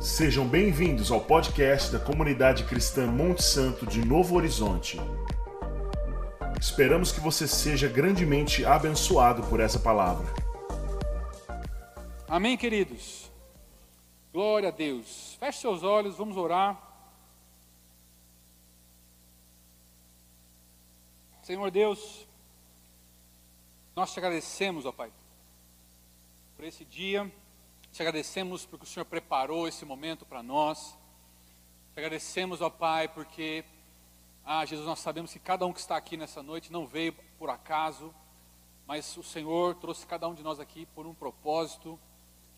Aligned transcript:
Sejam 0.00 0.48
bem-vindos 0.48 1.12
ao 1.12 1.20
podcast 1.20 1.92
da 1.92 2.00
comunidade 2.00 2.64
cristã 2.64 3.06
Monte 3.06 3.42
Santo 3.42 3.86
de 3.86 4.02
Novo 4.02 4.34
Horizonte. 4.34 4.96
Esperamos 6.58 7.12
que 7.12 7.20
você 7.20 7.46
seja 7.46 7.86
grandemente 7.86 8.64
abençoado 8.64 9.42
por 9.42 9.60
essa 9.60 9.78
palavra. 9.78 10.26
Amém, 12.26 12.56
queridos? 12.56 13.30
Glória 14.32 14.70
a 14.70 14.72
Deus. 14.72 15.36
Feche 15.38 15.58
seus 15.58 15.82
olhos, 15.82 16.16
vamos 16.16 16.38
orar. 16.38 16.80
Senhor 21.42 21.70
Deus, 21.70 22.26
nós 23.94 24.14
te 24.14 24.18
agradecemos, 24.18 24.86
ó 24.86 24.92
Pai, 24.92 25.12
por 26.56 26.64
esse 26.64 26.86
dia 26.86 27.30
te 27.92 28.02
agradecemos 28.02 28.64
porque 28.64 28.84
o 28.84 28.88
Senhor 28.88 29.04
preparou 29.04 29.66
esse 29.66 29.84
momento 29.84 30.24
para 30.24 30.42
nós. 30.42 30.96
Te 31.92 31.98
agradecemos, 31.98 32.60
ó 32.60 32.70
Pai, 32.70 33.08
porque, 33.08 33.64
ah, 34.44 34.64
Jesus, 34.64 34.86
nós 34.86 35.00
sabemos 35.00 35.32
que 35.32 35.40
cada 35.40 35.66
um 35.66 35.72
que 35.72 35.80
está 35.80 35.96
aqui 35.96 36.16
nessa 36.16 36.42
noite 36.42 36.72
não 36.72 36.86
veio 36.86 37.12
por 37.36 37.50
acaso, 37.50 38.14
mas 38.86 39.16
o 39.16 39.24
Senhor 39.24 39.74
trouxe 39.74 40.06
cada 40.06 40.28
um 40.28 40.34
de 40.34 40.42
nós 40.42 40.60
aqui 40.60 40.86
por 40.94 41.04
um 41.04 41.12
propósito. 41.12 41.98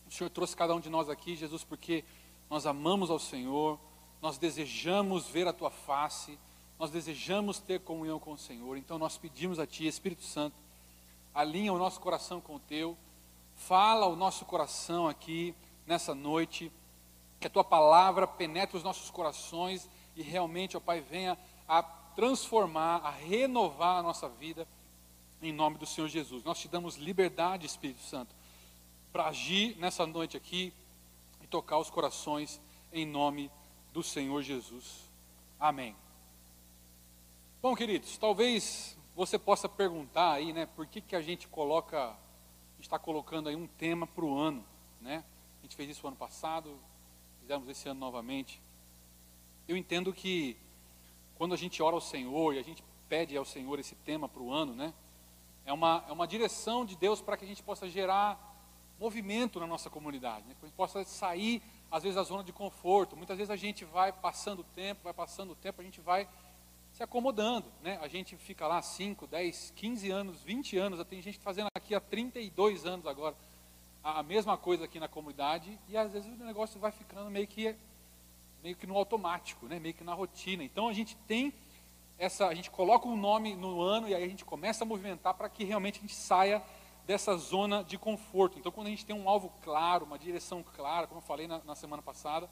O 0.07 0.11
Senhor 0.11 0.29
trouxe 0.29 0.55
cada 0.55 0.75
um 0.75 0.79
de 0.79 0.89
nós 0.89 1.09
aqui, 1.09 1.35
Jesus, 1.35 1.63
porque 1.63 2.05
nós 2.47 2.67
amamos 2.67 3.09
ao 3.09 3.19
Senhor, 3.19 3.79
nós 4.21 4.37
desejamos 4.37 5.27
ver 5.27 5.47
a 5.47 5.53
Tua 5.53 5.71
face, 5.71 6.37
nós 6.77 6.91
desejamos 6.91 7.59
ter 7.59 7.79
comunhão 7.79 8.19
com 8.19 8.33
o 8.33 8.37
Senhor. 8.37 8.77
Então 8.77 8.99
nós 8.99 9.17
pedimos 9.17 9.57
a 9.57 9.65
Ti, 9.65 9.87
Espírito 9.87 10.23
Santo, 10.23 10.55
alinha 11.33 11.73
o 11.73 11.79
nosso 11.79 11.99
coração 11.99 12.39
com 12.39 12.55
o 12.55 12.59
Teu 12.59 12.95
Fala 13.67 14.07
o 14.07 14.15
nosso 14.15 14.43
coração 14.43 15.07
aqui 15.07 15.55
nessa 15.87 16.13
noite, 16.13 16.69
que 17.39 17.47
a 17.47 17.49
tua 17.49 17.63
palavra 17.63 18.27
penetre 18.27 18.75
os 18.75 18.83
nossos 18.83 19.09
corações 19.09 19.89
e 20.17 20.21
realmente, 20.21 20.75
ó 20.75 20.81
Pai, 20.81 20.99
venha 20.99 21.37
a 21.65 21.81
transformar, 21.81 22.97
a 22.97 23.09
renovar 23.09 23.99
a 23.99 24.03
nossa 24.03 24.27
vida 24.27 24.67
em 25.41 25.53
nome 25.53 25.77
do 25.77 25.85
Senhor 25.85 26.09
Jesus. 26.09 26.43
Nós 26.43 26.59
te 26.59 26.67
damos 26.67 26.97
liberdade, 26.97 27.65
Espírito 27.65 28.01
Santo, 28.01 28.35
para 29.13 29.27
agir 29.27 29.77
nessa 29.77 30.05
noite 30.05 30.35
aqui 30.35 30.73
e 31.41 31.47
tocar 31.47 31.77
os 31.77 31.89
corações 31.89 32.59
em 32.91 33.05
nome 33.05 33.49
do 33.93 34.03
Senhor 34.03 34.41
Jesus. 34.41 35.09
Amém. 35.57 35.95
Bom, 37.61 37.73
queridos, 37.75 38.17
talvez 38.17 38.97
você 39.15 39.39
possa 39.39 39.69
perguntar 39.69 40.33
aí, 40.33 40.51
né, 40.51 40.65
por 40.65 40.85
que, 40.85 40.99
que 40.99 41.15
a 41.15 41.21
gente 41.21 41.47
coloca 41.47 42.13
está 42.83 42.99
colocando 42.99 43.49
aí 43.49 43.55
um 43.55 43.67
tema 43.67 44.05
para 44.05 44.25
o 44.25 44.37
ano, 44.37 44.63
né? 45.01 45.23
A 45.59 45.63
gente 45.63 45.75
fez 45.75 45.89
isso 45.89 46.07
ano 46.07 46.17
passado, 46.17 46.77
fizemos 47.39 47.67
esse 47.69 47.87
ano 47.87 47.99
novamente. 47.99 48.61
Eu 49.67 49.77
entendo 49.77 50.13
que 50.13 50.57
quando 51.35 51.53
a 51.53 51.57
gente 51.57 51.81
ora 51.81 51.95
ao 51.95 52.01
Senhor 52.01 52.53
e 52.53 52.59
a 52.59 52.63
gente 52.63 52.83
pede 53.07 53.35
ao 53.37 53.45
Senhor 53.45 53.79
esse 53.79 53.95
tema 53.95 54.27
para 54.27 54.41
o 54.41 54.51
ano, 54.51 54.73
né? 54.73 54.93
É 55.65 55.71
uma, 55.71 56.03
é 56.07 56.11
uma 56.11 56.27
direção 56.27 56.85
de 56.85 56.95
Deus 56.95 57.21
para 57.21 57.37
que 57.37 57.45
a 57.45 57.47
gente 57.47 57.63
possa 57.63 57.87
gerar 57.87 58.51
movimento 58.99 59.59
na 59.59 59.67
nossa 59.67 59.89
comunidade, 59.89 60.45
né? 60.47 60.55
que 60.59 60.65
a 60.65 60.67
gente 60.67 60.75
possa 60.75 61.03
sair, 61.03 61.61
às 61.89 62.03
vezes, 62.03 62.15
da 62.15 62.23
zona 62.23 62.43
de 62.43 62.51
conforto. 62.51 63.15
Muitas 63.15 63.37
vezes 63.37 63.49
a 63.49 63.55
gente 63.55 63.85
vai 63.85 64.11
passando 64.11 64.59
o 64.59 64.63
tempo, 64.63 65.01
vai 65.03 65.13
passando 65.13 65.51
o 65.51 65.55
tempo, 65.55 65.81
a 65.81 65.83
gente 65.83 66.01
vai 66.01 66.27
se 66.91 67.01
acomodando, 67.01 67.71
né? 67.81 67.97
A 68.01 68.07
gente 68.07 68.37
fica 68.37 68.67
lá 68.67 68.81
5, 68.81 69.25
10, 69.25 69.73
15 69.75 70.11
anos, 70.11 70.41
20 70.43 70.77
anos, 70.77 71.03
tem 71.05 71.21
gente 71.21 71.39
fazendo 71.39 71.67
há 71.95 72.01
32 72.01 72.85
anos 72.85 73.05
agora 73.05 73.35
a 74.03 74.21
mesma 74.21 74.57
coisa 74.57 74.83
aqui 74.83 74.99
na 74.99 75.07
comunidade 75.07 75.79
e 75.87 75.95
às 75.95 76.11
vezes 76.11 76.29
o 76.29 76.43
negócio 76.43 76.79
vai 76.79 76.91
ficando 76.91 77.31
meio 77.31 77.47
que 77.47 77.75
meio 78.61 78.75
que 78.75 78.87
no 78.87 78.97
automático, 78.97 79.65
né? 79.65 79.79
Meio 79.79 79.93
que 79.93 80.03
na 80.03 80.13
rotina. 80.13 80.63
Então 80.63 80.87
a 80.87 80.93
gente 80.93 81.15
tem 81.27 81.53
essa, 82.17 82.47
a 82.47 82.53
gente 82.53 82.71
coloca 82.71 83.07
um 83.07 83.17
nome 83.17 83.55
no 83.55 83.81
ano 83.81 84.07
e 84.07 84.15
aí 84.15 84.23
a 84.23 84.27
gente 84.27 84.45
começa 84.45 84.83
a 84.83 84.87
movimentar 84.87 85.33
para 85.33 85.49
que 85.49 85.63
realmente 85.63 85.99
a 85.99 86.01
gente 86.01 86.15
saia 86.15 86.61
dessa 87.05 87.35
zona 87.35 87.83
de 87.83 87.97
conforto. 87.97 88.57
Então 88.57 88.71
quando 88.71 88.87
a 88.87 88.89
gente 88.89 89.05
tem 89.05 89.15
um 89.15 89.27
alvo 89.27 89.51
claro, 89.61 90.05
uma 90.05 90.17
direção 90.17 90.63
clara, 90.75 91.07
como 91.07 91.19
eu 91.19 91.25
falei 91.25 91.47
na, 91.47 91.59
na 91.65 91.75
semana 91.75 92.01
passada, 92.01 92.49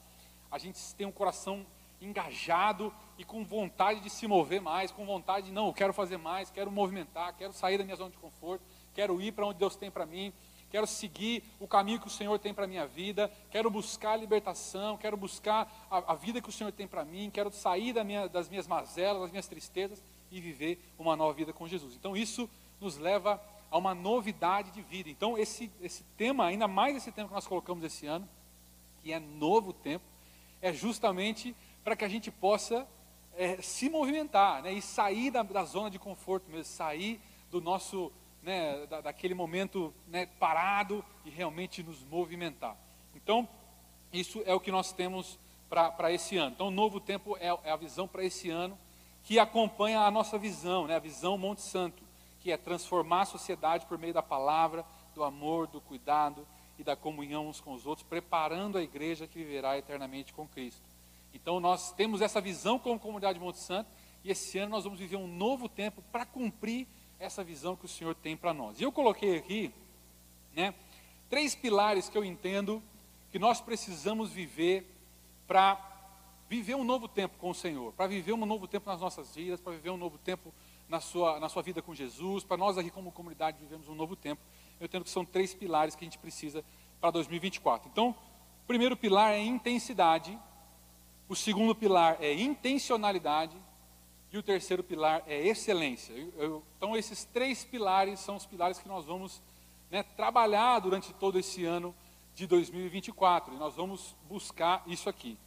a 0.50 0.58
gente 0.58 0.80
tem 0.96 1.08
um 1.08 1.12
coração 1.12 1.66
engajado 2.02 2.94
e 3.18 3.24
com 3.24 3.46
vontade 3.46 4.00
de 4.00 4.10
se 4.10 4.28
mover 4.28 4.60
mais, 4.60 4.92
com 4.92 5.06
vontade 5.06 5.48
de, 5.48 5.52
não, 5.52 5.68
eu 5.68 5.74
quero 5.74 5.94
fazer 5.94 6.18
mais, 6.18 6.50
quero 6.50 6.72
movimentar, 6.72 7.34
quero 7.36 7.54
sair 7.54 7.78
da 7.78 7.84
minha 7.84 7.96
zona 7.96 8.10
de 8.10 8.18
conforto, 8.18 8.64
quero 8.94 9.22
ir 9.22 9.32
para 9.32 9.46
onde 9.46 9.60
Deus 9.60 9.76
tem 9.76 9.90
para 9.90 10.06
mim, 10.06 10.34
quero 10.70 10.88
seguir 10.88 11.44
o 11.60 11.68
caminho 11.68 12.00
que 12.00 12.08
o 12.08 12.10
Senhor 12.10 12.38
tem 12.40 12.54
para 12.54 12.66
a 12.66 12.68
minha 12.68 12.88
vida, 12.88 13.32
quero 13.50 13.70
buscar 13.70 14.14
a 14.14 14.18
libertação, 14.18 14.98
quero 14.98 15.18
buscar 15.18 15.88
a, 15.90 16.14
a 16.14 16.16
vida 16.16 16.42
que 16.42 16.50
o 16.50 16.52
Senhor 16.52 16.72
tem 16.72 16.88
para 16.88 17.04
mim, 17.04 17.30
quero 17.30 17.52
sair 17.52 17.94
da 17.94 18.04
minha, 18.04 18.28
das 18.28 18.50
minhas 18.50 18.68
mazelas, 18.68 19.22
das 19.22 19.32
minhas 19.32 19.48
tristezas 19.48 20.02
e 20.32 20.40
viver 20.40 20.80
uma 20.98 21.16
nova 21.16 21.34
vida 21.34 21.52
com 21.52 21.68
Jesus. 21.68 21.96
Então 21.96 22.16
isso 22.16 22.50
nos 22.80 22.98
leva 22.98 23.42
a 23.70 23.78
uma 23.78 23.94
novidade 23.94 24.72
de 24.72 24.82
vida. 24.82 25.10
Então 25.10 25.38
esse, 25.38 25.72
esse 25.82 26.04
tema, 26.18 26.46
ainda 26.46 26.68
mais 26.68 26.96
esse 26.96 27.12
tema 27.12 27.28
que 27.28 27.34
nós 27.34 27.48
colocamos 27.48 27.84
esse 27.84 28.08
ano, 28.08 28.28
que 29.02 29.12
é 29.12 29.20
novo 29.20 29.74
tempo, 29.74 30.06
é 30.62 30.72
justamente 30.72 31.56
para 31.84 31.96
que 31.96 32.06
a 32.06 32.10
gente 32.10 32.30
possa 32.30 32.88
é, 33.36 33.62
se 33.62 33.90
movimentar 33.90 34.62
né, 34.62 34.74
e 34.74 34.82
sair 34.82 35.32
da, 35.32 35.44
da, 35.44 35.64
zona 35.64 35.90
de 35.90 35.98
conforto 35.98 36.50
mesmo, 36.50 36.66
sair 36.66 37.20
do 37.50 37.60
nosso, 37.60 38.12
né, 38.44 38.86
da, 38.88 39.02
daquele 39.02 39.34
momento 39.34 39.94
né, 40.08 40.28
parado 40.40 41.04
e 41.26 41.30
realmente 41.30 41.84
nos 41.84 42.04
movimentar. 42.04 42.76
Então, 43.16 43.48
isso 44.12 44.42
é 44.46 44.54
o 44.54 44.60
que 44.60 44.72
nós 44.72 44.92
temos 44.92 45.40
para 45.70 46.12
esse 46.12 46.38
ano. 46.38 46.52
Então, 46.54 46.68
o 46.68 46.72
novo 46.72 47.00
tempo 47.00 47.38
é, 47.38 47.48
é 47.64 47.72
a 47.72 47.76
visão 47.76 48.08
para 48.08 48.24
esse 48.24 48.50
ano 48.50 48.78
que 49.24 49.40
acompanha 49.40 50.02
a 50.02 50.12
nossa 50.12 50.38
visão, 50.38 50.88
né, 50.88 50.96
a 50.96 51.00
visão 51.00 51.38
Monte 51.38 51.62
Santo, 51.62 52.04
que 52.42 52.52
é 52.52 52.58
transformar 52.58 53.22
a 53.22 53.26
sociedade 53.26 53.86
por 53.86 53.98
meio 53.98 54.14
da 54.14 54.24
palavra, 54.24 54.84
do 55.14 55.24
amor, 55.24 55.68
do 55.68 55.80
cuidado 55.80 56.46
e 56.78 56.84
da 56.84 56.96
comunhão 56.96 57.48
uns 57.48 57.62
com 57.62 57.74
os 57.74 57.86
outros, 57.86 58.08
preparando 58.08 58.78
a 58.78 58.82
igreja 58.82 59.28
que 59.28 59.38
viverá 59.38 59.78
eternamente 59.78 60.34
com 60.34 60.48
Cristo. 60.48 60.82
Então 61.34 61.60
nós 61.60 61.92
temos 61.94 62.22
essa 62.22 62.42
visão 62.42 62.80
como 62.80 63.00
comunidade 63.00 63.38
de 63.38 63.46
Monte 63.46 63.60
Santo 63.60 63.90
e 64.24 64.32
esse 64.32 64.58
ano 64.58 64.72
nós 64.72 64.84
vamos 64.84 65.00
viver 65.00 65.16
um 65.16 65.28
novo 65.28 65.70
tempo 65.70 66.04
para 66.12 66.26
cumprir 66.26 66.88
essa 67.22 67.44
visão 67.44 67.76
que 67.76 67.86
o 67.86 67.88
Senhor 67.88 68.16
tem 68.16 68.36
para 68.36 68.54
nós. 68.54 68.80
E 68.80 68.84
eu 68.84 68.92
coloquei 68.92 69.38
aqui, 69.38 69.72
né, 70.56 70.74
três 71.30 71.54
pilares 71.54 72.10
que 72.10 72.18
eu 72.18 72.26
entendo 72.26 72.82
que 73.32 73.38
nós 73.38 73.62
precisamos 73.62 74.32
viver 74.32 74.86
para 75.48 75.80
viver 76.50 76.76
um 76.76 76.84
novo 76.84 77.08
tempo 77.08 77.38
com 77.38 77.52
o 77.52 77.56
Senhor, 77.56 77.94
para 77.94 78.08
viver 78.08 78.34
um 78.34 78.46
novo 78.46 78.68
tempo 78.68 78.90
nas 78.90 79.00
nossas 79.00 79.34
vidas, 79.36 79.62
para 79.62 79.72
viver 79.72 79.92
um 79.92 79.98
novo 79.98 80.18
tempo 80.18 80.54
na 80.90 81.00
sua, 81.00 81.40
na 81.40 81.48
sua 81.48 81.62
vida 81.62 81.82
com 81.82 81.96
Jesus, 81.96 82.44
para 82.44 82.58
nós 82.58 82.78
aqui 82.78 82.90
como 82.90 83.12
comunidade 83.12 83.58
vivemos 83.62 83.88
um 83.88 83.96
novo 83.96 84.16
tempo. 84.16 84.42
Eu 84.80 84.86
entendo 84.86 85.04
que 85.04 85.10
são 85.10 85.24
três 85.24 85.54
pilares 85.54 85.96
que 85.96 86.04
a 86.04 86.08
gente 86.08 86.18
precisa 86.18 86.66
para 87.00 87.12
2024. 87.12 87.90
Então, 87.90 88.10
o 88.10 88.68
primeiro 88.68 88.98
pilar 88.98 89.32
é 89.32 89.40
intensidade, 89.40 90.38
o 91.30 91.36
segundo 91.36 91.74
pilar 91.74 92.18
é 92.20 92.34
intencionalidade. 92.34 93.56
E 94.32 94.38
o 94.38 94.44
terceiro 94.44 94.82
pilar 94.82 95.24
é 95.28 95.46
excelência. 95.46 96.14
Eu, 96.14 96.34
eu, 96.38 96.64
então, 96.78 96.96
esses 96.96 97.26
três 97.26 97.66
pilares 97.66 98.20
são 98.20 98.38
os 98.38 98.46
pilares 98.46 98.80
que 98.80 98.88
nós 98.88 99.06
vamos 99.06 99.42
né, 99.90 100.04
trabalhar 100.04 100.80
durante 100.80 101.14
todo 101.14 101.38
esse 101.38 101.66
ano 101.66 101.94
de 102.34 102.48
2024. 102.48 103.54
E 103.54 103.58
nós 103.58 103.76
vamos 103.76 104.16
buscar 104.30 104.84
isso 104.88 105.10
aqui. 105.10 105.38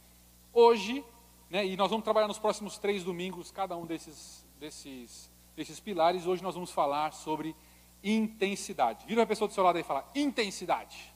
Hoje, 0.53 1.03
né, 1.49 1.65
e 1.65 1.75
nós 1.75 1.89
vamos 1.89 2.03
trabalhar 2.03 2.27
nos 2.27 2.37
próximos 2.37 2.77
três 2.77 3.03
domingos 3.03 3.51
cada 3.51 3.75
um 3.75 3.87
desses, 3.87 4.45
desses, 4.59 5.31
desses 5.55 5.79
pilares. 5.79 6.27
Hoje 6.27 6.43
nós 6.43 6.53
vamos 6.53 6.69
falar 6.69 7.11
sobre 7.11 7.55
intensidade. 8.03 9.05
Vira 9.07 9.23
a 9.23 9.27
pessoa 9.27 9.47
do 9.47 9.53
seu 9.53 9.63
lado 9.63 9.77
aí 9.77 9.81
e 9.81 9.85
fala: 9.85 10.07
intensidade. 10.13 11.11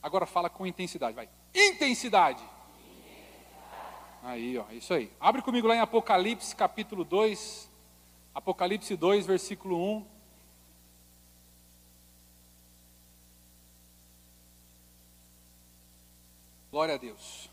Agora 0.00 0.26
fala 0.26 0.48
com 0.48 0.64
intensidade, 0.64 1.16
vai. 1.16 1.28
Intensidade. 1.52 2.44
Aí, 4.24 4.56
ó, 4.56 4.64
isso 4.70 4.94
aí. 4.94 5.12
Abre 5.20 5.42
comigo 5.42 5.68
lá 5.68 5.76
em 5.76 5.80
Apocalipse 5.80 6.56
capítulo 6.56 7.04
2. 7.04 7.70
Apocalipse 8.34 8.96
2, 8.96 9.26
versículo 9.26 9.76
1. 9.76 10.06
Glória 16.70 16.94
a 16.94 16.96
Deus. 16.96 17.50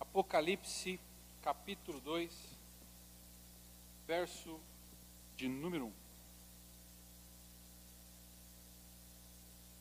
Apocalipse 0.00 0.98
capítulo 1.40 2.00
2, 2.00 2.58
verso 4.08 4.58
de 5.36 5.48
número 5.48 5.86
1. 5.86 5.92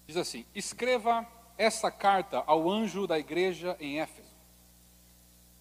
Diz 0.05 0.17
assim: 0.17 0.45
Escreva 0.53 1.27
essa 1.57 1.89
carta 1.89 2.43
ao 2.45 2.69
anjo 2.69 3.07
da 3.07 3.17
igreja 3.17 3.75
em 3.79 3.99
Éfeso. 3.99 4.27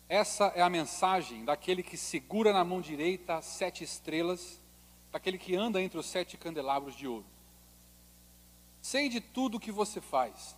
Essa 0.08 0.52
é 0.54 0.60
a 0.60 0.68
mensagem 0.68 1.44
daquele 1.44 1.82
que 1.82 1.96
segura 1.96 2.52
na 2.52 2.64
mão 2.64 2.80
direita 2.80 3.40
sete 3.40 3.82
estrelas, 3.82 4.60
daquele 5.10 5.38
que 5.38 5.56
anda 5.56 5.82
entre 5.82 5.98
os 5.98 6.06
sete 6.06 6.36
candelabros 6.36 6.94
de 6.94 7.08
ouro. 7.08 7.24
Sei 8.80 9.08
de 9.08 9.20
tudo 9.20 9.56
o 9.56 9.60
que 9.60 9.72
você 9.72 10.00
faz. 10.00 10.56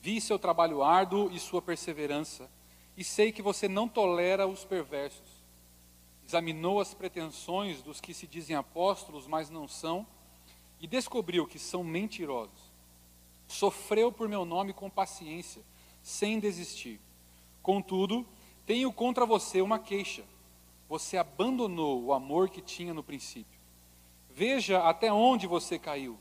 Vi 0.00 0.20
seu 0.20 0.38
trabalho 0.38 0.82
árduo 0.82 1.30
e 1.30 1.38
sua 1.38 1.60
perseverança, 1.60 2.48
e 2.96 3.04
sei 3.04 3.32
que 3.32 3.42
você 3.42 3.68
não 3.68 3.88
tolera 3.88 4.46
os 4.46 4.64
perversos. 4.64 5.44
Examinou 6.26 6.80
as 6.80 6.94
pretensões 6.94 7.82
dos 7.82 8.00
que 8.00 8.14
se 8.14 8.26
dizem 8.26 8.56
apóstolos, 8.56 9.26
mas 9.26 9.50
não 9.50 9.68
são, 9.68 10.06
e 10.80 10.86
descobriu 10.86 11.46
que 11.46 11.58
são 11.58 11.84
mentirosos. 11.84 12.65
Sofreu 13.46 14.10
por 14.10 14.28
meu 14.28 14.44
nome 14.44 14.72
com 14.72 14.90
paciência, 14.90 15.62
sem 16.02 16.38
desistir. 16.38 17.00
Contudo, 17.62 18.26
tenho 18.64 18.92
contra 18.92 19.24
você 19.24 19.60
uma 19.60 19.78
queixa. 19.78 20.24
Você 20.88 21.16
abandonou 21.16 22.02
o 22.02 22.12
amor 22.12 22.48
que 22.48 22.60
tinha 22.60 22.94
no 22.94 23.02
princípio. 23.02 23.58
Veja 24.30 24.82
até 24.82 25.12
onde 25.12 25.46
você 25.46 25.78
caiu. 25.78 26.18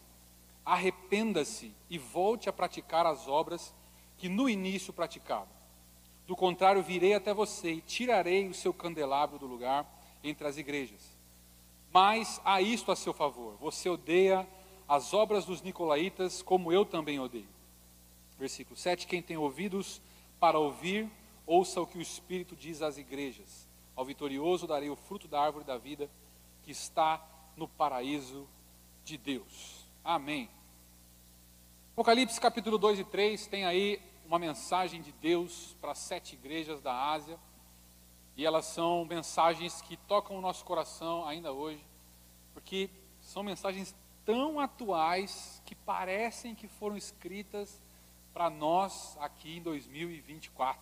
Arrependa-se 0.65 1.71
e 1.89 1.97
volte 1.97 2.49
a 2.49 2.53
praticar 2.53 3.05
as 3.05 3.27
obras 3.27 3.73
que 4.17 4.29
no 4.29 4.49
início 4.49 4.93
praticava. 4.93 5.49
Do 6.25 6.35
contrário, 6.35 6.81
virei 6.81 7.13
até 7.13 7.33
você 7.33 7.73
e 7.73 7.81
tirarei 7.81 8.47
o 8.47 8.53
seu 8.53 8.73
candelabro 8.73 9.37
do 9.37 9.45
lugar 9.45 9.85
entre 10.23 10.47
as 10.47 10.57
igrejas. 10.57 11.15
Mas 11.93 12.41
há 12.43 12.61
isto 12.61 12.91
a 12.91 12.95
seu 12.95 13.13
favor: 13.13 13.55
você 13.59 13.87
odeia 13.87 14.47
as 14.87 15.13
obras 15.13 15.45
dos 15.45 15.61
nicolaítas, 15.61 16.41
como 16.41 16.71
eu 16.71 16.85
também 16.85 17.19
odeio. 17.19 17.47
Versículo 18.37 18.77
7: 18.77 19.07
Quem 19.07 19.21
tem 19.21 19.37
ouvidos 19.37 20.01
para 20.39 20.59
ouvir, 20.59 21.09
ouça 21.45 21.81
o 21.81 21.87
que 21.87 21.97
o 21.97 22.01
Espírito 22.01 22.55
diz 22.55 22.81
às 22.81 22.97
igrejas. 22.97 23.67
Ao 23.95 24.05
vitorioso 24.05 24.67
darei 24.67 24.89
o 24.89 24.95
fruto 24.95 25.27
da 25.27 25.41
árvore 25.41 25.65
da 25.65 25.77
vida 25.77 26.09
que 26.63 26.71
está 26.71 27.25
no 27.55 27.67
paraíso 27.67 28.47
de 29.03 29.17
Deus. 29.17 29.85
Amém. 30.03 30.49
Apocalipse 31.93 32.39
capítulo 32.41 32.77
2 32.77 32.99
e 32.99 33.03
3 33.05 33.47
tem 33.47 33.65
aí 33.65 34.01
uma 34.25 34.37
mensagem 34.37 35.01
de 35.01 35.11
Deus 35.13 35.77
para 35.79 35.95
sete 35.95 36.33
igrejas 36.33 36.81
da 36.81 36.93
Ásia. 36.93 37.39
E 38.35 38.45
elas 38.45 38.65
são 38.65 39.05
mensagens 39.05 39.81
que 39.81 39.95
tocam 39.95 40.37
o 40.37 40.41
nosso 40.41 40.65
coração 40.65 41.25
ainda 41.25 41.53
hoje, 41.53 41.81
porque 42.53 42.89
são 43.21 43.41
mensagens 43.43 43.95
tão 44.25 44.59
atuais 44.59 45.61
que 45.65 45.75
parecem 45.75 46.55
que 46.55 46.67
foram 46.67 46.97
escritas 46.97 47.81
para 48.33 48.49
nós 48.49 49.15
aqui 49.19 49.57
em 49.57 49.61
2024, 49.61 50.81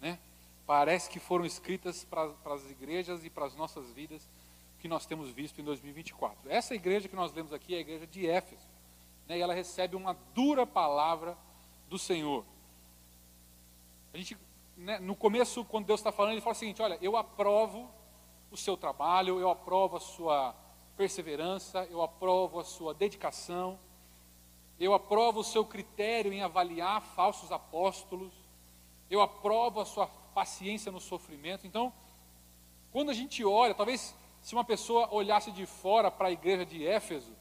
né? 0.00 0.18
Parece 0.66 1.10
que 1.10 1.20
foram 1.20 1.44
escritas 1.44 2.04
para, 2.04 2.32
as 2.46 2.70
igrejas 2.70 3.24
e 3.24 3.30
para 3.30 3.46
as 3.46 3.54
nossas 3.54 3.90
vidas 3.92 4.26
que 4.78 4.88
nós 4.88 5.04
temos 5.04 5.30
visto 5.30 5.60
em 5.60 5.64
2024. 5.64 6.50
Essa 6.50 6.74
igreja 6.74 7.08
que 7.08 7.16
nós 7.16 7.32
lemos 7.32 7.52
aqui 7.52 7.74
é 7.74 7.78
a 7.78 7.80
igreja 7.80 8.06
de 8.06 8.28
Éfeso, 8.28 8.66
né? 9.28 9.38
E 9.38 9.40
ela 9.40 9.54
recebe 9.54 9.94
uma 9.94 10.16
dura 10.34 10.66
palavra 10.66 11.36
do 11.88 11.98
Senhor. 11.98 12.44
A 14.12 14.16
gente 14.16 14.36
né, 14.80 14.98
no 14.98 15.14
começo, 15.14 15.62
quando 15.66 15.86
Deus 15.86 16.00
está 16.00 16.10
falando, 16.10 16.32
ele 16.32 16.40
fala 16.40 16.56
o 16.56 16.58
seguinte: 16.58 16.80
olha, 16.80 16.98
eu 17.02 17.16
aprovo 17.16 17.90
o 18.50 18.56
seu 18.56 18.76
trabalho, 18.76 19.38
eu 19.38 19.50
aprovo 19.50 19.96
a 19.96 20.00
sua 20.00 20.54
perseverança, 21.00 21.88
eu 21.90 22.02
aprovo 22.02 22.60
a 22.60 22.64
sua 22.64 22.92
dedicação, 22.92 23.78
eu 24.78 24.92
aprovo 24.92 25.40
o 25.40 25.44
seu 25.44 25.64
critério 25.64 26.30
em 26.30 26.42
avaliar 26.42 27.00
falsos 27.00 27.50
apóstolos, 27.50 28.34
eu 29.08 29.22
aprovo 29.22 29.80
a 29.80 29.86
sua 29.86 30.06
paciência 30.34 30.92
no 30.92 31.00
sofrimento. 31.00 31.66
Então, 31.66 31.90
quando 32.92 33.08
a 33.08 33.14
gente 33.14 33.42
olha, 33.42 33.72
talvez 33.72 34.14
se 34.42 34.52
uma 34.52 34.62
pessoa 34.62 35.08
olhasse 35.10 35.50
de 35.50 35.64
fora 35.64 36.10
para 36.10 36.28
a 36.28 36.32
igreja 36.32 36.66
de 36.66 36.86
Éfeso, 36.86 37.32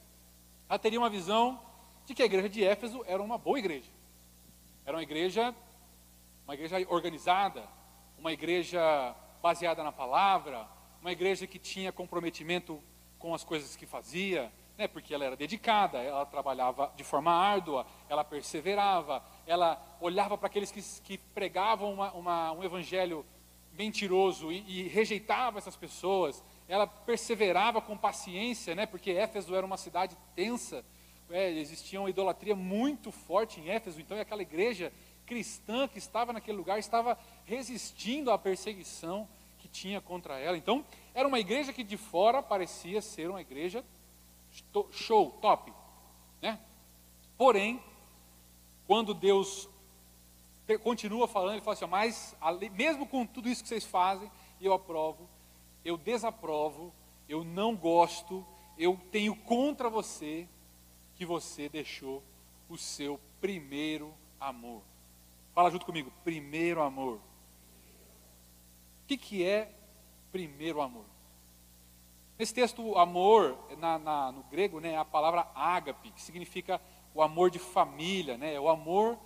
ela 0.69 0.79
teria 0.79 0.97
uma 0.97 1.09
visão 1.09 1.59
de 2.05 2.13
que 2.13 2.23
a 2.23 2.25
igreja 2.25 2.47
de 2.47 2.63
Éfeso 2.63 3.03
era 3.05 3.21
uma 3.21 3.37
boa 3.37 3.59
igreja. 3.59 3.91
Era 4.85 4.95
uma 4.95 5.03
igreja 5.03 5.53
uma 6.45 6.53
igreja 6.53 6.77
organizada, 6.87 7.67
uma 8.17 8.31
igreja 8.31 9.13
baseada 9.41 9.83
na 9.83 9.91
palavra, 9.91 10.65
uma 11.01 11.11
igreja 11.11 11.45
que 11.45 11.59
tinha 11.59 11.91
comprometimento 11.91 12.81
com 13.19 13.35
as 13.35 13.43
coisas 13.43 13.75
que 13.75 13.85
fazia, 13.85 14.51
né, 14.77 14.87
porque 14.87 15.13
ela 15.13 15.25
era 15.25 15.35
dedicada, 15.35 15.97
ela 15.97 16.25
trabalhava 16.25 16.91
de 16.95 17.03
forma 17.03 17.31
árdua, 17.31 17.85
ela 18.07 18.23
perseverava, 18.23 19.21
ela 19.45 19.77
olhava 19.99 20.37
para 20.37 20.47
aqueles 20.47 20.71
que, 20.71 20.81
que 21.03 21.17
pregavam 21.17 21.93
uma, 21.93 22.13
uma, 22.13 22.51
um 22.53 22.63
evangelho 22.63 23.25
mentiroso 23.73 24.51
e, 24.51 24.63
e, 24.67 24.87
rejeitava 24.87 25.57
essas 25.57 25.75
pessoas, 25.75 26.41
ela 26.67 26.87
perseverava 26.87 27.81
com 27.81 27.97
paciência, 27.97 28.73
né, 28.73 28.85
porque 28.85 29.11
Éfeso 29.11 29.53
era 29.53 29.65
uma 29.65 29.77
cidade 29.77 30.17
tensa, 30.33 30.85
é, 31.29 31.51
existia 31.51 31.99
uma 31.99 32.09
idolatria 32.09 32.55
muito 32.55 33.11
forte 33.11 33.59
em 33.59 33.69
Éfeso, 33.69 33.99
então 33.99 34.17
aquela 34.17 34.41
igreja 34.41 34.93
cristã 35.25 35.87
que 35.89 35.99
estava 35.99 36.31
naquele 36.31 36.57
lugar 36.57 36.79
estava 36.79 37.17
resistindo 37.45 38.31
à 38.31 38.37
perseguição 38.37 39.27
que 39.59 39.67
tinha 39.67 40.01
contra 40.01 40.39
ela. 40.39 40.57
Então, 40.57 40.83
era 41.19 41.27
uma 41.27 41.39
igreja 41.39 41.73
que 41.73 41.83
de 41.83 41.97
fora 41.97 42.41
parecia 42.41 43.01
ser 43.01 43.29
uma 43.29 43.41
igreja 43.41 43.83
show, 44.89 45.31
top, 45.41 45.73
né? 46.41 46.57
Porém, 47.37 47.83
quando 48.87 49.13
Deus 49.13 49.69
continua 50.81 51.27
falando, 51.27 51.55
ele 51.55 51.61
fala 51.61 51.73
assim: 51.73 51.85
mas 51.87 52.35
mesmo 52.71 53.05
com 53.05 53.25
tudo 53.25 53.49
isso 53.49 53.61
que 53.61 53.67
vocês 53.67 53.83
fazem, 53.83 54.31
eu 54.61 54.71
aprovo, 54.71 55.29
eu 55.83 55.97
desaprovo, 55.97 56.93
eu 57.27 57.43
não 57.43 57.75
gosto, 57.75 58.45
eu 58.77 58.97
tenho 59.11 59.35
contra 59.35 59.89
você 59.89 60.47
que 61.15 61.25
você 61.25 61.67
deixou 61.67 62.23
o 62.69 62.77
seu 62.77 63.19
primeiro 63.41 64.13
amor. 64.39 64.81
Fala 65.53 65.69
junto 65.69 65.85
comigo, 65.85 66.13
primeiro 66.23 66.81
amor. 66.81 67.17
O 67.17 67.21
que, 69.05 69.17
que 69.17 69.43
é 69.43 69.75
primeiro 70.31 70.81
amor? 70.81 71.05
Nesse 72.37 72.53
texto, 72.53 72.97
amor, 72.97 73.57
na, 73.77 73.99
na, 73.99 74.31
no 74.31 74.43
grego, 74.43 74.79
né, 74.79 74.93
é 74.93 74.97
a 74.97 75.05
palavra 75.05 75.47
ágape, 75.53 76.11
que 76.11 76.21
significa 76.21 76.79
o 77.13 77.21
amor 77.21 77.49
de 77.49 77.59
família, 77.59 78.37
né, 78.37 78.53
é 78.53 78.59
o 78.59 78.69
amor 78.69 79.17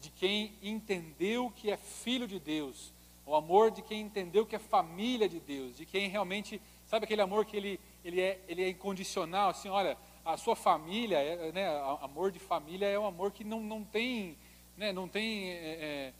de 0.00 0.10
quem 0.10 0.54
entendeu 0.62 1.52
que 1.54 1.70
é 1.70 1.76
filho 1.76 2.26
de 2.26 2.38
Deus, 2.38 2.92
o 3.26 3.34
amor 3.34 3.70
de 3.70 3.82
quem 3.82 4.00
entendeu 4.00 4.46
que 4.46 4.56
é 4.56 4.58
família 4.58 5.28
de 5.28 5.38
Deus, 5.38 5.76
de 5.76 5.84
quem 5.84 6.08
realmente, 6.08 6.60
sabe 6.86 7.04
aquele 7.04 7.20
amor 7.20 7.44
que 7.44 7.56
ele, 7.56 7.80
ele, 8.04 8.20
é, 8.20 8.40
ele 8.48 8.62
é 8.62 8.70
incondicional, 8.70 9.50
assim, 9.50 9.68
olha, 9.68 9.96
a 10.24 10.36
sua 10.36 10.56
família, 10.56 11.18
é, 11.18 11.52
né, 11.52 11.68
amor 12.00 12.32
de 12.32 12.38
família 12.38 12.86
é 12.86 12.98
um 12.98 13.06
amor 13.06 13.32
que 13.32 13.44
não, 13.44 13.60
não 13.60 13.84
tem 13.84 14.36
né, 14.76 14.92
não 14.92 15.08
tem. 15.08 15.50
É, 15.50 15.54
é, 15.54 16.12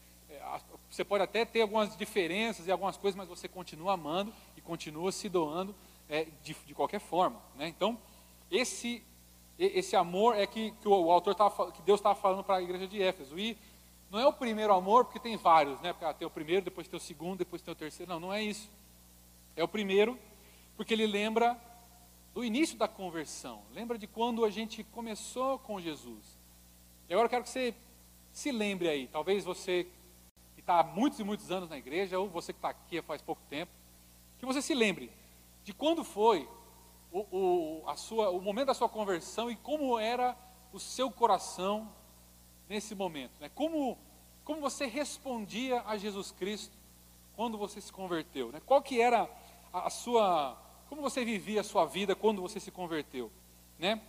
você 0.90 1.04
pode 1.04 1.24
até 1.24 1.44
ter 1.44 1.62
algumas 1.62 1.96
diferenças 1.96 2.66
e 2.66 2.72
algumas 2.72 2.96
coisas, 2.96 3.16
mas 3.16 3.28
você 3.28 3.48
continua 3.48 3.94
amando 3.94 4.32
e 4.56 4.60
continua 4.60 5.10
se 5.10 5.28
doando 5.28 5.74
é, 6.08 6.26
de, 6.42 6.54
de, 6.66 6.74
qualquer 6.74 7.00
forma. 7.00 7.40
Né? 7.56 7.68
Então, 7.68 7.98
esse, 8.50 9.02
esse 9.58 9.96
amor 9.96 10.36
é 10.36 10.46
que, 10.46 10.72
que 10.72 10.88
o, 10.88 11.10
autor 11.10 11.34
tava, 11.34 11.72
que 11.72 11.82
Deus 11.82 12.00
estava 12.00 12.14
falando 12.14 12.44
para 12.44 12.56
a 12.56 12.62
igreja 12.62 12.86
de 12.86 13.02
Éfeso. 13.02 13.38
E 13.38 13.56
não 14.10 14.18
é 14.18 14.26
o 14.26 14.32
primeiro 14.32 14.74
amor, 14.74 15.06
porque 15.06 15.18
tem 15.18 15.36
vários, 15.36 15.80
né? 15.80 15.92
Porque, 15.92 16.04
ah, 16.04 16.12
tem 16.12 16.26
o 16.26 16.30
primeiro, 16.30 16.64
depois 16.64 16.86
tem 16.86 16.98
o 16.98 17.00
segundo, 17.00 17.38
depois 17.38 17.62
tem 17.62 17.72
o 17.72 17.74
terceiro. 17.74 18.12
Não, 18.12 18.20
não 18.20 18.32
é 18.32 18.42
isso. 18.42 18.70
É 19.56 19.64
o 19.64 19.68
primeiro, 19.68 20.18
porque 20.76 20.92
ele 20.92 21.06
lembra 21.06 21.58
do 22.34 22.44
início 22.44 22.76
da 22.76 22.86
conversão. 22.86 23.62
Lembra 23.72 23.98
de 23.98 24.06
quando 24.06 24.44
a 24.44 24.50
gente 24.50 24.84
começou 24.84 25.58
com 25.60 25.80
Jesus. 25.80 26.38
E 27.08 27.14
agora 27.14 27.26
eu 27.26 27.30
quero 27.30 27.44
que 27.44 27.50
você 27.50 27.74
se 28.32 28.50
lembre 28.50 28.88
aí, 28.88 29.06
talvez 29.06 29.44
você 29.44 29.86
está 30.62 30.80
há 30.80 30.82
muitos 30.82 31.20
e 31.20 31.24
muitos 31.24 31.50
anos 31.50 31.68
na 31.68 31.76
igreja, 31.76 32.18
ou 32.18 32.28
você 32.28 32.52
que 32.52 32.58
está 32.58 32.70
aqui 32.70 33.02
faz 33.02 33.20
pouco 33.20 33.42
tempo, 33.50 33.70
que 34.38 34.46
você 34.46 34.62
se 34.62 34.74
lembre 34.74 35.12
de 35.64 35.72
quando 35.72 36.02
foi 36.02 36.48
o, 37.12 37.20
o, 37.30 37.88
a 37.88 37.96
sua, 37.96 38.30
o 38.30 38.40
momento 38.40 38.68
da 38.68 38.74
sua 38.74 38.88
conversão 38.88 39.50
e 39.50 39.56
como 39.56 39.98
era 39.98 40.36
o 40.72 40.80
seu 40.80 41.10
coração 41.10 41.92
nesse 42.68 42.94
momento. 42.94 43.32
Né? 43.40 43.50
Como, 43.54 43.98
como 44.44 44.60
você 44.60 44.86
respondia 44.86 45.82
a 45.82 45.96
Jesus 45.96 46.32
Cristo 46.32 46.76
quando 47.36 47.58
você 47.58 47.80
se 47.80 47.92
converteu. 47.92 48.50
Né? 48.50 48.60
Qual 48.64 48.80
que 48.80 49.00
era 49.00 49.28
a, 49.72 49.86
a 49.86 49.90
sua. 49.90 50.56
Como 50.88 51.02
você 51.02 51.24
vivia 51.24 51.60
a 51.60 51.64
sua 51.64 51.84
vida 51.84 52.14
quando 52.14 52.40
você 52.40 52.58
se 52.58 52.70
converteu. 52.70 53.30
Né? 53.78 54.00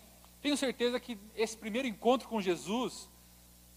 Tenho 0.41 0.57
certeza 0.57 0.99
que 0.99 1.17
esse 1.35 1.57
primeiro 1.57 1.87
encontro 1.87 2.27
com 2.27 2.41
Jesus 2.41 3.09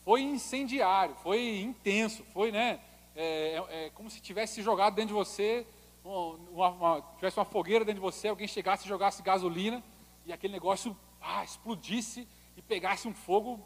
foi 0.07 0.23
incendiário, 0.23 1.17
foi 1.17 1.59
intenso, 1.59 2.25
foi, 2.33 2.53
né? 2.53 2.79
É, 3.17 3.61
é, 3.71 3.87
é 3.87 3.91
como 3.91 4.09
se 4.09 4.21
tivesse 4.21 4.63
jogado 4.63 4.95
dentro 4.95 5.09
de 5.09 5.15
você, 5.15 5.67
uma, 6.05 6.69
uma, 6.69 7.03
tivesse 7.17 7.37
uma 7.37 7.45
fogueira 7.45 7.85
dentro 7.85 8.01
de 8.01 8.07
você, 8.09 8.29
alguém 8.29 8.47
chegasse 8.47 8.85
e 8.85 8.89
jogasse 8.89 9.21
gasolina 9.21 9.83
e 10.25 10.33
aquele 10.33 10.53
negócio 10.53 10.97
ah, 11.21 11.43
explodisse 11.43 12.29
e 12.57 12.63
pegasse 12.63 13.09
um 13.09 13.13
fogo 13.13 13.61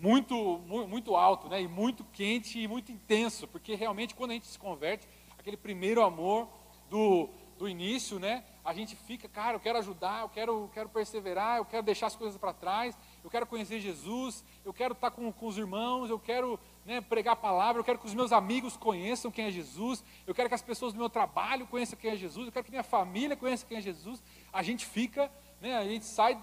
muito, 0.00 0.34
muito, 0.66 1.14
alto, 1.14 1.46
né? 1.46 1.60
E 1.60 1.68
muito 1.68 2.04
quente 2.04 2.58
e 2.58 2.66
muito 2.66 2.90
intenso, 2.90 3.46
porque 3.46 3.74
realmente 3.74 4.14
quando 4.14 4.30
a 4.30 4.34
gente 4.34 4.46
se 4.46 4.58
converte, 4.58 5.06
aquele 5.38 5.58
primeiro 5.58 6.02
amor 6.02 6.48
do, 6.88 7.28
do 7.58 7.68
início, 7.68 8.18
né? 8.18 8.44
a 8.66 8.74
gente 8.74 8.96
fica, 8.96 9.28
cara, 9.28 9.54
eu 9.54 9.60
quero 9.60 9.78
ajudar, 9.78 10.22
eu 10.22 10.28
quero, 10.28 10.68
quero 10.74 10.88
perseverar, 10.88 11.58
eu 11.58 11.64
quero 11.64 11.84
deixar 11.84 12.08
as 12.08 12.16
coisas 12.16 12.36
para 12.36 12.52
trás, 12.52 12.98
eu 13.22 13.30
quero 13.30 13.46
conhecer 13.46 13.78
Jesus, 13.78 14.44
eu 14.66 14.74
quero 14.74 14.92
estar 14.92 15.10
com, 15.10 15.32
com 15.32 15.46
os 15.46 15.56
irmãos, 15.56 16.10
eu 16.10 16.18
quero 16.18 16.60
né, 16.84 17.00
pregar 17.00 17.32
a 17.32 17.36
palavra, 17.36 17.80
eu 17.80 17.84
quero 17.84 17.98
que 17.98 18.04
os 18.06 18.12
meus 18.12 18.32
amigos 18.32 18.76
conheçam 18.76 19.30
quem 19.30 19.46
é 19.46 19.50
Jesus, 19.50 20.04
eu 20.26 20.34
quero 20.34 20.48
que 20.48 20.54
as 20.54 20.60
pessoas 20.60 20.92
do 20.92 20.98
meu 20.98 21.08
trabalho 21.08 21.66
conheçam 21.66 21.98
quem 21.98 22.10
é 22.10 22.16
Jesus, 22.16 22.46
eu 22.46 22.52
quero 22.52 22.64
que 22.64 22.70
minha 22.70 22.82
família 22.82 23.34
conheça 23.34 23.64
quem 23.64 23.78
é 23.78 23.80
Jesus. 23.80 24.22
A 24.52 24.62
gente 24.62 24.84
fica, 24.84 25.32
né, 25.60 25.78
a 25.78 25.84
gente 25.84 26.04
sai 26.04 26.38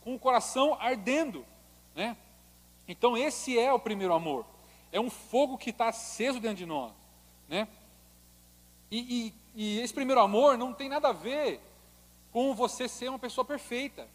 com 0.00 0.14
o 0.14 0.18
coração 0.18 0.76
ardendo. 0.80 1.44
Né? 1.96 2.16
Então, 2.86 3.16
esse 3.16 3.58
é 3.58 3.72
o 3.72 3.78
primeiro 3.80 4.14
amor. 4.14 4.46
É 4.92 5.00
um 5.00 5.10
fogo 5.10 5.58
que 5.58 5.70
está 5.70 5.88
aceso 5.88 6.38
dentro 6.38 6.58
de 6.58 6.66
nós. 6.66 6.92
Né? 7.48 7.66
E, 8.90 9.26
e 9.26 9.44
e 9.54 9.78
esse 9.78 9.94
primeiro 9.94 10.20
amor 10.20 10.58
não 10.58 10.72
tem 10.72 10.88
nada 10.88 11.08
a 11.08 11.12
ver 11.12 11.60
com 12.32 12.54
você 12.54 12.88
ser 12.88 13.08
uma 13.08 13.18
pessoa 13.18 13.44
perfeita. 13.44 14.08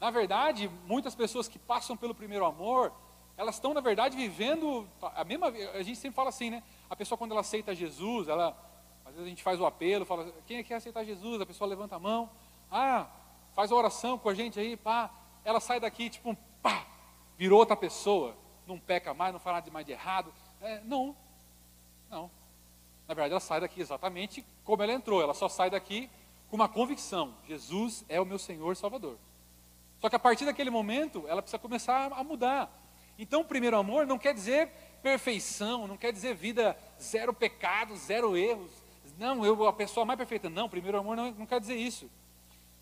Na 0.00 0.10
verdade, 0.10 0.70
muitas 0.86 1.14
pessoas 1.14 1.46
que 1.46 1.58
passam 1.58 1.94
pelo 1.94 2.14
primeiro 2.14 2.46
amor, 2.46 2.90
elas 3.36 3.56
estão, 3.56 3.74
na 3.74 3.82
verdade, 3.82 4.16
vivendo 4.16 4.88
a 5.02 5.22
mesma. 5.24 5.48
A 5.48 5.82
gente 5.82 5.98
sempre 5.98 6.16
fala 6.16 6.30
assim, 6.30 6.48
né? 6.48 6.62
A 6.88 6.96
pessoa, 6.96 7.18
quando 7.18 7.32
ela 7.32 7.42
aceita 7.42 7.74
Jesus, 7.74 8.26
ela. 8.26 8.56
Às 9.04 9.12
vezes 9.12 9.26
a 9.26 9.28
gente 9.28 9.42
faz 9.42 9.60
o 9.60 9.66
apelo, 9.66 10.06
fala, 10.06 10.32
quem 10.46 10.58
é 10.58 10.62
que 10.62 10.68
quer 10.68 10.76
aceitar 10.76 11.04
Jesus? 11.04 11.40
A 11.40 11.46
pessoa 11.46 11.68
levanta 11.68 11.96
a 11.96 11.98
mão, 11.98 12.30
ah, 12.70 13.08
faz 13.54 13.72
a 13.72 13.74
oração 13.74 14.16
com 14.16 14.28
a 14.28 14.34
gente 14.34 14.58
aí, 14.58 14.76
pá. 14.76 15.10
Ela 15.44 15.58
sai 15.58 15.80
daqui, 15.80 16.08
tipo, 16.08 16.36
pá, 16.62 16.86
virou 17.36 17.58
outra 17.58 17.76
pessoa, 17.76 18.36
não 18.66 18.78
peca 18.78 19.12
mais, 19.12 19.32
não 19.32 19.40
fala 19.40 19.56
nada 19.56 19.64
de 19.64 19.70
mais 19.70 19.84
de 19.84 19.92
errado. 19.92 20.32
É, 20.60 20.80
não, 20.80 21.16
não. 22.08 22.30
Na 23.08 23.14
verdade, 23.14 23.32
ela 23.32 23.40
sai 23.40 23.60
daqui 23.60 23.80
exatamente 23.80 24.46
como 24.64 24.82
ela 24.82 24.92
entrou. 24.92 25.20
Ela 25.20 25.34
só 25.34 25.48
sai 25.48 25.70
daqui 25.70 26.08
com 26.48 26.56
uma 26.56 26.68
convicção: 26.68 27.34
Jesus 27.48 28.04
é 28.08 28.20
o 28.20 28.24
meu 28.24 28.38
Senhor 28.38 28.76
Salvador. 28.76 29.18
Só 30.00 30.08
que 30.08 30.16
a 30.16 30.18
partir 30.18 30.44
daquele 30.44 30.70
momento, 30.70 31.24
ela 31.28 31.42
precisa 31.42 31.58
começar 31.58 32.12
a 32.12 32.24
mudar. 32.24 32.70
Então, 33.18 33.42
o 33.42 33.44
primeiro 33.44 33.76
amor 33.76 34.06
não 34.06 34.18
quer 34.18 34.32
dizer 34.32 34.70
perfeição, 35.02 35.86
não 35.86 35.96
quer 35.96 36.12
dizer 36.12 36.34
vida 36.34 36.76
zero 37.00 37.34
pecados, 37.34 38.00
zero 38.00 38.36
erros. 38.36 38.70
Não, 39.18 39.44
eu 39.44 39.66
a 39.68 39.72
pessoa 39.72 40.06
mais 40.06 40.16
perfeita. 40.16 40.48
Não, 40.48 40.68
primeiro 40.68 40.98
amor 40.98 41.16
não, 41.16 41.30
não 41.32 41.46
quer 41.46 41.60
dizer 41.60 41.76
isso. 41.76 42.10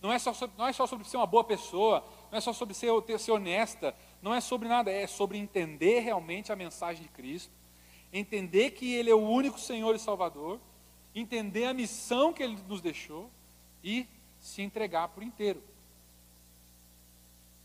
Não 0.01 0.13
é, 0.13 0.19
só 0.19 0.33
sobre, 0.33 0.57
não 0.57 0.69
é 0.69 0.73
só 0.73 0.87
sobre 0.87 1.09
ser 1.09 1.17
uma 1.17 1.27
boa 1.27 1.43
pessoa, 1.43 2.05
não 2.31 2.39
é 2.39 2.41
só 2.41 2.53
sobre 2.53 2.73
ser, 2.73 2.89
ser 3.19 3.33
honesta, 3.33 3.93
não 4.23 4.33
é 4.33 4.41
sobre 4.41 4.69
nada, 4.69 4.93
é 4.93 5.09
sobre 5.09 5.39
entender 5.39 6.01
realmente 6.01 6.53
a 6.53 6.57
mensagem 6.57 7.03
de 7.03 7.09
Cristo, 7.09 7.53
entender 8.13 8.71
que 8.71 8.95
Ele 8.95 9.11
é 9.11 9.15
o 9.15 9.29
único 9.29 9.59
Senhor 9.59 9.97
e 9.97 9.99
Salvador, 9.99 10.61
entender 11.13 11.65
a 11.65 11.75
missão 11.75 12.33
que 12.33 12.45
Ele 12.45 12.57
nos 12.69 12.81
deixou 12.81 13.29
e 13.83 14.07
se 14.39 14.63
entregar 14.63 15.09
por 15.09 15.25
inteiro. 15.25 15.61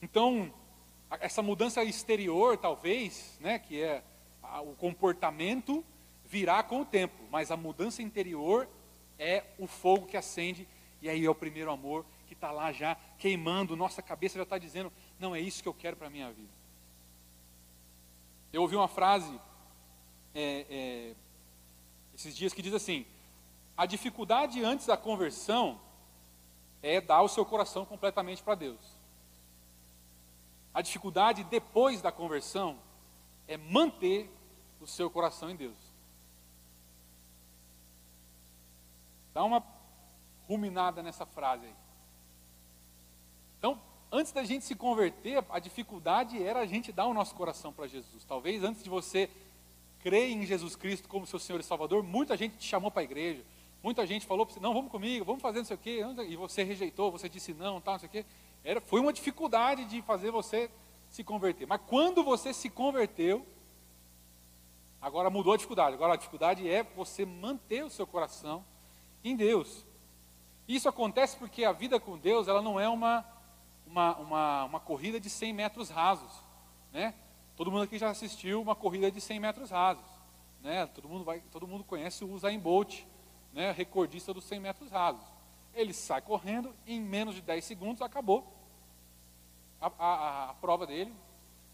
Então, 0.03 0.53
essa 1.21 1.41
mudança 1.41 1.81
exterior, 1.81 2.57
talvez, 2.57 3.37
né, 3.39 3.57
que 3.57 3.81
é 3.81 4.03
o 4.65 4.75
comportamento, 4.75 5.81
virá 6.25 6.61
com 6.61 6.81
o 6.81 6.85
tempo, 6.85 7.15
mas 7.31 7.51
a 7.51 7.55
mudança 7.55 8.01
interior 8.01 8.67
é 9.17 9.45
o 9.57 9.65
fogo 9.65 10.05
que 10.05 10.17
acende, 10.17 10.67
e 11.01 11.07
aí 11.09 11.23
é 11.23 11.29
o 11.29 11.33
primeiro 11.33 11.71
amor 11.71 12.05
que 12.27 12.33
está 12.33 12.51
lá 12.51 12.73
já 12.73 12.97
queimando, 13.17 13.77
nossa 13.77 14.01
cabeça 14.01 14.35
já 14.35 14.43
está 14.43 14.57
dizendo: 14.57 14.91
não 15.17 15.33
é 15.33 15.39
isso 15.39 15.63
que 15.63 15.69
eu 15.69 15.73
quero 15.73 15.95
para 15.95 16.07
a 16.07 16.09
minha 16.09 16.29
vida. 16.33 16.51
Eu 18.51 18.61
ouvi 18.61 18.75
uma 18.75 18.89
frase 18.89 19.39
é, 20.35 20.65
é, 20.69 21.15
esses 22.13 22.35
dias 22.35 22.51
que 22.51 22.61
diz 22.61 22.73
assim: 22.73 23.05
a 23.77 23.85
dificuldade 23.85 24.61
antes 24.65 24.85
da 24.85 24.97
conversão 24.97 25.79
é 26.81 26.99
dar 26.99 27.21
o 27.21 27.29
seu 27.29 27.45
coração 27.45 27.85
completamente 27.85 28.43
para 28.43 28.55
Deus. 28.55 28.92
A 30.73 30.81
dificuldade 30.81 31.43
depois 31.43 32.01
da 32.01 32.11
conversão 32.11 32.79
é 33.47 33.57
manter 33.57 34.31
o 34.81 34.87
seu 34.87 35.09
coração 35.09 35.49
em 35.49 35.55
Deus. 35.55 35.77
Dá 39.33 39.43
uma 39.43 39.63
ruminada 40.47 41.01
nessa 41.01 41.25
frase 41.25 41.65
aí. 41.65 41.75
Então, 43.57 43.79
antes 44.11 44.31
da 44.31 44.43
gente 44.43 44.65
se 44.65 44.75
converter, 44.75 45.43
a 45.49 45.59
dificuldade 45.59 46.41
era 46.43 46.59
a 46.59 46.65
gente 46.65 46.91
dar 46.91 47.05
o 47.05 47.13
nosso 47.13 47.33
coração 47.35 47.71
para 47.71 47.87
Jesus. 47.87 48.23
Talvez 48.25 48.63
antes 48.63 48.83
de 48.83 48.89
você 48.89 49.29
crê 49.99 50.29
em 50.29 50.45
Jesus 50.45 50.75
Cristo 50.75 51.07
como 51.07 51.25
seu 51.25 51.39
Senhor 51.39 51.59
e 51.59 51.63
Salvador, 51.63 52.03
muita 52.03 52.35
gente 52.35 52.57
te 52.57 52.67
chamou 52.67 52.91
para 52.91 53.01
a 53.01 53.05
igreja, 53.05 53.41
muita 53.81 54.05
gente 54.05 54.25
falou 54.25 54.45
para 54.45 54.53
você, 54.53 54.59
não, 54.59 54.73
vamos 54.73 54.91
comigo, 54.91 55.23
vamos 55.23 55.41
fazer 55.41 55.59
não 55.59 55.65
sei 55.65 55.75
o 55.75 55.79
quê, 55.79 56.01
e 56.27 56.35
você 56.35 56.61
rejeitou, 56.61 57.09
você 57.09 57.29
disse 57.29 57.53
não, 57.53 57.79
tal, 57.79 57.93
não 57.93 57.99
sei 57.99 58.09
o 58.09 58.11
quê. 58.11 58.25
Era, 58.63 58.79
foi 58.81 58.99
uma 58.99 59.13
dificuldade 59.13 59.85
de 59.85 60.01
fazer 60.01 60.31
você 60.31 60.69
se 61.09 61.23
converter. 61.23 61.67
Mas 61.67 61.81
quando 61.87 62.23
você 62.23 62.53
se 62.53 62.69
converteu, 62.69 63.45
agora 65.01 65.29
mudou 65.29 65.53
a 65.53 65.57
dificuldade. 65.57 65.95
Agora 65.95 66.13
a 66.13 66.17
dificuldade 66.17 66.69
é 66.69 66.83
você 66.83 67.25
manter 67.25 67.83
o 67.83 67.89
seu 67.89 68.07
coração 68.07 68.65
em 69.23 69.35
Deus. 69.35 69.85
Isso 70.67 70.87
acontece 70.87 71.35
porque 71.37 71.65
a 71.65 71.71
vida 71.71 71.99
com 71.99 72.17
Deus, 72.17 72.47
ela 72.47 72.61
não 72.61 72.79
é 72.79 72.87
uma, 72.87 73.25
uma, 73.85 74.15
uma, 74.17 74.63
uma 74.65 74.79
corrida 74.79 75.19
de 75.19 75.29
100 75.29 75.53
metros 75.53 75.89
rasos, 75.89 76.31
né? 76.91 77.13
Todo 77.55 77.71
mundo 77.71 77.83
aqui 77.83 77.97
já 77.99 78.09
assistiu 78.09 78.61
uma 78.61 78.75
corrida 78.75 79.11
de 79.11 79.21
100 79.21 79.39
metros 79.39 79.69
rasos. 79.69 80.05
Né? 80.61 80.87
Todo, 80.87 81.07
mundo 81.07 81.23
vai, 81.23 81.39
todo 81.51 81.67
mundo 81.67 81.83
conhece 81.83 82.23
o 82.23 82.31
Usain 82.31 82.57
Bolt, 82.57 83.03
né? 83.51 83.71
recordista 83.71 84.33
dos 84.33 84.45
100 84.45 84.59
metros 84.59 84.89
rasos. 84.89 85.23
Ele 85.73 85.93
sai 85.93 86.21
correndo, 86.21 86.73
em 86.85 87.01
menos 87.01 87.35
de 87.35 87.41
10 87.41 87.63
segundos 87.63 88.01
acabou 88.01 88.53
a, 89.81 89.91
a, 89.97 90.49
a 90.49 90.53
prova 90.55 90.85
dele. 90.85 91.13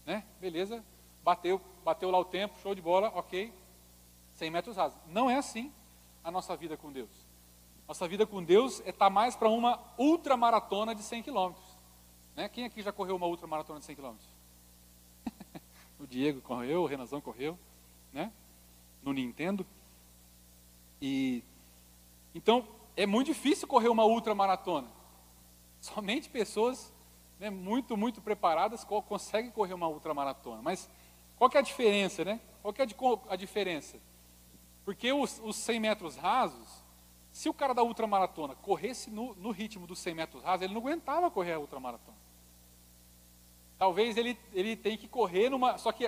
Né? 0.04 0.24
Beleza, 0.40 0.84
bateu, 1.22 1.60
bateu 1.84 2.10
lá 2.10 2.18
o 2.18 2.24
tempo, 2.24 2.58
show 2.60 2.74
de 2.74 2.82
bola, 2.82 3.12
ok. 3.14 3.52
100 4.34 4.50
metros 4.50 4.76
rasos. 4.76 4.98
Não 5.06 5.28
é 5.28 5.36
assim 5.36 5.72
a 6.24 6.30
nossa 6.30 6.56
vida 6.56 6.76
com 6.76 6.92
Deus. 6.92 7.10
Nossa 7.86 8.06
vida 8.06 8.26
com 8.26 8.42
Deus 8.42 8.80
está 8.86 9.06
é 9.06 9.10
mais 9.10 9.36
para 9.36 9.48
uma 9.48 9.80
ultramaratona 9.98 10.94
de 10.94 11.02
100 11.02 11.22
quilômetros. 11.22 11.78
Né? 12.36 12.48
Quem 12.48 12.64
aqui 12.64 12.82
já 12.82 12.92
correu 12.92 13.16
uma 13.16 13.26
ultramaratona 13.26 13.80
de 13.80 13.86
100 13.86 13.96
quilômetros? 13.96 14.28
o 15.98 16.06
Diego 16.06 16.40
correu, 16.40 16.82
o 16.82 16.86
Renazão 16.86 17.20
correu, 17.20 17.58
né? 18.12 18.32
No 19.02 19.12
Nintendo. 19.12 19.66
E 21.02 21.42
então 22.34 22.66
é 23.02 23.06
muito 23.06 23.28
difícil 23.28 23.66
correr 23.66 23.88
uma 23.88 24.04
ultramaratona. 24.04 24.86
Somente 25.80 26.28
pessoas 26.28 26.92
né, 27.38 27.48
muito, 27.48 27.96
muito 27.96 28.20
preparadas 28.20 28.84
conseguem 28.84 29.50
correr 29.50 29.72
uma 29.72 29.88
ultramaratona. 29.88 30.60
Mas 30.60 30.86
qual 31.38 31.48
que 31.48 31.56
é 31.56 31.60
a 31.60 31.62
diferença, 31.62 32.22
né? 32.26 32.38
Qual 32.60 32.74
que 32.74 32.82
é 32.82 32.86
a 33.30 33.36
diferença? 33.36 33.98
Porque 34.84 35.10
os, 35.14 35.40
os 35.42 35.56
100 35.56 35.80
metros 35.80 36.16
rasos, 36.16 36.84
se 37.32 37.48
o 37.48 37.54
cara 37.54 37.72
da 37.72 37.82
ultramaratona 37.82 38.54
corresse 38.56 39.10
no, 39.10 39.34
no 39.36 39.50
ritmo 39.50 39.86
dos 39.86 39.98
100 39.98 40.14
metros 40.14 40.42
rasos, 40.42 40.64
ele 40.64 40.74
não 40.74 40.82
aguentava 40.82 41.30
correr 41.30 41.54
a 41.54 41.58
ultramaratona. 41.58 42.18
Talvez 43.78 44.18
ele, 44.18 44.38
ele 44.52 44.76
tenha 44.76 44.98
que 44.98 45.08
correr 45.08 45.48
numa. 45.48 45.78
Só 45.78 45.90
que 45.90 46.06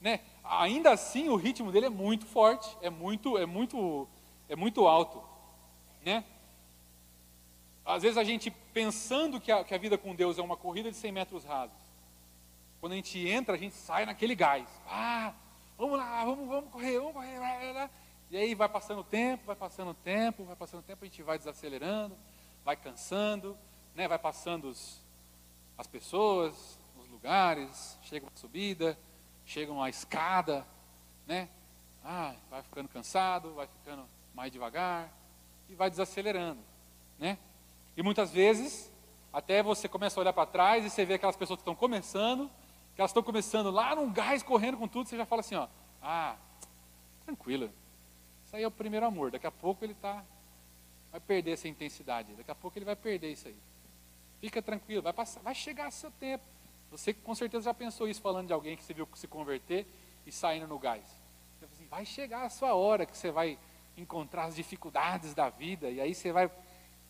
né, 0.00 0.18
ainda 0.42 0.90
assim 0.90 1.28
o 1.28 1.36
ritmo 1.36 1.70
dele 1.70 1.86
é 1.86 1.90
muito 1.90 2.26
forte, 2.26 2.76
é 2.82 2.90
muito, 2.90 3.38
é 3.38 3.46
muito, 3.46 4.08
é 4.48 4.56
muito 4.56 4.84
alto. 4.84 5.37
Né? 6.04 6.24
Às 7.84 8.02
vezes 8.02 8.18
a 8.18 8.24
gente 8.24 8.50
pensando 8.50 9.40
que 9.40 9.50
a, 9.50 9.64
que 9.64 9.74
a 9.74 9.78
vida 9.78 9.96
com 9.96 10.14
Deus 10.14 10.38
é 10.38 10.42
uma 10.42 10.56
corrida 10.56 10.90
de 10.90 10.96
100 10.96 11.12
metros 11.12 11.44
rasos. 11.44 11.76
Quando 12.80 12.92
a 12.92 12.96
gente 12.96 13.26
entra, 13.26 13.54
a 13.54 13.58
gente 13.58 13.74
sai 13.74 14.04
naquele 14.06 14.34
gás. 14.34 14.68
Ah, 14.86 15.34
vamos 15.76 15.98
lá, 15.98 16.24
vamos, 16.24 16.48
vamos 16.48 16.70
correr, 16.70 16.98
vamos 16.98 17.14
correr. 17.14 17.38
Blá. 17.38 17.90
E 18.30 18.36
aí 18.36 18.54
vai 18.54 18.68
passando 18.68 19.00
o 19.00 19.04
tempo, 19.04 19.46
vai 19.46 19.56
passando 19.56 19.90
o 19.90 19.94
tempo, 19.94 20.44
vai 20.44 20.54
passando 20.54 20.80
o 20.80 20.82
tempo, 20.82 21.04
a 21.04 21.08
gente 21.08 21.22
vai 21.22 21.38
desacelerando, 21.38 22.16
vai 22.64 22.76
cansando, 22.76 23.56
né, 23.94 24.06
vai 24.06 24.18
passando 24.18 24.68
os, 24.68 25.00
as 25.76 25.86
pessoas, 25.86 26.78
lugares, 27.10 27.98
chegam 28.02 28.28
a 28.32 28.38
subida, 28.38 28.96
chegam 29.44 29.82
a 29.82 29.88
escada, 29.88 30.64
né? 31.26 31.48
Ah, 32.04 32.34
vai 32.48 32.62
ficando 32.62 32.88
cansado, 32.88 33.54
vai 33.54 33.66
ficando 33.66 34.06
mais 34.32 34.52
devagar 34.52 35.12
e 35.68 35.74
vai 35.74 35.90
desacelerando, 35.90 36.60
né? 37.18 37.38
E 37.96 38.02
muitas 38.02 38.30
vezes, 38.30 38.92
até 39.32 39.62
você 39.62 39.88
começa 39.88 40.18
a 40.18 40.22
olhar 40.22 40.32
para 40.32 40.46
trás 40.46 40.84
e 40.84 40.90
você 40.90 41.04
vê 41.04 41.14
aquelas 41.14 41.36
pessoas 41.36 41.58
que 41.58 41.62
estão 41.62 41.74
começando, 41.74 42.50
que 42.94 43.00
elas 43.00 43.10
estão 43.10 43.22
começando 43.22 43.70
lá 43.70 43.94
num 43.94 44.12
gás, 44.12 44.42
correndo 44.42 44.76
com 44.76 44.88
tudo, 44.88 45.08
você 45.08 45.16
já 45.16 45.26
fala 45.26 45.40
assim, 45.40 45.54
ó, 45.54 45.68
ah, 46.02 46.36
tranquila, 47.24 47.70
isso 48.44 48.56
aí 48.56 48.62
é 48.62 48.66
o 48.66 48.70
primeiro 48.70 49.04
amor, 49.04 49.30
daqui 49.30 49.46
a 49.46 49.50
pouco 49.50 49.84
ele 49.84 49.94
tá, 49.94 50.24
vai 51.10 51.20
perder 51.20 51.52
essa 51.52 51.68
intensidade, 51.68 52.32
daqui 52.34 52.50
a 52.50 52.54
pouco 52.54 52.78
ele 52.78 52.84
vai 52.84 52.96
perder 52.96 53.32
isso 53.32 53.48
aí. 53.48 53.56
Fica 54.40 54.62
tranquilo, 54.62 55.02
vai, 55.02 55.12
passar, 55.12 55.40
vai 55.40 55.54
chegar 55.54 55.90
seu 55.90 56.10
tempo. 56.12 56.44
Você 56.90 57.12
com 57.12 57.34
certeza 57.34 57.64
já 57.64 57.74
pensou 57.74 58.08
isso 58.08 58.20
falando 58.20 58.46
de 58.46 58.52
alguém 58.52 58.76
que 58.76 58.84
você 58.84 58.94
viu 58.94 59.06
se 59.14 59.26
converter 59.26 59.86
e 60.24 60.32
saindo 60.32 60.66
no 60.66 60.78
gás. 60.78 61.04
Assim, 61.60 61.86
vai 61.86 62.06
chegar 62.06 62.44
a 62.44 62.48
sua 62.48 62.74
hora 62.74 63.04
que 63.04 63.16
você 63.16 63.30
vai 63.30 63.58
encontrar 64.00 64.44
as 64.44 64.56
dificuldades 64.56 65.34
da 65.34 65.48
vida 65.48 65.90
e 65.90 66.00
aí 66.00 66.14
você 66.14 66.32
vai 66.32 66.50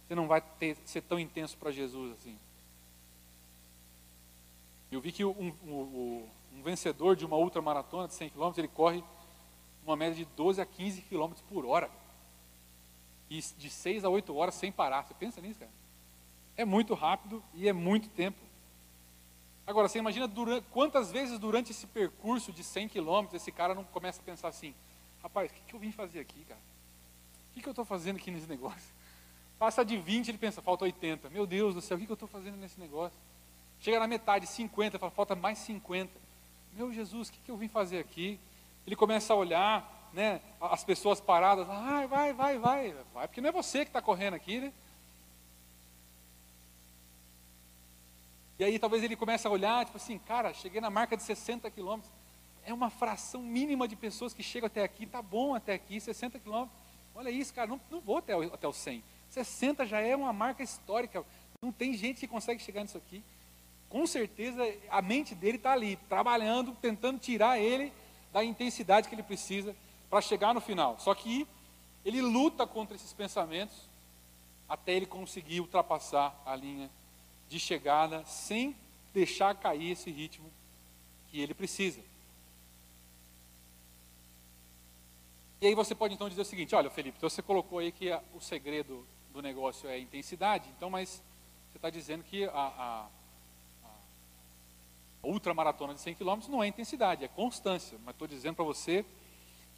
você 0.07 0.15
não 0.15 0.27
vai 0.27 0.41
ter, 0.41 0.77
ser 0.87 1.03
tão 1.03 1.19
intenso 1.21 1.57
para 1.59 1.71
Jesus 1.71 2.13
assim. 2.13 2.39
Eu 4.91 5.03
vi 5.03 5.13
que 5.13 5.23
um, 5.23 5.55
um, 5.67 6.29
um 6.55 6.63
vencedor 6.63 7.15
de 7.15 7.27
uma 7.27 7.37
ultramaratona 7.37 8.09
de 8.09 8.15
100 8.15 8.31
km, 8.31 8.53
ele 8.57 8.69
corre 8.69 9.05
uma 9.85 9.97
média 9.97 10.15
de 10.15 10.25
12 10.35 10.61
a 10.63 10.67
15 10.67 11.03
km 11.03 11.33
por 11.49 11.67
hora. 11.67 11.91
E 13.29 13.39
de 13.59 13.69
6 13.69 14.05
a 14.05 14.09
8 14.09 14.35
horas 14.35 14.55
sem 14.55 14.73
parar. 14.73 15.05
Você 15.05 15.13
pensa 15.13 15.43
nisso, 15.43 15.61
cara? 15.61 15.71
É 16.57 16.65
muito 16.65 16.95
rápido 16.95 17.45
e 17.53 17.69
é 17.69 17.73
muito 17.73 18.09
tempo. 18.09 18.39
Agora, 19.67 19.87
você 19.87 19.99
imagina 19.99 20.27
durante, 20.27 20.67
quantas 20.71 21.13
vezes 21.13 21.39
durante 21.39 21.73
esse 21.73 21.87
percurso 21.87 22.51
de 22.51 22.65
100 22.65 22.89
quilômetros 22.89 23.43
esse 23.43 23.53
cara 23.53 23.75
não 23.75 23.85
começa 23.85 24.21
a 24.23 24.25
pensar 24.25 24.49
assim: 24.49 24.75
rapaz, 25.23 25.51
o 25.51 25.55
que, 25.55 25.61
que 25.61 25.75
eu 25.75 25.79
vim 25.79 25.93
fazer 25.93 26.21
aqui, 26.21 26.43
cara? 26.47 26.61
Que, 27.59 27.63
que 27.65 27.69
eu 27.69 27.73
estou 27.73 27.85
fazendo 27.85 28.17
aqui 28.17 28.31
nesse 28.31 28.47
negócio? 28.47 28.95
Passa 29.59 29.85
de 29.85 29.97
20, 29.97 30.29
ele 30.29 30.39
pensa, 30.39 30.63
falta 30.63 30.85
80. 30.85 31.29
Meu 31.31 31.45
Deus 31.45 31.75
do 31.75 31.81
céu, 31.81 31.97
o 31.97 32.01
que, 32.01 32.07
que 32.07 32.13
eu 32.13 32.15
estou 32.15 32.29
fazendo 32.29 32.57
nesse 32.57 32.79
negócio? 32.79 33.19
Chega 33.81 33.99
na 33.99 34.07
metade, 34.07 34.47
50, 34.47 34.97
fala, 34.97 35.11
falta 35.11 35.35
mais 35.35 35.59
50. 35.59 36.13
Meu 36.75 36.93
Jesus, 36.93 37.29
o 37.29 37.33
que, 37.33 37.41
que 37.41 37.51
eu 37.51 37.57
vim 37.57 37.67
fazer 37.67 37.99
aqui? 37.99 38.39
Ele 38.87 38.95
começa 38.95 39.33
a 39.33 39.37
olhar, 39.37 40.09
né, 40.13 40.41
as 40.61 40.85
pessoas 40.85 41.21
paradas, 41.21 41.67
vai, 41.67 42.07
vai, 42.07 42.33
vai, 42.33 42.59
vai, 42.59 42.95
vai, 43.13 43.27
porque 43.27 43.41
não 43.41 43.49
é 43.49 43.53
você 43.53 43.81
que 43.81 43.91
está 43.91 44.01
correndo 44.01 44.35
aqui, 44.35 44.61
né? 44.61 44.73
E 48.57 48.65
aí 48.65 48.79
talvez 48.79 49.03
ele 49.03 49.17
comece 49.17 49.47
a 49.49 49.51
olhar, 49.51 49.85
tipo 49.85 49.97
assim, 49.97 50.19
cara, 50.19 50.55
cheguei 50.55 50.81
na 50.81 50.91
marca 50.91 51.17
de 51.17 51.25
60 51.25 51.69
quilômetros. 51.73 52.13
É 52.65 52.73
uma 52.73 52.91
fração 52.91 53.43
mínima 53.43 53.89
de 53.89 53.97
pessoas 53.97 54.33
que 54.33 54.43
chegam 54.43 54.69
até 54.69 54.85
aqui, 54.85 55.07
tá 55.07 55.21
bom 55.21 55.55
até 55.55 55.75
aqui, 55.75 56.01
60 56.01 56.39
quilômetros. 56.39 56.88
Olha 57.19 57.31
isso, 57.31 57.53
cara, 57.53 57.67
não, 57.67 57.81
não 57.91 58.01
vou 58.01 58.19
até 58.19 58.37
o, 58.37 58.43
até 58.55 58.69
o 58.69 58.73
100. 58.73 59.03
60 59.29 59.85
já 59.85 59.99
é 59.99 60.15
uma 60.15 60.33
marca 60.33 60.63
histórica. 60.63 61.25
Não 61.61 61.73
tem 61.73 61.93
gente 61.95 62.21
que 62.21 62.29
consegue 62.29 62.63
chegar 62.63 62.83
nisso 62.83 62.97
aqui. 62.97 63.25
Com 63.89 64.07
certeza 64.07 64.63
a 64.89 65.03
mente 65.03 65.35
dele 65.35 65.57
está 65.57 65.73
ali, 65.73 65.97
trabalhando, 66.09 66.77
tentando 66.81 67.19
tirar 67.19 67.59
ele 67.59 67.93
da 68.33 68.45
intensidade 68.45 69.09
que 69.09 69.17
ele 69.17 69.25
precisa 69.25 69.75
para 70.09 70.21
chegar 70.21 70.55
no 70.55 70.61
final. 70.61 70.97
Só 71.01 71.13
que 71.13 71.45
ele 72.05 72.23
luta 72.23 72.65
contra 72.69 72.95
esses 72.95 73.13
pensamentos 73.13 73.89
até 74.69 74.93
ele 74.93 75.07
conseguir 75.07 75.61
ultrapassar 75.61 76.41
a 76.47 76.55
linha 76.55 76.89
de 77.49 77.59
chegada 77.59 78.25
sem 78.27 78.77
deixar 79.13 79.57
cair 79.57 79.91
esse 79.91 80.09
ritmo 80.09 80.49
que 81.33 81.41
ele 81.41 81.53
precisa. 81.53 82.01
E 85.61 85.67
aí 85.67 85.75
você 85.75 85.95
pode 85.95 86.15
então 86.15 86.29
dizer 86.29 86.43
o 86.43 86.45
seguinte: 86.45 86.75
olha, 86.75 86.91
Felipe, 86.91 87.21
você 87.21 87.43
colocou 87.43 87.79
aí 87.79 87.91
que 87.91 88.11
a, 88.11 88.23
o 88.35 88.41
segredo 88.41 89.07
do 89.33 89.43
negócio 89.43 89.89
é 89.89 89.95
a 89.95 89.99
intensidade, 89.99 90.69
então, 90.77 90.89
mas 90.89 91.23
você 91.71 91.79
está 91.79 91.91
dizendo 91.91 92.23
que 92.25 92.45
a, 92.45 92.51
a, 92.51 93.07
a 93.85 95.27
ultramaratona 95.27 95.95
de 95.95 96.01
100 96.01 96.15
km 96.15 96.39
não 96.49 96.63
é 96.63 96.69
intensidade, 96.69 97.25
é 97.25 97.29
constância. 97.29 97.99
Mas 98.05 98.15
estou 98.15 98.29
dizendo 98.29 98.55
para 98.55 98.65
você 98.65 99.05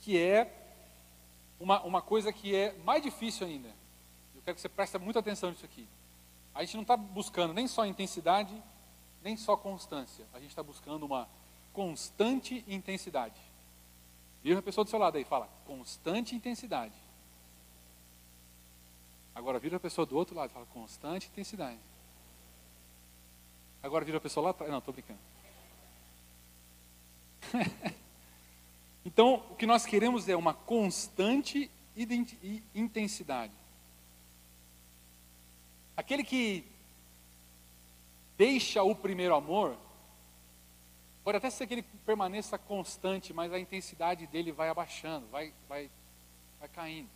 que 0.00 0.18
é 0.18 0.50
uma, 1.58 1.82
uma 1.82 2.02
coisa 2.02 2.32
que 2.32 2.54
é 2.54 2.72
mais 2.84 3.02
difícil 3.02 3.46
ainda. 3.46 3.68
Eu 4.34 4.42
quero 4.42 4.54
que 4.54 4.60
você 4.60 4.68
preste 4.68 4.96
muita 4.98 5.18
atenção 5.18 5.50
nisso 5.50 5.64
aqui. 5.64 5.86
A 6.54 6.62
gente 6.64 6.74
não 6.74 6.82
está 6.82 6.96
buscando 6.96 7.54
nem 7.54 7.66
só 7.66 7.84
intensidade, 7.84 8.54
nem 9.22 9.36
só 9.36 9.56
constância. 9.56 10.26
A 10.32 10.40
gente 10.40 10.50
está 10.50 10.62
buscando 10.62 11.04
uma 11.04 11.28
constante 11.72 12.64
intensidade. 12.66 13.40
Vira 14.42 14.58
a 14.58 14.62
pessoa 14.62 14.84
do 14.84 14.90
seu 14.90 14.98
lado 14.98 15.16
aí, 15.16 15.24
fala, 15.24 15.48
constante 15.66 16.34
intensidade. 16.34 16.94
Agora 19.34 19.58
vira 19.58 19.76
a 19.76 19.80
pessoa 19.80 20.06
do 20.06 20.16
outro 20.16 20.34
lado, 20.34 20.50
fala, 20.50 20.66
constante 20.66 21.28
intensidade. 21.28 21.78
Agora 23.82 24.04
vira 24.04 24.18
a 24.18 24.20
pessoa 24.20 24.44
lá 24.44 24.50
atrás. 24.50 24.70
Não, 24.70 24.78
estou 24.78 24.92
brincando. 24.92 25.18
então, 29.04 29.42
o 29.50 29.56
que 29.56 29.66
nós 29.66 29.86
queremos 29.86 30.28
é 30.28 30.36
uma 30.36 30.54
constante 30.54 31.70
intensidade. 32.74 33.52
Aquele 35.96 36.24
que 36.24 36.64
deixa 38.36 38.82
o 38.82 38.94
primeiro 38.94 39.34
amor, 39.34 39.76
pode 41.30 41.38
até 41.38 41.48
ser 41.48 41.68
que 41.68 41.74
ele 41.74 41.82
permaneça 42.04 42.58
constante, 42.58 43.32
mas 43.32 43.52
a 43.52 43.58
intensidade 43.60 44.26
dele 44.26 44.50
vai 44.50 44.68
abaixando, 44.68 45.28
vai, 45.28 45.54
vai, 45.68 45.88
vai 46.58 46.68
caindo. 46.68 47.08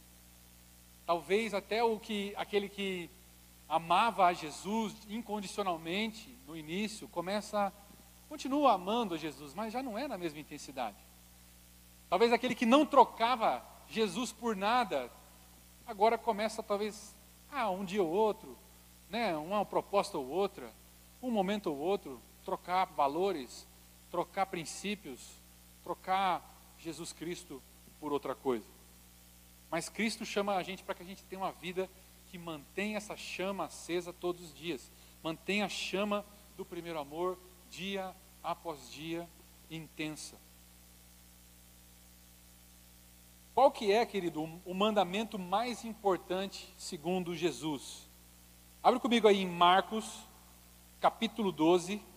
Talvez 1.04 1.52
até 1.52 1.82
o 1.82 1.98
que 1.98 2.32
aquele 2.36 2.68
que 2.68 3.10
amava 3.68 4.26
a 4.26 4.32
Jesus 4.32 4.94
incondicionalmente 5.08 6.28
no 6.46 6.56
início, 6.56 7.08
começa 7.08 7.72
continua 8.28 8.74
amando 8.74 9.14
a 9.14 9.18
Jesus, 9.18 9.52
mas 9.52 9.72
já 9.72 9.82
não 9.82 9.98
é 9.98 10.06
na 10.06 10.16
mesma 10.16 10.38
intensidade. 10.38 10.96
Talvez 12.08 12.32
aquele 12.32 12.54
que 12.54 12.64
não 12.64 12.86
trocava 12.86 13.64
Jesus 13.88 14.30
por 14.30 14.54
nada, 14.54 15.10
agora 15.84 16.16
começa 16.16 16.62
talvez 16.62 17.16
ah, 17.50 17.68
um 17.68 17.84
dia 17.84 18.02
ou 18.02 18.10
outro, 18.10 18.56
né, 19.10 19.36
uma 19.36 19.64
proposta 19.64 20.16
ou 20.16 20.28
outra, 20.28 20.70
um 21.20 21.32
momento 21.32 21.66
ou 21.66 21.78
outro, 21.78 22.22
trocar 22.44 22.84
valores, 22.84 23.66
trocar 24.14 24.46
princípios, 24.46 25.28
trocar 25.82 26.40
Jesus 26.78 27.12
Cristo 27.12 27.60
por 27.98 28.12
outra 28.12 28.32
coisa. 28.32 28.64
Mas 29.68 29.88
Cristo 29.88 30.24
chama 30.24 30.54
a 30.54 30.62
gente 30.62 30.84
para 30.84 30.94
que 30.94 31.02
a 31.02 31.04
gente 31.04 31.24
tenha 31.24 31.40
uma 31.40 31.50
vida 31.50 31.90
que 32.30 32.38
mantenha 32.38 32.96
essa 32.96 33.16
chama 33.16 33.64
acesa 33.64 34.12
todos 34.12 34.44
os 34.44 34.54
dias, 34.54 34.88
mantenha 35.20 35.64
a 35.64 35.68
chama 35.68 36.24
do 36.56 36.64
primeiro 36.64 37.00
amor 37.00 37.36
dia 37.68 38.14
após 38.40 38.88
dia 38.88 39.28
intensa. 39.68 40.36
Qual 43.52 43.72
que 43.72 43.90
é, 43.90 44.06
querido, 44.06 44.44
o 44.64 44.74
mandamento 44.74 45.40
mais 45.40 45.84
importante 45.84 46.72
segundo 46.78 47.34
Jesus? 47.34 48.08
Abre 48.80 49.00
comigo 49.00 49.26
aí 49.26 49.42
em 49.42 49.50
Marcos, 49.50 50.20
capítulo 51.00 51.50
12, 51.50 52.13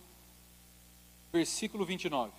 versículo 1.32 1.84
29. 1.84 2.32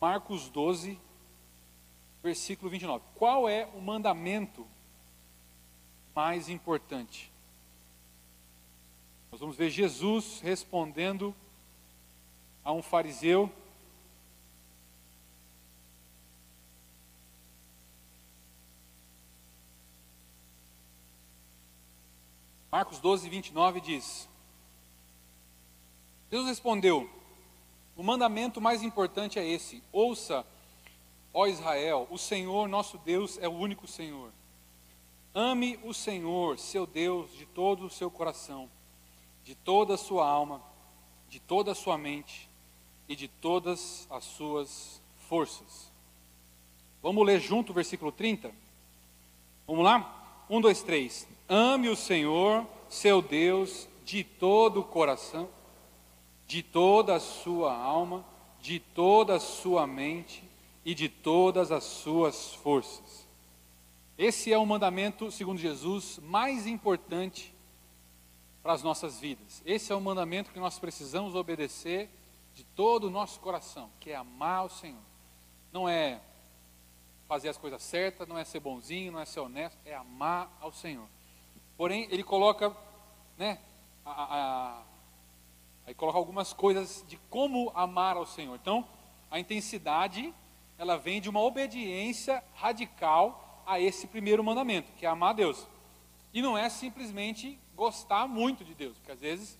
Marcos 0.00 0.48
12, 0.48 0.98
versículo 2.22 2.70
29. 2.70 3.04
Qual 3.14 3.48
é 3.48 3.66
o 3.74 3.80
mandamento 3.80 4.66
mais 6.14 6.48
importante? 6.48 7.32
Nós 9.30 9.40
vamos 9.40 9.56
ver 9.56 9.70
Jesus 9.70 10.40
respondendo 10.40 11.34
a 12.64 12.72
um 12.72 12.82
fariseu 12.82 13.50
Marcos 22.72 22.98
12, 23.00 23.28
29 23.28 23.82
diz: 23.82 24.26
Deus 26.32 26.46
respondeu: 26.46 27.10
O 27.94 28.02
mandamento 28.02 28.58
mais 28.58 28.82
importante 28.82 29.38
é 29.38 29.46
esse: 29.46 29.82
Ouça, 29.92 30.46
ó 31.34 31.46
Israel, 31.46 32.08
o 32.10 32.16
Senhor 32.16 32.66
nosso 32.66 32.96
Deus 32.96 33.36
é 33.42 33.46
o 33.46 33.52
único 33.52 33.86
Senhor. 33.86 34.32
Ame 35.34 35.78
o 35.84 35.92
Senhor, 35.92 36.58
seu 36.58 36.86
Deus, 36.86 37.30
de 37.36 37.44
todo 37.44 37.84
o 37.84 37.90
seu 37.90 38.10
coração, 38.10 38.70
de 39.44 39.54
toda 39.54 39.92
a 39.92 39.98
sua 39.98 40.26
alma, 40.26 40.62
de 41.28 41.38
toda 41.38 41.72
a 41.72 41.74
sua 41.74 41.98
mente 41.98 42.48
e 43.06 43.14
de 43.14 43.28
todas 43.28 44.06
as 44.08 44.24
suas 44.24 45.02
forças. 45.28 45.92
Vamos 47.02 47.26
ler 47.26 47.40
junto 47.40 47.72
o 47.72 47.74
versículo 47.74 48.10
30? 48.10 48.50
Vamos 49.66 49.84
lá? 49.84 50.44
Um, 50.48 50.62
dois, 50.62 50.82
três. 50.82 51.28
Ame 51.46 51.90
o 51.90 51.96
Senhor, 51.96 52.66
seu 52.88 53.20
Deus, 53.20 53.86
de 54.02 54.24
todo 54.24 54.80
o 54.80 54.84
coração, 54.84 55.50
de 56.52 56.62
toda 56.62 57.14
a 57.14 57.20
sua 57.20 57.74
alma, 57.74 58.22
de 58.60 58.78
toda 58.78 59.36
a 59.36 59.40
sua 59.40 59.86
mente 59.86 60.44
e 60.84 60.94
de 60.94 61.08
todas 61.08 61.72
as 61.72 61.82
suas 61.82 62.52
forças. 62.56 63.26
Esse 64.18 64.52
é 64.52 64.58
o 64.58 64.66
mandamento, 64.66 65.30
segundo 65.30 65.58
Jesus, 65.58 66.18
mais 66.22 66.66
importante 66.66 67.54
para 68.62 68.74
as 68.74 68.82
nossas 68.82 69.18
vidas. 69.18 69.62
Esse 69.64 69.94
é 69.94 69.96
o 69.96 70.00
mandamento 70.02 70.52
que 70.52 70.60
nós 70.60 70.78
precisamos 70.78 71.34
obedecer 71.34 72.10
de 72.54 72.64
todo 72.64 73.04
o 73.04 73.10
nosso 73.10 73.40
coração, 73.40 73.88
que 73.98 74.10
é 74.10 74.14
amar 74.14 74.66
o 74.66 74.68
Senhor. 74.68 75.00
Não 75.72 75.88
é 75.88 76.20
fazer 77.26 77.48
as 77.48 77.56
coisas 77.56 77.82
certas, 77.82 78.28
não 78.28 78.36
é 78.36 78.44
ser 78.44 78.60
bonzinho, 78.60 79.10
não 79.10 79.20
é 79.20 79.24
ser 79.24 79.40
honesto, 79.40 79.78
é 79.86 79.94
amar 79.94 80.54
ao 80.60 80.70
Senhor. 80.70 81.08
Porém, 81.78 82.06
ele 82.10 82.22
coloca, 82.22 82.76
né, 83.38 83.58
a, 84.04 84.10
a, 84.10 84.82
aí 85.86 85.94
coloca 85.94 86.18
algumas 86.18 86.52
coisas 86.52 87.04
de 87.08 87.16
como 87.28 87.70
amar 87.74 88.16
ao 88.16 88.26
Senhor. 88.26 88.54
Então, 88.54 88.86
a 89.30 89.38
intensidade, 89.38 90.34
ela 90.78 90.96
vem 90.96 91.20
de 91.20 91.28
uma 91.28 91.40
obediência 91.40 92.42
radical 92.54 93.62
a 93.66 93.80
esse 93.80 94.06
primeiro 94.06 94.42
mandamento, 94.42 94.92
que 94.92 95.06
é 95.06 95.08
amar 95.08 95.30
a 95.30 95.34
Deus. 95.34 95.66
E 96.32 96.40
não 96.42 96.56
é 96.56 96.68
simplesmente 96.68 97.58
gostar 97.74 98.26
muito 98.26 98.64
de 98.64 98.74
Deus, 98.74 98.96
porque 98.96 99.12
às 99.12 99.20
vezes 99.20 99.58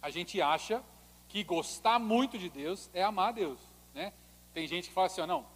a 0.00 0.10
gente 0.10 0.40
acha 0.40 0.82
que 1.28 1.42
gostar 1.42 1.98
muito 1.98 2.38
de 2.38 2.48
Deus 2.48 2.90
é 2.94 3.02
amar 3.02 3.30
a 3.30 3.32
Deus, 3.32 3.58
né? 3.92 4.12
Tem 4.52 4.66
gente 4.66 4.88
que 4.88 4.94
fala 4.94 5.08
assim, 5.08 5.20
ó, 5.20 5.26
não, 5.26 5.46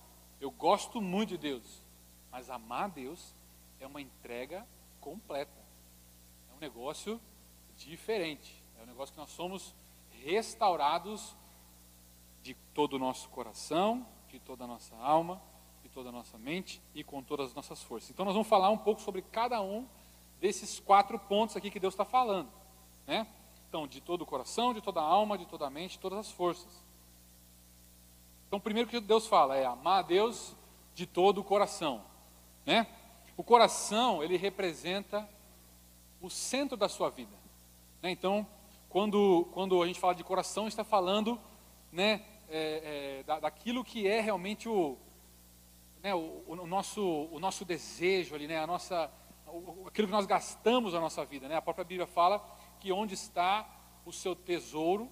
eu 0.41 0.51
gosto 0.51 1.01
muito 1.01 1.31
de 1.31 1.39
Deus, 1.39 1.83
mas 2.31 2.51
amar 2.51 2.85
a 2.85 2.89
Deus 2.89 3.35
é 3.79 3.87
uma 3.87 4.01
entrega 4.01 4.67
completa. 5.01 5.61
É 6.51 6.57
um 6.57 6.59
negócio 6.59 7.21
diferente. 7.77 8.63
É 8.79 8.83
um 8.83 8.87
negócio 8.87 9.13
que 9.13 9.21
nós 9.21 9.31
somos 9.31 9.75
restaurados 10.25 11.37
de 12.43 12.55
todo 12.75 12.95
o 12.95 12.99
nosso 12.99 13.29
coração, 13.29 14.07
de 14.29 14.39
toda 14.39 14.65
a 14.65 14.67
nossa 14.67 14.95
alma, 14.97 15.41
de 15.83 15.89
toda 15.89 16.09
a 16.09 16.13
nossa 16.13 16.39
mente 16.39 16.81
e 16.95 17.03
com 17.03 17.23
todas 17.23 17.49
as 17.49 17.55
nossas 17.55 17.83
forças. 17.83 18.11
Então 18.11 18.25
nós 18.25 18.35
vamos 18.35 18.49
falar 18.49 18.71
um 18.71 18.79
pouco 18.79 19.01
sobre 19.01 19.23
cada 19.23 19.61
um 19.61 19.87
desses 20.41 20.81
quatro 20.81 21.19
pontos 21.19 21.57
aqui 21.57 21.71
que 21.71 21.81
Deus 21.81 21.95
está 21.95 22.05
falando. 22.05 22.49
Né? 23.07 23.27
Então, 23.69 23.87
de 23.87 24.01
todo 24.01 24.23
o 24.23 24.27
coração, 24.27 24.75
de 24.75 24.81
toda 24.81 25.01
a 25.01 25.05
alma, 25.05 25.39
de 25.39 25.47
toda 25.47 25.67
a 25.67 25.71
mente, 25.71 25.93
de 25.93 25.99
todas 26.01 26.19
as 26.19 26.31
forças. 26.31 26.85
Então, 28.47 28.59
o 28.59 28.63
primeiro 28.63 28.89
que 28.89 28.99
Deus 29.01 29.27
fala 29.29 29.57
é 29.57 29.65
amar 29.65 30.01
a 30.01 30.03
Deus 30.03 30.57
de 30.95 31.07
todo 31.07 31.41
o 31.41 31.45
coração. 31.45 32.03
Né? 32.67 32.87
O 33.37 33.45
coração, 33.45 34.25
ele 34.25 34.37
representa 34.37 35.29
o 36.21 36.29
centro 36.29 36.77
da 36.77 36.89
sua 36.89 37.11
vida. 37.11 37.37
Né? 38.03 38.11
Então, 38.11 38.47
quando, 38.91 39.49
quando 39.53 39.81
a 39.81 39.87
gente 39.87 40.01
fala 40.01 40.15
de 40.15 40.25
coração, 40.25 40.67
está 40.67 40.83
falando 40.83 41.41
né, 41.93 42.23
é, 42.49 43.21
é, 43.21 43.23
da, 43.23 43.39
daquilo 43.39 43.85
que 43.85 44.07
é 44.07 44.21
realmente 44.21 44.69
o, 44.69 44.99
né, 46.03 46.13
o, 46.13 46.43
o, 46.47 46.67
nosso, 46.67 47.29
o 47.31 47.39
nosso 47.39 47.65
desejo 47.65 48.35
ali, 48.35 48.49
né, 48.49 48.59
a 48.59 48.67
nossa, 48.67 49.09
aquilo 49.87 50.09
que 50.09 50.13
nós 50.13 50.27
gastamos 50.27 50.93
na 50.93 51.01
nossa 51.01 51.25
vida. 51.25 51.49
Né? 51.49 51.57
A 51.57 51.63
própria 51.63 51.85
Bíblia 51.85 52.07
fala 52.07 52.45
que 52.81 52.91
onde 52.91 53.15
está 53.15 53.65
o 54.05 54.13
seu 54.13 54.35
tesouro, 54.35 55.09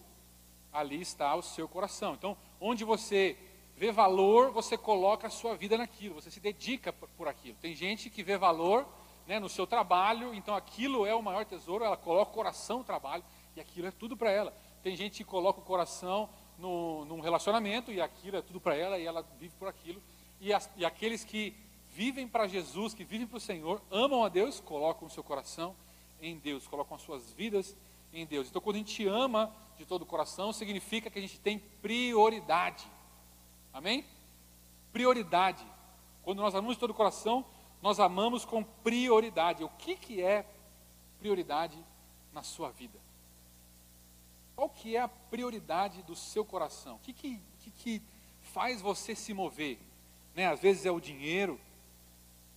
ali 0.73 1.01
está 1.01 1.37
o 1.37 1.43
seu 1.43 1.69
coração. 1.69 2.15
Então, 2.15 2.37
onde 2.61 2.85
você 2.85 3.39
vê 3.77 3.93
valor, 3.93 4.51
você 4.51 4.77
coloca 4.77 5.29
a 5.29 5.31
sua 5.31 5.55
vida 5.55 5.79
naquilo, 5.79 6.17
você 6.17 6.33
se 6.33 6.41
dedica 6.41 6.93
por 6.93 7.29
aquilo. 7.29 7.57
Tem 7.61 7.77
gente 7.77 8.11
que 8.11 8.25
vê 8.25 8.37
valor 8.37 8.85
né, 9.25 9.39
no 9.39 9.49
seu 9.49 9.69
trabalho, 9.69 10.35
então 10.35 10.57
aquilo 10.57 11.07
é 11.07 11.15
o 11.15 11.23
maior 11.23 11.45
tesouro, 11.45 11.85
ela 11.85 11.97
coloca 11.97 12.33
o 12.33 12.35
coração 12.35 12.79
no 12.79 12.85
trabalho 12.85 13.23
e 13.59 13.61
aquilo 13.61 13.89
é 13.89 13.91
tudo 13.91 14.17
para 14.17 14.31
ela. 14.31 14.55
Tem 14.83 14.97
gente 14.97 15.19
que 15.19 15.25
coloca 15.25 15.59
o 15.59 15.65
coração 15.65 16.31
no, 16.57 17.05
num 17.05 17.21
relacionamento 17.21 17.93
e 17.93 18.01
aquilo 18.01 18.37
é 18.37 18.43
tudo 18.43 18.61
para 18.61 18.77
ela 18.77 18.99
e 18.99 19.05
ela 19.05 19.23
vive 19.39 19.55
por 19.59 19.67
aquilo. 19.67 20.01
E, 20.41 20.53
as, 20.53 20.71
e 20.77 20.85
aqueles 20.85 21.25
que 21.25 21.55
vivem 21.91 22.29
para 22.29 22.47
Jesus, 22.47 22.95
que 22.95 23.05
vivem 23.05 23.27
para 23.27 23.37
o 23.37 23.41
Senhor, 23.41 23.83
amam 23.91 24.25
a 24.25 24.29
Deus, 24.29 24.61
colocam 24.61 25.09
o 25.09 25.11
seu 25.11 25.25
coração 25.25 25.75
em 26.23 26.39
Deus, 26.39 26.69
colocam 26.69 26.97
as 26.97 27.03
suas 27.03 27.33
vidas 27.33 27.77
em 28.13 28.25
Deus. 28.25 28.49
Então, 28.49 28.63
quando 28.63 28.77
a 28.77 28.79
gente 28.79 29.07
ama 29.07 29.53
de 29.77 29.85
todo 29.85 30.03
o 30.03 30.07
coração, 30.07 30.53
significa 30.53 31.11
que 31.11 31.19
a 31.19 31.23
gente 31.23 31.41
tem 31.41 31.59
prioridade. 31.83 32.87
Amém? 33.73 34.05
Prioridade. 34.93 35.67
Quando 36.23 36.39
nós 36.39 36.55
amamos 36.55 36.77
de 36.77 36.81
todo 36.81 36.91
o 36.91 36.95
coração, 36.95 37.45
nós 37.83 37.99
amamos 37.99 38.45
com 38.45 38.63
prioridade. 38.63 39.65
O 39.65 39.69
que, 39.69 39.97
que 39.97 40.23
é 40.23 40.47
prioridade 41.19 41.77
na 42.33 42.45
sua 42.45 42.71
vida? 42.71 43.08
Qual 44.59 44.69
que 44.69 44.97
é 44.97 45.01
a 45.01 45.07
prioridade 45.07 46.03
do 46.03 46.17
seu 46.17 46.45
coração? 46.45 46.97
O 46.97 46.99
que, 46.99 47.13
que, 47.13 47.41
que, 47.61 47.71
que 47.71 48.03
faz 48.41 48.81
você 48.81 49.15
se 49.15 49.33
mover? 49.33 49.79
Né? 50.35 50.49
Às 50.49 50.59
vezes 50.59 50.85
é 50.85 50.91
o 50.91 50.99
dinheiro, 50.99 51.61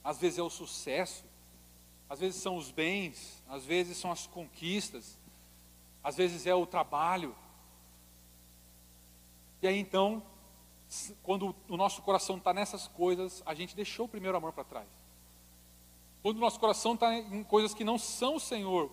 às 0.03 0.17
vezes 0.19 0.39
é 0.39 0.41
o 0.41 0.49
sucesso, 0.49 1.23
às 2.09 2.19
vezes 2.19 2.41
são 2.41 2.57
os 2.57 2.71
bens, 2.71 3.43
às 3.47 3.65
vezes 3.65 3.97
são 3.97 4.11
as 4.11 4.25
conquistas, 4.25 5.15
às 6.03 6.17
vezes 6.17 6.47
é 6.47 6.55
o 6.55 6.65
trabalho. 6.65 7.35
E 9.61 9.67
aí 9.67 9.77
então, 9.77 10.23
quando 11.21 11.55
o 11.69 11.77
nosso 11.77 12.01
coração 12.01 12.37
está 12.37 12.51
nessas 12.51 12.87
coisas, 12.87 13.43
a 13.45 13.53
gente 13.53 13.75
deixou 13.75 14.07
o 14.07 14.09
primeiro 14.09 14.35
amor 14.35 14.53
para 14.53 14.63
trás. 14.63 14.87
Quando 16.23 16.37
o 16.37 16.41
nosso 16.41 16.59
coração 16.59 16.95
está 16.95 17.15
em 17.15 17.43
coisas 17.43 17.75
que 17.75 17.83
não 17.83 17.99
são 17.99 18.37
o 18.37 18.39
Senhor, 18.39 18.91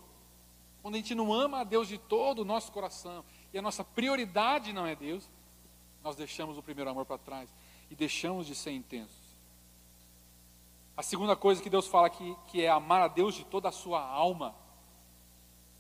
quando 0.82 0.94
a 0.94 0.98
gente 0.98 1.14
não 1.14 1.32
ama 1.32 1.60
a 1.60 1.64
Deus 1.64 1.88
de 1.88 1.98
todo 1.98 2.40
o 2.40 2.44
nosso 2.44 2.70
coração 2.72 3.24
e 3.52 3.58
a 3.58 3.62
nossa 3.62 3.82
prioridade 3.82 4.72
não 4.72 4.86
é 4.86 4.94
Deus, 4.94 5.28
nós 6.02 6.16
deixamos 6.16 6.56
o 6.56 6.62
primeiro 6.62 6.90
amor 6.90 7.04
para 7.04 7.18
trás 7.18 7.52
e 7.90 7.94
deixamos 7.94 8.46
de 8.46 8.54
ser 8.54 8.72
intensos. 8.72 9.28
A 10.96 11.02
segunda 11.02 11.36
coisa 11.36 11.62
que 11.62 11.70
Deus 11.70 11.86
fala 11.86 12.06
aqui, 12.06 12.36
que 12.48 12.62
é 12.62 12.68
amar 12.68 13.02
a 13.02 13.08
Deus 13.08 13.34
de 13.34 13.44
toda 13.44 13.68
a 13.68 13.72
sua 13.72 14.00
alma. 14.00 14.54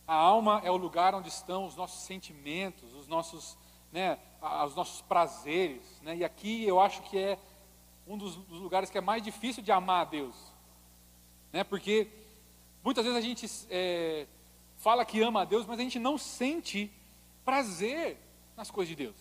A 0.06 0.14
alma 0.14 0.60
é 0.64 0.70
o 0.70 0.76
lugar 0.76 1.14
onde 1.14 1.28
estão 1.28 1.66
os 1.66 1.74
nossos 1.74 2.02
sentimentos, 2.02 2.94
os 2.94 3.08
nossos, 3.08 3.58
né, 3.92 4.18
os 4.64 4.74
nossos 4.74 5.00
prazeres. 5.02 6.00
Né? 6.02 6.18
E 6.18 6.24
aqui 6.24 6.64
eu 6.64 6.80
acho 6.80 7.02
que 7.02 7.18
é 7.18 7.38
um 8.06 8.16
dos, 8.16 8.36
dos 8.36 8.60
lugares 8.60 8.90
que 8.90 8.98
é 8.98 9.00
mais 9.00 9.22
difícil 9.22 9.62
de 9.62 9.72
amar 9.72 10.02
a 10.02 10.04
Deus. 10.08 10.36
Né? 11.52 11.64
Porque 11.64 12.08
muitas 12.84 13.04
vezes 13.04 13.18
a 13.18 13.20
gente 13.20 13.46
é, 13.70 14.26
fala 14.78 15.04
que 15.04 15.20
ama 15.20 15.42
a 15.42 15.44
Deus, 15.44 15.66
mas 15.66 15.78
a 15.78 15.82
gente 15.82 15.98
não 15.98 16.16
sente 16.16 16.90
prazer 17.44 18.18
nas 18.56 18.70
coisas 18.70 18.88
de 18.88 19.04
Deus. 19.04 19.16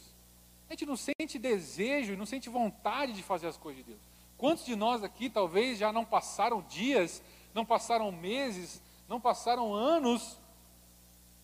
A 0.69 0.73
gente 0.73 0.85
não 0.85 0.97
sente 0.97 1.39
desejo 1.39 2.15
não 2.15 2.25
sente 2.25 2.49
vontade 2.49 3.13
de 3.13 3.23
fazer 3.23 3.47
as 3.47 3.57
coisas 3.57 3.83
de 3.83 3.91
Deus. 3.91 4.01
Quantos 4.37 4.65
de 4.65 4.75
nós 4.75 5.03
aqui 5.03 5.29
talvez 5.29 5.77
já 5.77 5.91
não 5.91 6.05
passaram 6.05 6.61
dias, 6.61 7.23
não 7.53 7.65
passaram 7.65 8.11
meses, 8.11 8.81
não 9.07 9.19
passaram 9.19 9.73
anos 9.73 10.37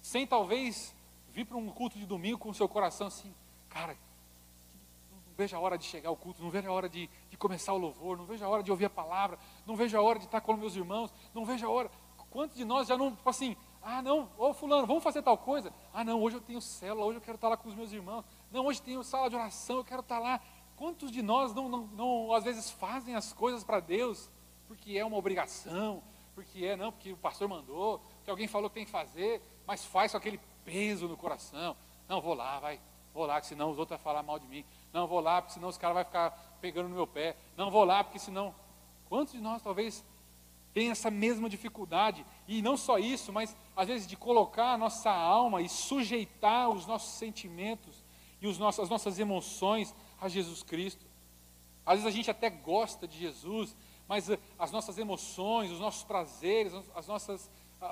sem 0.01 0.27
talvez 0.27 0.93
vir 1.31 1.45
para 1.45 1.57
um 1.57 1.69
culto 1.69 1.97
de 1.97 2.05
domingo 2.05 2.37
com 2.37 2.49
o 2.49 2.53
seu 2.53 2.67
coração 2.67 3.07
assim, 3.07 3.33
cara, 3.69 3.97
não 5.11 5.33
vejo 5.35 5.55
a 5.55 5.59
hora 5.59 5.77
de 5.77 5.85
chegar 5.85 6.09
ao 6.09 6.17
culto, 6.17 6.43
não 6.43 6.51
vejo 6.51 6.69
a 6.69 6.71
hora 6.71 6.87
de, 6.87 7.09
de 7.31 7.37
começar 7.37 7.73
o 7.73 7.77
louvor, 7.77 8.17
não 8.17 8.25
vejo 8.25 8.45
a 8.45 8.47
hora 8.47 8.61
de 8.61 8.69
ouvir 8.69 8.85
a 8.85 8.89
palavra, 8.89 9.39
não 9.65 9.75
vejo 9.75 9.97
a 9.97 10.01
hora 10.01 10.19
de 10.19 10.25
estar 10.25 10.41
com 10.41 10.55
meus 10.55 10.75
irmãos, 10.75 11.11
não 11.33 11.45
vejo 11.45 11.65
a 11.65 11.69
hora. 11.69 11.89
Quantos 12.29 12.57
de 12.57 12.65
nós 12.65 12.87
já 12.87 12.97
não, 12.97 13.15
tipo 13.15 13.29
assim, 13.29 13.55
ah, 13.83 14.01
não, 14.01 14.29
ô 14.37 14.53
fulano, 14.53 14.87
vamos 14.87 15.03
fazer 15.03 15.21
tal 15.21 15.37
coisa? 15.37 15.73
Ah, 15.93 16.03
não, 16.03 16.21
hoje 16.21 16.37
eu 16.37 16.41
tenho 16.41 16.61
célula, 16.61 17.05
hoje 17.05 17.17
eu 17.17 17.21
quero 17.21 17.35
estar 17.35 17.49
lá 17.49 17.57
com 17.57 17.67
os 17.67 17.75
meus 17.75 17.91
irmãos. 17.91 18.23
Não, 18.51 18.65
hoje 18.65 18.81
tenho 18.81 19.03
sala 19.03 19.29
de 19.29 19.35
oração, 19.35 19.77
eu 19.77 19.83
quero 19.83 20.01
estar 20.01 20.19
lá. 20.19 20.39
Quantos 20.75 21.11
de 21.11 21.21
nós 21.21 21.53
não, 21.53 21.69
não, 21.69 21.87
não 21.87 22.33
às 22.33 22.43
vezes 22.43 22.69
fazem 22.71 23.15
as 23.15 23.33
coisas 23.33 23.63
para 23.63 23.79
Deus 23.79 24.29
porque 24.67 24.97
é 24.97 25.05
uma 25.05 25.17
obrigação, 25.17 26.01
porque 26.33 26.65
é, 26.65 26.75
não, 26.75 26.91
porque 26.91 27.11
o 27.11 27.17
pastor 27.17 27.47
mandou, 27.47 28.01
que 28.23 28.29
alguém 28.29 28.47
falou 28.47 28.69
que 28.69 28.75
tem 28.75 28.85
que 28.85 28.91
fazer, 28.91 29.41
mas 29.67 29.85
faz 29.85 30.11
com 30.11 30.17
aquele 30.17 30.39
peso 30.65 31.07
no 31.07 31.15
coração. 31.15 31.75
Não, 32.07 32.21
vou 32.21 32.33
lá, 32.33 32.59
vai, 32.59 32.79
vou 33.13 33.25
lá, 33.25 33.39
que 33.39 33.47
senão 33.47 33.69
os 33.69 33.77
outros 33.77 33.97
vão 33.97 34.03
falar 34.03 34.23
mal 34.23 34.39
de 34.39 34.47
mim. 34.47 34.65
Não, 34.91 35.05
vou 35.07 35.19
lá, 35.19 35.41
porque 35.41 35.53
senão 35.53 35.69
os 35.69 35.77
caras 35.77 35.95
vão 35.95 36.05
ficar 36.05 36.31
pegando 36.59 36.89
no 36.89 36.95
meu 36.95 37.05
pé. 37.05 37.35
Não, 37.55 37.69
vou 37.69 37.83
lá, 37.83 38.03
porque 38.03 38.19
senão. 38.19 38.53
Quantos 39.07 39.33
de 39.33 39.41
nós 39.41 39.61
talvez 39.61 40.03
tem 40.73 40.89
essa 40.89 41.11
mesma 41.11 41.49
dificuldade. 41.49 42.25
E 42.47 42.61
não 42.61 42.75
só 42.75 42.97
isso, 42.97 43.31
mas 43.31 43.55
às 43.75 43.87
vezes 43.87 44.07
de 44.07 44.17
colocar 44.17 44.73
a 44.73 44.77
nossa 44.77 45.11
alma 45.11 45.61
e 45.61 45.69
sujeitar 45.69 46.69
os 46.69 46.85
nossos 46.85 47.13
sentimentos 47.13 48.03
e 48.41 48.47
os 48.47 48.57
nossos, 48.57 48.83
as 48.83 48.89
nossas 48.89 49.19
emoções 49.19 49.93
a 50.19 50.27
Jesus 50.27 50.63
Cristo. 50.63 51.05
Às 51.85 51.95
vezes 51.95 52.07
a 52.07 52.15
gente 52.15 52.31
até 52.31 52.49
gosta 52.49 53.07
de 53.07 53.17
Jesus, 53.17 53.75
mas 54.07 54.29
eh, 54.29 54.39
as 54.57 54.71
nossas 54.71 54.97
emoções, 54.97 55.71
os 55.71 55.79
nossos 55.79 56.03
prazeres, 56.03 56.73
as 56.95 57.07
nossas, 57.07 57.49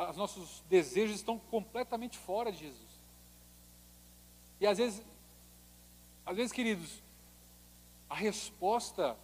os 0.10 0.18
nossos 0.18 0.64
desejos 0.70 1.18
estão 1.18 1.38
completamente 1.38 2.18
fora 2.18 2.52
de 2.52 2.60
Jesus. 2.60 2.92
E 4.60 4.68
às 4.68 4.78
vezes, 4.78 5.04
às 6.26 6.36
vezes, 6.36 6.52
queridos, 6.52 7.02
a 8.10 8.16
resposta 8.16 9.18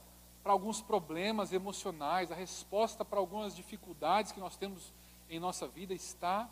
para 0.48 0.54
alguns 0.54 0.82
problemas 0.82 1.52
emocionais, 1.52 2.32
a 2.32 2.36
resposta 2.36 3.04
para 3.04 3.20
algumas 3.20 3.54
dificuldades 3.54 4.32
que 4.32 4.40
nós 4.40 4.56
temos 4.56 4.94
em 5.30 5.42
nossa 5.42 5.68
vida 5.68 5.94
está 5.94 6.50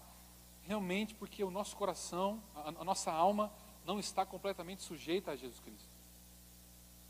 realmente 0.63 1.15
porque 1.15 1.41
o 1.45 1.49
nosso 1.49 1.77
coração, 1.77 2.43
a, 2.53 2.67
a 2.67 2.84
nossa 2.84 3.10
alma 3.10 3.53
não 3.86 3.97
está 3.97 4.25
completamente 4.25 4.84
sujeita 4.84 5.31
a 5.31 5.36
Jesus 5.38 5.62
Cristo. 5.62 5.88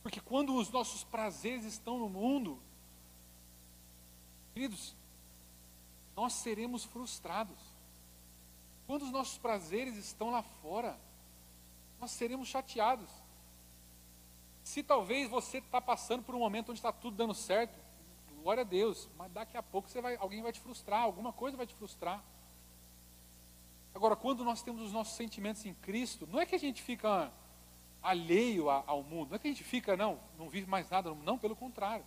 Porque 0.03 0.21
quando 0.21 0.55
os 0.55 0.69
nossos 0.69 1.03
prazeres 1.03 1.65
estão 1.65 1.97
no 1.97 2.07
mundo, 2.07 2.61
queridos, 4.53 4.95
nós 6.15 6.33
seremos 6.33 6.83
frustrados. 6.83 7.57
Quando 8.85 9.05
os 9.05 9.11
nossos 9.11 9.39
prazeres 9.39 9.95
estão 9.95 10.29
lá 10.29 10.43
fora, 10.61 10.99
nós 11.99 12.11
seremos 12.11 12.47
chateados. 12.47 13.09
Se 14.65 14.81
talvez 14.81 15.29
você 15.29 15.59
está 15.59 15.79
passando 15.79 16.23
por 16.23 16.33
um 16.33 16.39
momento 16.39 16.69
onde 16.69 16.79
está 16.79 16.91
tudo 16.91 17.15
dando 17.15 17.35
certo, 17.35 17.79
glória 18.41 18.61
a 18.61 18.63
Deus, 18.65 19.07
mas 19.15 19.31
daqui 19.31 19.55
a 19.55 19.61
pouco 19.61 19.87
você 19.87 20.01
vai, 20.01 20.15
alguém 20.15 20.41
vai 20.41 20.51
te 20.51 20.59
frustrar, 20.59 21.03
alguma 21.03 21.31
coisa 21.31 21.55
vai 21.55 21.67
te 21.67 21.75
frustrar. 21.75 22.23
Agora, 23.93 24.15
quando 24.15 24.43
nós 24.43 24.63
temos 24.63 24.81
os 24.81 24.91
nossos 24.91 25.15
sentimentos 25.15 25.63
em 25.67 25.73
Cristo, 25.75 26.27
não 26.31 26.41
é 26.41 26.47
que 26.47 26.55
a 26.55 26.57
gente 26.57 26.81
fica 26.81 27.31
alheio 28.01 28.67
ao 28.67 29.03
mundo, 29.03 29.29
não 29.29 29.35
é 29.35 29.39
que 29.39 29.47
a 29.47 29.51
gente 29.51 29.63
fica, 29.63 29.95
não, 29.95 30.19
não 30.35 30.49
vive 30.49 30.67
mais 30.67 30.89
nada, 30.89 31.13
não, 31.13 31.37
pelo 31.37 31.55
contrário. 31.55 32.03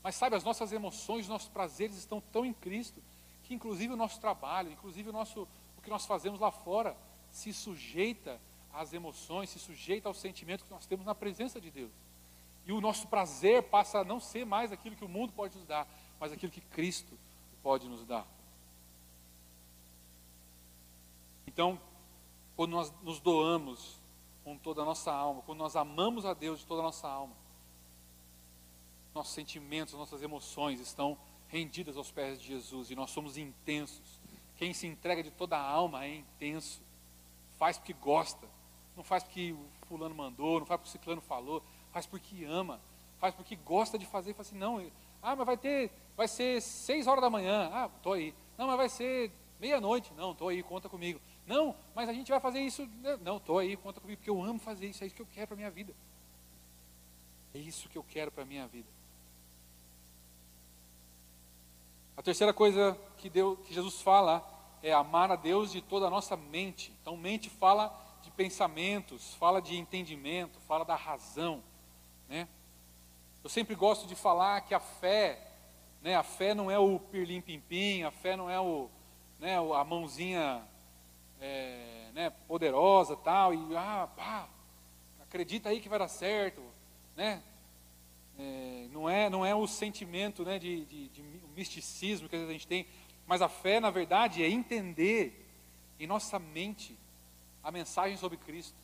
Mas 0.00 0.14
sabe, 0.14 0.36
as 0.36 0.44
nossas 0.44 0.70
emoções, 0.70 1.22
os 1.22 1.28
nossos 1.28 1.48
prazeres 1.48 1.96
estão 1.96 2.20
tão 2.20 2.46
em 2.46 2.54
Cristo, 2.54 3.02
que 3.42 3.52
inclusive 3.52 3.92
o 3.92 3.96
nosso 3.96 4.20
trabalho, 4.20 4.70
inclusive 4.70 5.08
o, 5.08 5.12
nosso, 5.12 5.48
o 5.76 5.82
que 5.82 5.90
nós 5.90 6.06
fazemos 6.06 6.38
lá 6.38 6.52
fora, 6.52 6.96
se 7.32 7.52
sujeita 7.52 8.40
às 8.78 8.92
emoções, 8.92 9.50
se 9.50 9.58
sujeita 9.58 10.08
aos 10.08 10.18
sentimentos 10.18 10.64
que 10.64 10.70
nós 10.70 10.86
temos 10.86 11.04
na 11.04 11.14
presença 11.14 11.60
de 11.60 11.70
Deus. 11.70 11.90
E 12.64 12.72
o 12.72 12.80
nosso 12.80 13.08
prazer 13.08 13.64
passa 13.64 13.98
a 13.98 14.04
não 14.04 14.20
ser 14.20 14.46
mais 14.46 14.70
aquilo 14.70 14.94
que 14.94 15.04
o 15.04 15.08
mundo 15.08 15.32
pode 15.32 15.56
nos 15.56 15.66
dar, 15.66 15.88
mas 16.20 16.30
aquilo 16.32 16.52
que 16.52 16.60
Cristo 16.60 17.18
pode 17.62 17.88
nos 17.88 18.04
dar. 18.04 18.26
Então, 21.46 21.80
quando 22.54 22.70
nós 22.70 22.92
nos 23.02 23.18
doamos 23.20 23.98
com 24.44 24.56
toda 24.56 24.82
a 24.82 24.84
nossa 24.84 25.12
alma, 25.12 25.42
quando 25.42 25.58
nós 25.58 25.74
amamos 25.74 26.24
a 26.24 26.32
Deus 26.32 26.60
de 26.60 26.66
toda 26.66 26.80
a 26.80 26.84
nossa 26.84 27.08
alma, 27.08 27.34
nossos 29.12 29.34
sentimentos, 29.34 29.94
nossas 29.94 30.22
emoções 30.22 30.78
estão 30.78 31.18
rendidas 31.48 31.96
aos 31.96 32.12
pés 32.12 32.40
de 32.40 32.46
Jesus 32.46 32.90
e 32.90 32.94
nós 32.94 33.10
somos 33.10 33.36
intensos. 33.36 34.20
Quem 34.56 34.72
se 34.72 34.86
entrega 34.86 35.22
de 35.22 35.30
toda 35.30 35.56
a 35.56 35.68
alma 35.68 36.04
é 36.04 36.16
intenso, 36.16 36.80
faz 37.58 37.76
porque 37.76 37.92
gosta, 37.92 38.46
não 38.98 39.04
faz 39.04 39.22
porque 39.22 39.52
o 39.52 39.86
fulano 39.86 40.14
mandou, 40.14 40.58
não 40.58 40.66
faz 40.66 40.80
porque 40.80 40.88
o 40.88 40.92
ciclano 40.92 41.20
falou, 41.20 41.62
faz 41.92 42.04
porque 42.04 42.44
ama, 42.44 42.80
faz 43.18 43.32
porque 43.32 43.54
gosta 43.54 43.96
de 43.96 44.04
fazer, 44.04 44.34
faz 44.34 44.48
assim, 44.48 44.58
não, 44.58 44.84
ah, 45.22 45.36
mas 45.36 45.46
vai 45.46 45.56
ter, 45.56 45.92
vai 46.16 46.26
ser 46.26 46.60
seis 46.60 47.06
horas 47.06 47.22
da 47.22 47.30
manhã, 47.30 47.70
ah, 47.72 47.88
estou 47.96 48.14
aí. 48.14 48.34
Não, 48.58 48.66
mas 48.66 48.76
vai 48.76 48.88
ser 48.88 49.30
meia-noite, 49.60 50.12
não, 50.14 50.32
estou 50.32 50.48
aí, 50.48 50.64
conta 50.64 50.88
comigo. 50.88 51.20
Não, 51.46 51.76
mas 51.94 52.08
a 52.08 52.12
gente 52.12 52.28
vai 52.28 52.40
fazer 52.40 52.60
isso, 52.60 52.88
não, 53.22 53.36
estou 53.36 53.58
aí, 53.58 53.76
conta 53.76 54.00
comigo, 54.00 54.18
porque 54.18 54.30
eu 54.30 54.42
amo 54.42 54.58
fazer 54.58 54.88
isso, 54.88 55.04
é 55.04 55.06
isso 55.06 55.14
que 55.16 55.22
eu 55.22 55.28
quero 55.32 55.46
para 55.46 55.54
a 55.54 55.58
minha 55.58 55.70
vida. 55.70 55.94
É 57.54 57.58
isso 57.58 57.88
que 57.88 57.96
eu 57.96 58.02
quero 58.04 58.32
para 58.32 58.42
a 58.42 58.46
minha 58.46 58.66
vida. 58.66 58.88
A 62.16 62.22
terceira 62.22 62.52
coisa 62.52 62.98
que, 63.16 63.30
Deus, 63.30 63.60
que 63.60 63.72
Jesus 63.72 64.02
fala 64.02 64.44
é 64.82 64.92
amar 64.92 65.30
a 65.30 65.36
Deus 65.36 65.70
de 65.70 65.80
toda 65.80 66.06
a 66.06 66.10
nossa 66.10 66.36
mente. 66.36 66.92
Então, 67.00 67.16
mente 67.16 67.48
fala 67.48 68.07
de 68.22 68.30
pensamentos, 68.30 69.34
fala 69.34 69.60
de 69.60 69.76
entendimento, 69.76 70.60
fala 70.60 70.84
da 70.84 70.94
razão. 70.94 71.62
Né? 72.28 72.48
Eu 73.42 73.50
sempre 73.50 73.74
gosto 73.74 74.06
de 74.06 74.14
falar 74.14 74.60
que 74.62 74.74
a 74.74 74.80
fé, 74.80 75.52
né, 76.02 76.14
a 76.14 76.22
fé 76.22 76.54
não 76.54 76.70
é 76.70 76.78
o 76.78 76.98
pirlim-pim-pim, 76.98 78.02
a 78.02 78.10
fé 78.10 78.36
não 78.36 78.50
é 78.50 78.60
o, 78.60 78.90
né, 79.38 79.56
a 79.56 79.84
mãozinha 79.84 80.62
é, 81.40 82.10
né, 82.12 82.30
poderosa 82.46 83.16
tal, 83.16 83.54
e 83.54 83.76
ah, 83.76 84.08
pá, 84.16 84.48
acredita 85.20 85.68
aí 85.68 85.80
que 85.80 85.88
vai 85.88 85.98
dar 85.98 86.08
certo, 86.08 86.62
né? 87.16 87.42
É, 88.38 88.88
não, 88.92 89.08
é, 89.08 89.28
não 89.28 89.44
é 89.44 89.54
o 89.54 89.66
sentimento 89.66 90.44
né, 90.44 90.58
de, 90.58 90.84
de, 90.84 91.08
de 91.08 91.22
misticismo 91.56 92.28
que 92.28 92.36
a 92.36 92.46
gente 92.46 92.66
tem, 92.66 92.86
mas 93.26 93.42
a 93.42 93.48
fé, 93.48 93.78
na 93.78 93.90
verdade, 93.90 94.42
é 94.42 94.48
entender 94.48 95.46
em 95.98 96.06
nossa 96.06 96.38
mente 96.38 96.97
a 97.68 97.70
mensagem 97.70 98.16
sobre 98.16 98.38
Cristo. 98.38 98.74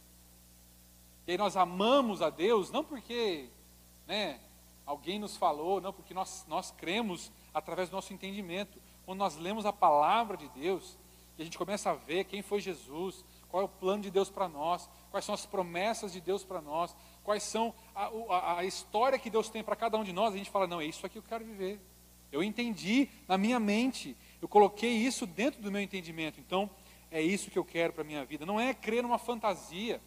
E 1.27 1.33
aí 1.33 1.39
nós 1.39 1.57
amamos 1.57 2.21
a 2.21 2.29
Deus, 2.29 2.71
não 2.71 2.85
porque 2.85 3.49
né, 4.07 4.39
alguém 4.85 5.19
nos 5.19 5.39
falou, 5.39 5.81
não 5.81 5.91
porque 5.91 6.13
nós, 6.13 6.45
nós 6.47 6.71
cremos 6.71 7.33
através 7.55 7.89
do 7.89 7.97
nosso 7.97 8.13
entendimento. 8.13 8.79
Quando 9.07 9.21
nós 9.21 9.37
lemos 9.37 9.65
a 9.65 9.73
palavra 9.73 10.37
de 10.37 10.47
Deus, 10.51 10.99
e 11.39 11.41
a 11.41 11.45
gente 11.47 11.57
começa 11.57 11.93
a 11.93 11.95
ver 11.95 12.25
quem 12.25 12.43
foi 12.43 12.61
Jesus, 12.61 13.25
qual 13.49 13.63
é 13.63 13.65
o 13.65 13.71
plano 13.71 14.03
de 14.03 14.11
Deus 14.11 14.29
para 14.29 14.49
nós, 14.49 14.87
quais 15.11 15.25
são 15.25 15.35
as 15.35 15.47
promessas 15.47 16.13
de 16.13 16.21
Deus 16.21 16.45
para 16.45 16.61
nós, 16.61 16.95
quais 17.23 17.43
são 17.43 17.73
a, 17.95 18.11
a, 18.29 18.59
a 18.59 18.65
história 18.67 19.19
que 19.19 19.31
Deus 19.31 19.49
tem 19.49 19.65
para 19.65 19.77
cada 19.77 19.97
um 19.97 20.05
de 20.05 20.13
nós, 20.13 20.35
a 20.35 20.37
gente 20.37 20.51
fala, 20.51 20.67
não, 20.67 20.83
é 20.83 20.85
isso 20.85 21.07
aqui 21.07 21.15
que 21.15 21.19
eu 21.21 21.23
quero 21.23 21.43
viver. 21.43 21.81
Eu 22.31 22.43
entendi 22.43 23.09
na 23.27 23.39
minha 23.39 23.59
mente, 23.59 24.15
eu 24.43 24.49
coloquei 24.49 24.93
isso 24.93 25.27
dentro 25.27 25.63
do 25.63 25.73
meu 25.73 25.81
entendimento. 25.81 26.39
Então, 26.39 26.69
é 27.15 27.23
isso 27.23 27.49
que 27.49 27.57
eu 27.57 27.65
quero 27.65 27.93
para 27.93 28.03
a 28.03 28.05
minha 28.05 28.25
vida. 28.25 28.45
Não 28.45 28.59
é 28.59 28.75
crer 28.75 29.05
numa 29.05 29.19
fantasia. 29.19 30.01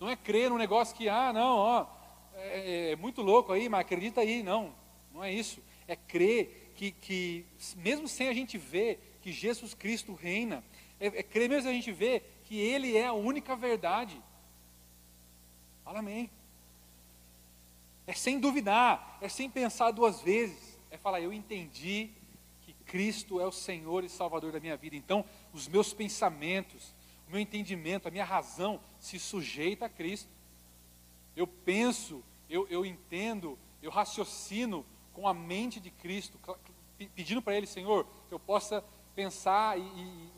Não 0.00 0.08
é 0.08 0.16
crer 0.16 0.50
num 0.50 0.58
negócio 0.58 0.96
que, 0.96 1.08
ah, 1.08 1.32
não, 1.32 1.56
ó, 1.56 1.86
é, 2.34 2.90
é 2.90 2.96
muito 2.96 3.22
louco 3.22 3.52
aí, 3.52 3.68
mas 3.68 3.82
acredita 3.82 4.20
aí. 4.20 4.42
Não, 4.42 4.74
não 5.14 5.22
é 5.22 5.32
isso. 5.32 5.62
É 5.86 5.94
crer 5.94 6.72
que, 6.74 6.90
que 6.90 7.46
mesmo 7.76 8.08
sem 8.08 8.26
a 8.26 8.32
gente 8.32 8.58
ver 8.58 9.20
que 9.22 9.30
Jesus 9.30 9.74
Cristo 9.74 10.12
reina, 10.12 10.64
é, 10.98 11.06
é 11.06 11.22
crer 11.22 11.48
mesmo 11.48 11.70
a 11.70 11.72
gente 11.72 11.92
ver 11.92 12.40
que 12.46 12.58
Ele 12.58 12.96
é 12.96 13.06
a 13.06 13.12
única 13.12 13.54
verdade. 13.54 14.20
Fala 15.84 16.00
amém. 16.00 16.28
É 18.08 18.12
sem 18.12 18.40
duvidar, 18.40 19.18
é 19.20 19.28
sem 19.28 19.48
pensar 19.48 19.92
duas 19.92 20.20
vezes. 20.20 20.76
É 20.90 20.96
falar, 20.96 21.20
eu 21.20 21.32
entendi 21.32 22.10
que 22.62 22.72
Cristo 22.84 23.40
é 23.40 23.46
o 23.46 23.52
Senhor 23.52 24.02
e 24.02 24.08
Salvador 24.08 24.50
da 24.50 24.58
minha 24.58 24.76
vida. 24.76 24.96
Então, 24.96 25.24
os 25.52 25.68
meus 25.68 25.92
pensamentos, 25.92 26.94
o 27.28 27.30
meu 27.30 27.40
entendimento, 27.40 28.08
a 28.08 28.10
minha 28.10 28.24
razão 28.24 28.80
se 28.98 29.18
sujeita 29.18 29.86
a 29.86 29.88
Cristo. 29.88 30.30
Eu 31.36 31.46
penso, 31.46 32.22
eu, 32.48 32.66
eu 32.68 32.84
entendo, 32.84 33.58
eu 33.82 33.90
raciocino 33.90 34.84
com 35.12 35.28
a 35.28 35.34
mente 35.34 35.80
de 35.80 35.90
Cristo, 35.90 36.38
pedindo 37.14 37.42
para 37.42 37.56
Ele, 37.56 37.66
Senhor, 37.66 38.06
que 38.28 38.34
eu 38.34 38.40
possa 38.40 38.82
pensar 39.14 39.78
e, 39.78 39.82
e, 39.82 39.82
e, 39.82 40.32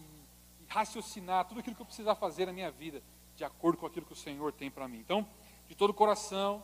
raciocinar 0.68 1.46
tudo 1.46 1.60
aquilo 1.60 1.76
que 1.76 1.82
eu 1.82 1.86
precisar 1.86 2.16
fazer 2.16 2.46
na 2.46 2.52
minha 2.52 2.70
vida, 2.70 3.02
de 3.36 3.44
acordo 3.44 3.78
com 3.78 3.86
aquilo 3.86 4.06
que 4.06 4.12
o 4.12 4.16
Senhor 4.16 4.52
tem 4.52 4.70
para 4.70 4.88
mim. 4.88 4.98
Então, 4.98 5.28
de 5.68 5.74
todo 5.74 5.90
o 5.90 5.94
coração, 5.94 6.62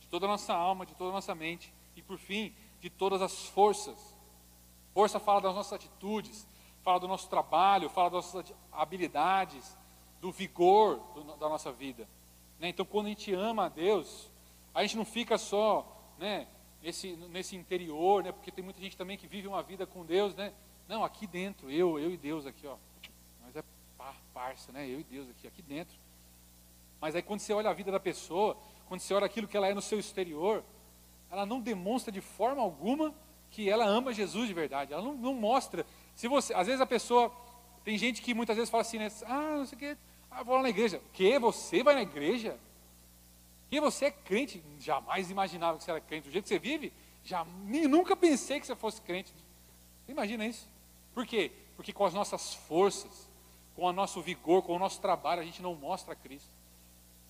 de 0.00 0.08
toda 0.08 0.26
a 0.26 0.28
nossa 0.28 0.52
alma, 0.52 0.84
de 0.84 0.94
toda 0.94 1.10
a 1.10 1.12
nossa 1.12 1.34
mente, 1.34 1.72
e 1.96 2.02
por 2.02 2.18
fim, 2.18 2.54
de 2.80 2.90
todas 2.90 3.22
as 3.22 3.46
forças. 3.46 4.14
Força 4.92 5.18
fala 5.18 5.40
das 5.40 5.54
nossas 5.54 5.72
atitudes, 5.72 6.46
fala 6.84 7.00
do 7.00 7.08
nosso 7.08 7.28
trabalho, 7.28 7.88
fala 7.88 8.10
das 8.10 8.32
nossas 8.32 8.54
habilidades, 8.70 9.76
do 10.20 10.30
vigor 10.30 11.00
do, 11.14 11.24
da 11.36 11.48
nossa 11.48 11.72
vida. 11.72 12.06
Né? 12.60 12.68
Então, 12.68 12.84
quando 12.84 13.06
a 13.06 13.08
gente 13.08 13.32
ama 13.32 13.66
a 13.66 13.68
Deus, 13.68 14.30
a 14.74 14.82
gente 14.82 14.96
não 14.96 15.04
fica 15.04 15.38
só 15.38 15.86
né, 16.18 16.46
nesse, 16.82 17.16
nesse 17.30 17.56
interior, 17.56 18.22
né, 18.22 18.32
porque 18.32 18.50
tem 18.50 18.62
muita 18.62 18.80
gente 18.80 18.96
também 18.96 19.16
que 19.16 19.26
vive 19.26 19.48
uma 19.48 19.62
vida 19.62 19.86
com 19.86 20.04
Deus, 20.04 20.34
né? 20.34 20.52
Não, 20.86 21.02
aqui 21.02 21.26
dentro, 21.26 21.70
eu, 21.70 21.98
eu 21.98 22.12
e 22.12 22.16
Deus 22.18 22.44
aqui, 22.44 22.66
ó. 22.66 22.76
Mas 23.42 23.56
é 23.56 23.64
parça, 24.34 24.70
né? 24.70 24.86
Eu 24.86 25.00
e 25.00 25.04
Deus 25.04 25.30
aqui, 25.30 25.46
aqui 25.46 25.62
dentro. 25.62 25.96
Mas 27.00 27.14
aí 27.14 27.22
quando 27.22 27.40
você 27.40 27.54
olha 27.54 27.70
a 27.70 27.72
vida 27.72 27.90
da 27.90 28.00
pessoa, 28.00 28.56
quando 28.86 29.00
você 29.00 29.14
olha 29.14 29.24
aquilo 29.24 29.48
que 29.48 29.56
ela 29.56 29.66
é 29.66 29.72
no 29.72 29.80
seu 29.80 29.98
exterior, 29.98 30.62
ela 31.30 31.46
não 31.46 31.60
demonstra 31.60 32.12
de 32.12 32.20
forma 32.20 32.60
alguma 32.60 33.14
que 33.50 33.70
ela 33.70 33.86
ama 33.86 34.12
Jesus 34.12 34.48
de 34.48 34.52
verdade. 34.52 34.92
Ela 34.92 35.02
não, 35.02 35.14
não 35.14 35.34
mostra 35.34 35.86
se 36.14 36.28
você, 36.28 36.54
às 36.54 36.66
vezes 36.66 36.80
a 36.80 36.86
pessoa, 36.86 37.32
tem 37.84 37.98
gente 37.98 38.22
que 38.22 38.34
muitas 38.34 38.56
vezes 38.56 38.70
fala 38.70 38.82
assim, 38.82 38.98
né, 38.98 39.08
ah, 39.26 39.56
não 39.58 39.66
sei 39.66 39.76
o 39.76 39.78
que, 39.78 39.96
ah, 40.30 40.42
vou 40.42 40.56
lá 40.56 40.62
na 40.62 40.70
igreja. 40.70 41.00
Que? 41.12 41.38
Você 41.38 41.82
vai 41.82 41.94
na 41.94 42.02
igreja? 42.02 42.58
Que 43.70 43.80
você 43.80 44.06
é 44.06 44.10
crente? 44.10 44.62
Jamais 44.78 45.30
imaginava 45.30 45.78
que 45.78 45.84
você 45.84 45.90
era 45.90 46.00
crente. 46.00 46.28
Do 46.28 46.32
jeito 46.32 46.44
que 46.44 46.48
você 46.48 46.58
vive, 46.58 46.92
já, 47.22 47.44
nunca 47.44 48.16
pensei 48.16 48.60
que 48.60 48.66
você 48.66 48.76
fosse 48.76 49.00
crente. 49.00 49.32
Imagina 50.08 50.46
isso? 50.46 50.68
Por 51.14 51.26
quê? 51.26 51.52
Porque 51.76 51.92
com 51.92 52.04
as 52.04 52.14
nossas 52.14 52.54
forças, 52.54 53.30
com 53.74 53.82
o 53.84 53.92
nosso 53.92 54.20
vigor, 54.20 54.62
com 54.62 54.74
o 54.74 54.78
nosso 54.78 55.00
trabalho, 55.00 55.40
a 55.40 55.44
gente 55.44 55.62
não 55.62 55.74
mostra 55.74 56.14
Cristo. 56.14 56.50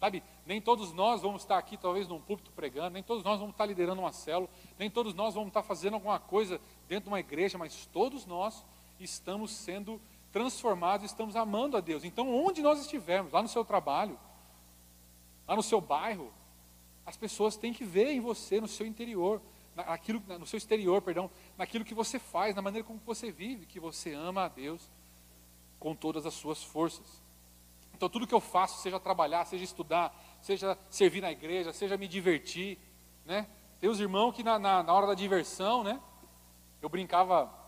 Sabe, 0.00 0.22
nem 0.44 0.60
todos 0.60 0.92
nós 0.92 1.22
vamos 1.22 1.42
estar 1.42 1.56
aqui, 1.56 1.76
talvez, 1.76 2.08
num 2.08 2.20
púlpito 2.20 2.50
pregando, 2.52 2.90
nem 2.90 3.02
todos 3.02 3.24
nós 3.24 3.38
vamos 3.38 3.54
estar 3.54 3.64
liderando 3.64 4.02
uma 4.02 4.12
célula, 4.12 4.50
nem 4.78 4.90
todos 4.90 5.14
nós 5.14 5.34
vamos 5.34 5.48
estar 5.48 5.62
fazendo 5.62 5.94
alguma 5.94 6.18
coisa 6.18 6.60
dentro 6.88 7.04
de 7.04 7.08
uma 7.08 7.20
igreja, 7.20 7.56
mas 7.56 7.86
todos 7.86 8.26
nós 8.26 8.64
estamos 8.98 9.50
sendo 9.50 10.00
transformados, 10.32 11.06
estamos 11.06 11.36
amando 11.36 11.76
a 11.76 11.80
Deus. 11.80 12.04
Então, 12.04 12.28
onde 12.34 12.60
nós 12.62 12.80
estivermos, 12.80 13.32
lá 13.32 13.42
no 13.42 13.48
seu 13.48 13.64
trabalho, 13.64 14.18
lá 15.46 15.54
no 15.54 15.62
seu 15.62 15.80
bairro, 15.80 16.32
as 17.06 17.16
pessoas 17.16 17.56
têm 17.56 17.72
que 17.72 17.84
ver 17.84 18.10
em 18.10 18.20
você, 18.20 18.60
no 18.60 18.66
seu 18.68 18.86
interior, 18.86 19.40
naquilo, 19.76 20.22
no 20.38 20.46
seu 20.46 20.56
exterior, 20.56 21.02
perdão, 21.02 21.30
naquilo 21.56 21.84
que 21.84 21.94
você 21.94 22.18
faz, 22.18 22.54
na 22.54 22.62
maneira 22.62 22.86
como 22.86 23.00
você 23.04 23.30
vive, 23.30 23.66
que 23.66 23.78
você 23.78 24.12
ama 24.12 24.44
a 24.44 24.48
Deus 24.48 24.90
com 25.78 25.94
todas 25.94 26.24
as 26.26 26.34
suas 26.34 26.62
forças. 26.62 27.22
Então, 27.94 28.08
tudo 28.08 28.26
que 28.26 28.34
eu 28.34 28.40
faço, 28.40 28.82
seja 28.82 28.98
trabalhar, 28.98 29.44
seja 29.44 29.62
estudar, 29.62 30.14
seja 30.40 30.76
servir 30.90 31.20
na 31.20 31.30
igreja, 31.30 31.72
seja 31.72 31.96
me 31.96 32.08
divertir, 32.08 32.78
né? 33.24 33.46
Tem 33.80 33.88
os 33.88 34.00
irmãos 34.00 34.32
que 34.32 34.42
na, 34.42 34.58
na, 34.58 34.82
na 34.82 34.92
hora 34.92 35.06
da 35.06 35.14
diversão, 35.14 35.84
né? 35.84 36.00
Eu 36.82 36.88
brincava 36.88 37.63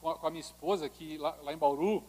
com 0.00 0.10
a, 0.10 0.18
com 0.18 0.26
a 0.26 0.30
minha 0.30 0.40
esposa, 0.40 0.88
que 0.88 1.18
lá, 1.18 1.36
lá, 1.42 1.52
em 1.52 1.58
Bauru, 1.58 2.02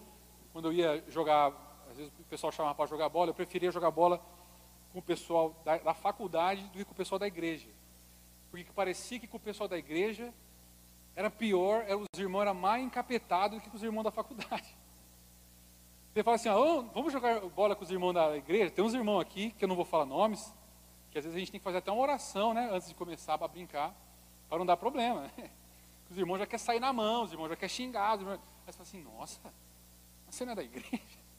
quando 0.53 0.69
eu 0.69 0.73
ia 0.73 1.03
jogar, 1.07 1.53
às 1.89 1.97
vezes 1.97 2.11
o 2.19 2.23
pessoal 2.23 2.51
chamava 2.51 2.75
para 2.75 2.85
jogar 2.85 3.09
bola, 3.09 3.29
eu 3.29 3.33
preferia 3.33 3.71
jogar 3.71 3.91
bola 3.91 4.21
com 4.91 4.99
o 4.99 5.01
pessoal 5.01 5.55
da, 5.63 5.77
da 5.77 5.93
faculdade 5.93 6.63
do 6.69 6.77
que 6.77 6.85
com 6.85 6.91
o 6.91 6.95
pessoal 6.95 7.19
da 7.19 7.27
igreja. 7.27 7.69
Porque 8.49 8.65
parecia 8.73 9.19
que 9.19 9.27
com 9.27 9.37
o 9.37 9.39
pessoal 9.39 9.67
da 9.67 9.77
igreja 9.77 10.33
era 11.15 11.29
pior, 11.29 11.83
era, 11.83 11.97
os 11.97 12.19
irmãos 12.19 12.41
eram 12.41 12.53
mais 12.53 12.83
encapetados 12.83 13.57
do 13.57 13.69
que 13.69 13.75
os 13.75 13.83
irmãos 13.83 14.03
da 14.03 14.11
faculdade. 14.11 14.75
Você 16.13 16.23
fala 16.23 16.35
assim, 16.35 16.49
oh, 16.49 16.83
vamos 16.93 17.13
jogar 17.13 17.39
bola 17.41 17.75
com 17.75 17.83
os 17.83 17.91
irmãos 17.91 18.13
da 18.13 18.35
igreja? 18.35 18.71
Tem 18.71 18.83
uns 18.83 18.93
irmãos 18.93 19.21
aqui, 19.21 19.51
que 19.51 19.63
eu 19.63 19.69
não 19.69 19.75
vou 19.75 19.85
falar 19.85 20.05
nomes, 20.05 20.53
que 21.09 21.17
às 21.17 21.23
vezes 21.23 21.35
a 21.35 21.39
gente 21.39 21.51
tem 21.51 21.59
que 21.59 21.63
fazer 21.63 21.77
até 21.77 21.91
uma 21.91 22.01
oração, 22.01 22.53
né, 22.53 22.69
antes 22.71 22.89
de 22.89 22.95
começar 22.95 23.37
para 23.37 23.47
brincar, 23.47 23.95
para 24.49 24.57
não 24.57 24.65
dar 24.65 24.75
problema. 24.75 25.21
Né? 25.37 25.49
Os 26.11 26.17
irmãos 26.17 26.39
já 26.39 26.45
querem 26.45 26.65
sair 26.65 26.79
na 26.81 26.91
mão, 26.91 27.23
os 27.23 27.31
irmãos 27.31 27.47
já 27.47 27.55
querem 27.55 27.73
xingar. 27.73 28.15
Os 28.15 28.21
irmãos... 28.21 28.39
Aí 28.67 28.73
você 28.73 28.73
fala 28.73 28.83
assim, 28.83 29.01
nossa, 29.01 29.39
você 30.29 30.43
não 30.43 30.51
é 30.51 30.55
da 30.55 30.63
igreja? 30.63 30.91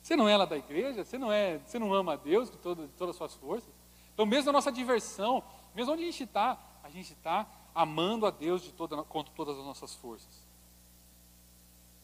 Você 0.00 0.16
não 0.16 0.26
é 0.26 0.36
lá 0.38 0.46
da 0.46 0.56
igreja? 0.56 1.04
Você 1.04 1.18
não, 1.18 1.30
é, 1.30 1.58
você 1.58 1.78
não 1.78 1.92
ama 1.92 2.14
a 2.14 2.16
Deus 2.16 2.50
de, 2.50 2.56
todo, 2.56 2.86
de 2.86 2.92
todas 2.94 3.14
as 3.14 3.18
suas 3.18 3.34
forças? 3.34 3.68
Então, 4.14 4.24
mesmo 4.24 4.46
na 4.46 4.52
nossa 4.52 4.72
diversão, 4.72 5.44
mesmo 5.74 5.92
onde 5.92 6.02
a 6.02 6.06
gente 6.06 6.22
está, 6.22 6.58
a 6.82 6.88
gente 6.88 7.12
está 7.12 7.46
amando 7.74 8.24
a 8.24 8.30
Deus 8.30 8.62
de 8.62 8.72
toda, 8.72 9.02
contra 9.02 9.34
todas 9.34 9.58
as 9.58 9.64
nossas 9.66 9.94
forças. 9.96 10.46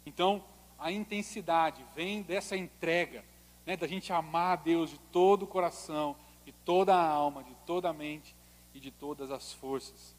Então, 0.04 0.44
a 0.78 0.92
intensidade 0.92 1.82
vem 1.94 2.20
dessa 2.20 2.54
entrega, 2.58 3.24
né, 3.64 3.74
da 3.74 3.86
gente 3.86 4.12
amar 4.12 4.58
a 4.58 4.60
Deus 4.60 4.90
de 4.90 4.98
todo 5.10 5.44
o 5.44 5.46
coração, 5.46 6.14
de 6.44 6.52
toda 6.52 6.94
a 6.94 7.08
alma, 7.08 7.42
de 7.42 7.54
toda 7.64 7.88
a 7.88 7.92
mente 7.94 8.36
e 8.74 8.80
de 8.80 8.90
todas 8.90 9.30
as 9.30 9.54
forças. 9.54 10.13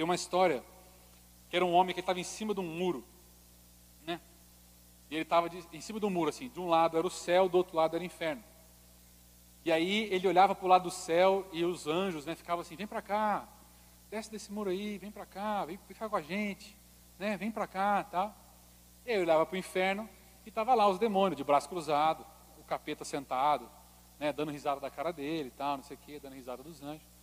Tem 0.00 0.04
uma 0.06 0.14
história 0.14 0.64
que 1.50 1.56
era 1.56 1.62
um 1.62 1.74
homem 1.74 1.92
que 1.92 2.00
estava 2.00 2.18
em 2.18 2.24
cima 2.24 2.54
de 2.54 2.60
um 2.60 2.64
muro 2.64 3.04
e 4.08 5.14
ele 5.14 5.24
estava 5.24 5.50
em 5.74 5.80
cima 5.82 6.00
do 6.00 6.08
muro, 6.08 6.30
assim, 6.30 6.48
de 6.48 6.58
um 6.58 6.70
lado 6.70 6.96
era 6.96 7.06
o 7.06 7.10
céu, 7.10 7.50
do 7.50 7.58
outro 7.58 7.76
lado 7.76 7.96
era 7.96 8.02
o 8.02 8.06
inferno. 8.06 8.42
E 9.62 9.70
aí 9.70 10.04
ele 10.10 10.26
olhava 10.26 10.54
para 10.54 10.64
o 10.64 10.68
lado 10.68 10.84
do 10.84 10.90
céu 10.90 11.46
e 11.52 11.66
os 11.66 11.86
anjos 11.86 12.24
né, 12.24 12.34
ficavam 12.34 12.62
assim, 12.62 12.76
vem 12.76 12.86
para 12.86 13.02
cá, 13.02 13.46
desce 14.08 14.30
desse 14.30 14.50
muro 14.50 14.70
aí, 14.70 14.96
vem 14.96 15.10
para 15.10 15.26
cá, 15.26 15.66
vem 15.66 15.78
ficar 15.86 16.08
com 16.08 16.16
a 16.16 16.22
gente, 16.22 16.74
né, 17.18 17.36
vem 17.36 17.50
para 17.50 17.66
cá, 17.66 18.02
tá? 18.02 18.34
E 19.04 19.10
aí 19.10 19.16
ele 19.16 19.24
olhava 19.24 19.44
para 19.44 19.54
o 19.54 19.58
inferno 19.58 20.08
e 20.46 20.48
estava 20.48 20.72
lá 20.74 20.88
os 20.88 20.98
demônios, 20.98 21.36
de 21.36 21.44
braço 21.44 21.68
cruzado, 21.68 22.24
o 22.58 22.64
capeta 22.64 23.04
sentado, 23.04 23.68
né, 24.18 24.32
dando 24.32 24.50
risada 24.50 24.80
da 24.80 24.88
cara 24.88 25.12
dele 25.12 25.48
e 25.48 25.58
tal, 25.58 25.76
não 25.76 25.84
sei 25.84 25.98
o 25.98 26.00
quê, 26.00 26.18
dando 26.18 26.36
risada 26.36 26.62
dos 26.62 26.82
anjos. 26.82 27.19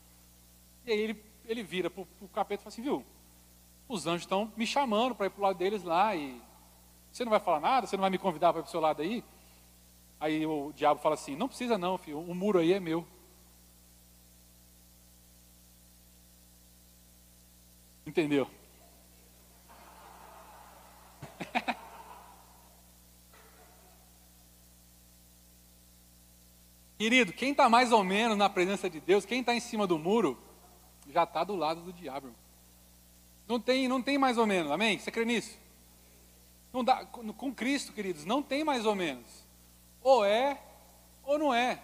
E 0.87 0.91
aí 0.91 0.99
ele, 1.01 1.21
ele 1.45 1.61
vira 1.63 1.89
para 1.89 2.01
o 2.01 2.29
capeta 2.29 2.61
e 2.61 2.63
fala 2.63 2.73
assim, 2.73 2.81
viu, 2.81 3.05
os 3.89 4.07
anjos 4.07 4.21
estão 4.21 4.49
me 4.55 4.65
chamando 4.65 5.13
para 5.13 5.25
ir 5.25 5.29
para 5.29 5.39
o 5.39 5.43
lado 5.43 5.57
deles 5.57 5.83
lá 5.83 6.15
e 6.15 6.41
você 7.11 7.25
não 7.25 7.29
vai 7.29 7.41
falar 7.41 7.59
nada? 7.59 7.85
Você 7.85 7.97
não 7.97 8.01
vai 8.01 8.09
me 8.09 8.17
convidar 8.17 8.53
para 8.53 8.61
ir 8.61 8.63
para 8.63 8.69
o 8.69 8.71
seu 8.71 8.79
lado 8.79 9.01
aí? 9.01 9.21
Aí 10.17 10.45
o 10.45 10.71
diabo 10.73 11.01
fala 11.01 11.15
assim: 11.15 11.35
Não 11.35 11.49
precisa, 11.49 11.77
não, 11.77 11.97
filho. 11.97 12.19
O 12.19 12.33
muro 12.33 12.59
aí 12.59 12.71
é 12.73 12.79
meu. 12.79 13.05
Entendeu? 18.05 18.47
Querido, 26.97 27.33
quem 27.33 27.51
está 27.51 27.67
mais 27.67 27.91
ou 27.91 28.03
menos 28.03 28.37
na 28.37 28.49
presença 28.49 28.89
de 28.89 29.01
Deus, 29.01 29.25
quem 29.25 29.41
está 29.41 29.53
em 29.53 29.59
cima 29.59 29.85
do 29.85 29.99
muro, 29.99 30.46
já 31.11 31.23
está 31.23 31.43
do 31.43 31.55
lado 31.55 31.81
do 31.81 31.93
diabo. 31.93 32.33
Não 33.47 33.59
tem, 33.59 33.87
não 33.87 34.01
tem 34.01 34.17
mais 34.17 34.37
ou 34.37 34.45
menos, 34.45 34.71
amém? 34.71 34.99
Você 34.99 35.11
crê 35.11 35.23
nisso? 35.23 35.57
Não 36.73 36.83
dá, 36.83 37.05
com 37.05 37.53
Cristo, 37.53 37.93
queridos, 37.93 38.25
não 38.25 38.43
tem 38.43 38.63
mais 38.63 38.85
ou 38.85 38.93
menos. 38.93 39.25
Ou 40.03 40.23
é, 40.25 40.61
ou 41.23 41.39
não 41.39 41.53
é. 41.53 41.81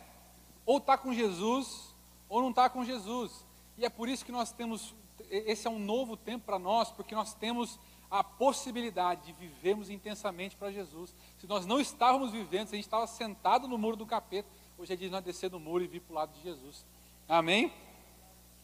Ou 0.65 0.77
está 0.77 0.97
com 0.97 1.13
Jesus, 1.13 1.95
ou 2.27 2.41
não 2.41 2.49
está 2.49 2.69
com 2.69 2.83
Jesus. 2.83 3.45
E 3.77 3.85
é 3.85 3.89
por 3.89 4.09
isso 4.09 4.25
que 4.25 4.31
nós 4.31 4.51
temos, 4.51 4.93
esse 5.29 5.67
é 5.67 5.69
um 5.69 5.79
novo 5.79 6.17
tempo 6.17 6.45
para 6.45 6.59
nós, 6.59 6.91
porque 6.91 7.15
nós 7.15 7.33
temos 7.33 7.79
a 8.11 8.23
possibilidade 8.23 9.25
de 9.25 9.33
vivermos 9.33 9.89
intensamente 9.89 10.55
para 10.55 10.71
Jesus. 10.71 11.15
Se 11.39 11.47
nós 11.47 11.65
não 11.65 11.79
estávamos 11.79 12.31
vivendo, 12.31 12.67
se 12.67 12.75
a 12.75 12.77
gente 12.77 12.85
estava 12.85 13.07
sentado 13.07 13.67
no 13.67 13.77
muro 13.77 13.95
do 13.95 14.05
capeta, 14.05 14.47
hoje 14.77 14.93
é 14.93 14.95
dia 14.95 15.07
de 15.07 15.11
nós 15.11 15.23
descer 15.23 15.49
do 15.49 15.59
muro 15.59 15.83
e 15.83 15.87
vir 15.87 16.01
para 16.01 16.11
o 16.11 16.15
lado 16.15 16.33
de 16.33 16.43
Jesus. 16.43 16.85
Amém? 17.27 17.71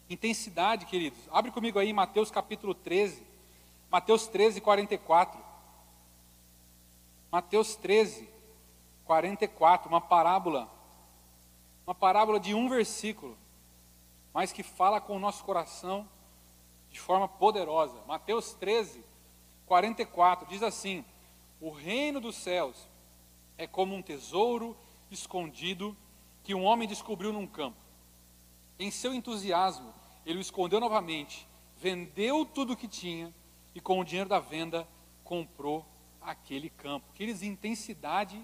Intensidade, 0.10 0.88
queridos. 0.88 1.19
Abre 1.32 1.52
comigo 1.52 1.78
aí 1.78 1.93
Mateus 1.93 2.32
capítulo 2.32 2.74
13. 2.74 3.24
Mateus 3.91 4.28
13, 4.28 4.60
44. 4.60 5.39
Mateus 7.32 7.76
13, 7.76 8.28
44, 9.06 9.88
uma 9.88 10.02
parábola, 10.02 10.67
uma 11.86 11.93
parábola 11.93 12.39
de 12.39 12.56
um 12.56 12.67
versículo, 12.67 13.38
mas 14.34 14.52
que 14.52 14.63
fala 14.63 15.00
com 15.00 15.15
o 15.15 15.19
nosso 15.19 15.43
coração 15.43 16.10
de 16.89 17.00
forma 17.00 17.28
poderosa. 17.28 18.02
Mateus 18.08 18.54
13, 18.54 19.04
44 19.67 20.48
diz 20.48 20.63
assim: 20.63 21.06
O 21.62 21.69
reino 21.69 22.19
dos 22.19 22.36
céus 22.36 22.89
é 23.60 23.67
como 23.67 23.93
um 23.93 24.02
tesouro 24.02 24.76
escondido 25.12 25.95
que 26.43 26.56
um 26.56 26.63
homem 26.63 26.88
descobriu 26.88 27.32
num 27.32 27.45
campo. 27.45 27.88
Em 28.80 28.89
seu 28.89 29.13
entusiasmo, 29.13 29.94
ele 30.26 30.39
o 30.39 30.42
escondeu 30.42 30.80
novamente, 30.80 31.46
vendeu 31.78 32.46
tudo 32.46 32.74
o 32.74 32.78
que 32.78 32.88
tinha 32.88 33.34
e 33.76 33.82
com 33.82 34.00
o 34.00 34.06
dinheiro 34.06 34.30
da 34.30 34.39
venda 34.39 34.88
comprou 35.24 35.86
aquele 36.22 36.70
campo. 36.70 37.06
Queridos, 37.13 37.44
intensidade 37.44 38.42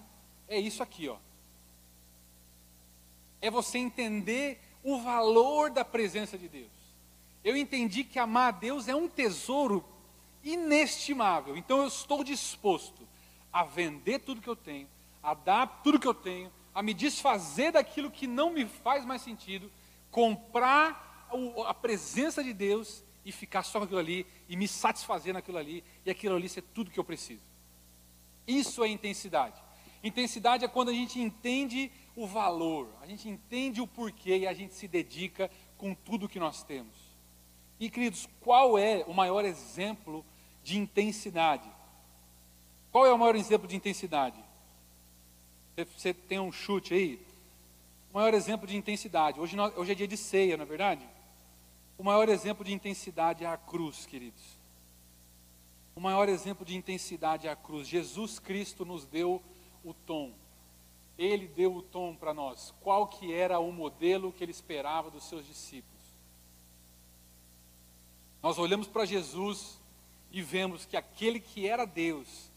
é 0.47 0.59
isso 0.59 0.83
aqui, 0.83 1.07
ó. 1.07 1.17
É 3.41 3.49
você 3.49 3.77
entender 3.77 4.59
o 4.83 4.99
valor 4.99 5.69
da 5.71 5.85
presença 5.85 6.37
de 6.37 6.47
Deus. 6.47 6.71
Eu 7.43 7.55
entendi 7.55 8.03
que 8.03 8.19
amar 8.19 8.49
a 8.49 8.57
Deus 8.57 8.87
é 8.87 8.95
um 8.95 9.07
tesouro 9.07 9.85
inestimável. 10.43 11.55
Então 11.55 11.79
eu 11.79 11.87
estou 11.87 12.23
disposto 12.23 13.07
a 13.53 13.63
vender 13.63 14.19
tudo 14.19 14.41
que 14.41 14.49
eu 14.49 14.55
tenho, 14.55 14.87
a 15.23 15.33
dar 15.33 15.81
tudo 15.83 15.99
que 15.99 16.07
eu 16.07 16.13
tenho, 16.13 16.51
a 16.73 16.83
me 16.83 16.93
desfazer 16.93 17.71
daquilo 17.71 18.11
que 18.11 18.27
não 18.27 18.51
me 18.51 18.65
faz 18.65 19.05
mais 19.05 19.21
sentido, 19.21 19.71
comprar 20.15 21.27
a 21.67 21.73
presença 21.73 22.41
de 22.41 22.53
Deus 22.53 23.03
e 23.25 23.33
ficar 23.33 23.63
só 23.63 23.79
com 23.79 23.83
aquilo 23.83 23.99
ali 23.99 24.25
e 24.47 24.55
me 24.55 24.65
satisfazer 24.65 25.33
naquilo 25.33 25.57
ali 25.57 25.83
e 26.05 26.09
aquilo 26.09 26.37
ali 26.37 26.47
ser 26.47 26.61
tudo 26.61 26.89
que 26.89 26.97
eu 26.97 27.03
preciso. 27.03 27.43
Isso 28.47 28.81
é 28.81 28.87
intensidade. 28.87 29.61
Intensidade 30.01 30.63
é 30.63 30.69
quando 30.69 30.87
a 30.87 30.93
gente 30.93 31.19
entende 31.19 31.91
o 32.15 32.25
valor, 32.25 32.95
a 33.01 33.05
gente 33.05 33.27
entende 33.27 33.81
o 33.81 33.87
porquê 33.87 34.37
e 34.37 34.47
a 34.47 34.53
gente 34.53 34.73
se 34.73 34.87
dedica 34.87 35.51
com 35.77 35.93
tudo 35.93 36.29
que 36.29 36.39
nós 36.39 36.63
temos. 36.63 36.95
E 37.77 37.89
queridos, 37.89 38.25
qual 38.39 38.77
é 38.77 39.03
o 39.05 39.13
maior 39.13 39.43
exemplo 39.43 40.25
de 40.63 40.77
intensidade? 40.77 41.69
Qual 42.89 43.05
é 43.05 43.11
o 43.11 43.19
maior 43.19 43.35
exemplo 43.35 43.67
de 43.67 43.75
intensidade? 43.75 44.41
Você 45.75 46.13
tem 46.13 46.39
um 46.39 46.53
chute 46.53 46.93
aí? 46.93 47.24
Maior 48.15 48.33
exemplo 48.33 48.65
de 48.65 48.77
intensidade. 48.77 49.41
Hoje, 49.41 49.57
hoje 49.75 49.91
é 49.91 49.93
dia 49.95 50.07
de 50.07 50.15
ceia, 50.15 50.55
não 50.55 50.63
é 50.63 50.65
verdade? 50.65 51.05
O 51.97 52.03
maior 52.03 52.29
exemplo 52.29 52.63
de 52.63 52.71
intensidade 52.71 53.43
é 53.43 53.47
a 53.47 53.57
cruz, 53.57 54.05
queridos. 54.05 54.41
O 55.93 55.99
maior 55.99 56.29
exemplo 56.29 56.65
de 56.65 56.77
intensidade 56.77 57.45
é 57.45 57.51
a 57.51 57.57
cruz. 57.57 57.89
Jesus 57.89 58.39
Cristo 58.39 58.85
nos 58.85 59.05
deu 59.05 59.43
o 59.83 59.93
tom. 59.93 60.31
Ele 61.17 61.45
deu 61.45 61.75
o 61.75 61.81
tom 61.81 62.15
para 62.15 62.33
nós. 62.33 62.73
Qual 62.79 63.05
que 63.05 63.33
era 63.33 63.59
o 63.59 63.69
modelo 63.69 64.31
que 64.31 64.45
ele 64.45 64.51
esperava 64.51 65.11
dos 65.11 65.27
seus 65.27 65.45
discípulos? 65.45 66.01
Nós 68.41 68.57
olhamos 68.57 68.87
para 68.87 69.03
Jesus 69.03 69.77
e 70.31 70.41
vemos 70.41 70.85
que 70.85 70.95
aquele 70.95 71.41
que 71.41 71.67
era 71.67 71.83
Deus 71.83 72.49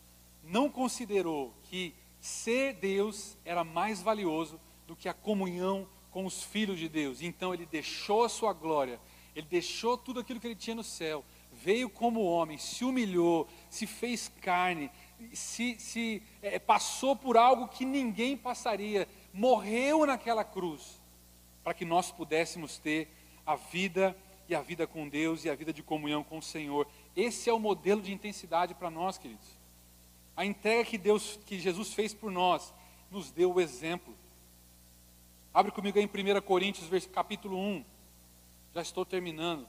não 0.44 0.71
considerou 0.71 1.53
que 1.64 1.92
ser 2.21 2.75
Deus 2.75 3.37
era 3.44 3.64
mais 3.64 4.01
valioso 4.01 4.61
do 4.88 4.96
que 4.96 5.09
a 5.09 5.14
comunhão 5.14 5.87
com 6.11 6.27
os 6.27 6.42
filhos 6.42 6.81
de 6.81 6.88
Deus. 6.88 7.22
Então 7.22 7.55
ele 7.55 7.66
deixou 7.66 8.24
a 8.24 8.29
sua 8.29 8.53
glória, 8.53 8.98
ele 9.37 9.46
deixou 9.48 9.96
tudo 9.96 10.18
aquilo 10.18 10.40
que 10.40 10.48
ele 10.48 10.57
tinha 10.57 10.74
no 10.74 10.83
céu 10.83 11.24
veio 11.53 11.90
como 11.90 12.22
homem, 12.22 12.57
se 12.57 12.85
humilhou, 12.85 13.48
se 13.68 13.87
fez 13.87 14.31
carne, 14.40 14.90
se, 15.33 15.77
se 15.79 16.22
é, 16.40 16.59
passou 16.59 17.16
por 17.16 17.37
algo 17.37 17.68
que 17.68 17.85
ninguém 17.85 18.37
passaria, 18.37 19.09
morreu 19.33 20.07
naquela 20.07 20.44
cruz, 20.44 21.01
para 21.64 21.74
que 21.74 21.85
nós 21.85 22.11
pudéssemos 22.11 22.79
ter 22.79 23.09
a 23.44 23.57
vida 23.57 24.16
e 24.49 24.55
a 24.55 24.61
vida 24.61 24.86
com 24.86 25.09
Deus 25.09 25.45
e 25.45 25.51
a 25.51 25.55
vida 25.55 25.72
de 25.72 25.82
comunhão 25.82 26.22
com 26.22 26.39
o 26.39 26.43
Senhor. 26.43 26.86
Esse 27.16 27.51
é 27.51 27.53
o 27.53 27.59
modelo 27.59 28.01
de 28.01 28.12
intensidade 28.12 28.74
para 28.74 28.91
nós, 28.91 29.18
queridos. 29.18 29.59
A 30.36 30.45
entrega 30.45 30.84
que 30.84 30.97
Deus, 30.97 31.39
que 31.45 31.59
Jesus 31.59 31.93
fez 31.93 32.14
por 32.14 32.30
nós, 32.30 32.72
nos 33.11 33.30
deu 33.30 33.53
o 33.53 33.61
exemplo. 33.61 34.14
Abre 35.53 35.72
comigo 35.72 35.99
aí 35.99 36.05
em 36.05 36.38
1 36.38 36.40
Coríntios, 36.42 37.07
capítulo 37.07 37.57
1. 37.57 37.84
Já 38.74 38.82
estou 38.82 39.05
terminando 39.05 39.66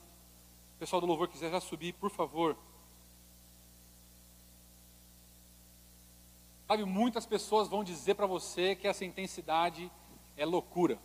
o 0.76 0.80
pessoal 0.80 1.02
do 1.02 1.08
louvor 1.08 1.28
quiser 1.28 1.52
já 1.52 1.60
subir, 1.60 1.92
por 1.92 2.10
favor. 2.10 2.56
Sabe, 6.66 6.86
muitas 6.86 7.26
pessoas 7.26 7.68
vão 7.68 7.84
dizer 7.84 8.16
para 8.16 8.26
você 8.26 8.78
que 8.78 8.88
essa 8.88 9.04
intensidade 9.04 9.92
é 10.38 10.46
loucura. 10.46 10.98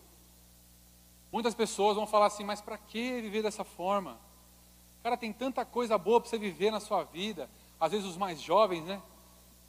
Muitas 1.32 1.56
pessoas 1.56 1.96
vão 1.96 2.06
falar 2.06 2.26
assim, 2.26 2.44
mas 2.44 2.60
para 2.60 2.78
que 2.78 3.20
viver 3.20 3.42
dessa 3.42 3.64
forma? 3.64 4.16
Cara, 5.02 5.16
tem 5.16 5.32
tanta 5.32 5.64
coisa 5.64 5.98
boa 5.98 6.20
para 6.20 6.30
você 6.30 6.38
viver 6.38 6.70
na 6.70 6.78
sua 6.78 7.02
vida. 7.02 7.50
Às 7.80 7.90
vezes 7.90 8.06
os 8.06 8.16
mais 8.16 8.40
jovens, 8.40 8.84
né? 8.84 9.02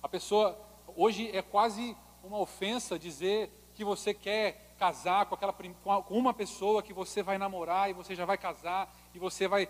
A 0.03 0.07
pessoa, 0.07 0.55
hoje 0.95 1.35
é 1.35 1.41
quase 1.41 1.97
uma 2.23 2.37
ofensa 2.37 2.99
dizer 2.99 3.49
que 3.73 3.83
você 3.83 4.13
quer 4.13 4.64
casar 4.77 5.25
com, 5.25 5.35
aquela, 5.35 5.53
com 5.53 6.17
uma 6.17 6.33
pessoa 6.33 6.83
que 6.83 6.93
você 6.93 7.23
vai 7.23 7.37
namorar 7.37 7.89
e 7.89 7.93
você 7.93 8.15
já 8.15 8.25
vai 8.25 8.37
casar 8.37 8.93
e 9.13 9.19
você 9.19 9.47
vai 9.47 9.69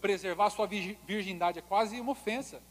preservar 0.00 0.46
a 0.46 0.50
sua 0.50 0.66
virgindade. 0.66 1.58
É 1.58 1.62
quase 1.62 2.00
uma 2.00 2.12
ofensa. 2.12 2.62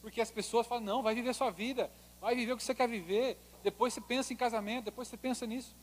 Porque 0.00 0.20
as 0.20 0.30
pessoas 0.30 0.66
falam, 0.66 0.84
não, 0.84 1.02
vai 1.02 1.14
viver 1.14 1.30
a 1.30 1.34
sua 1.34 1.50
vida, 1.50 1.90
vai 2.20 2.34
viver 2.34 2.52
o 2.52 2.56
que 2.56 2.62
você 2.62 2.74
quer 2.74 2.88
viver, 2.88 3.38
depois 3.62 3.94
você 3.94 4.00
pensa 4.00 4.32
em 4.32 4.36
casamento, 4.36 4.84
depois 4.84 5.08
você 5.08 5.16
pensa 5.16 5.46
nisso. 5.46 5.74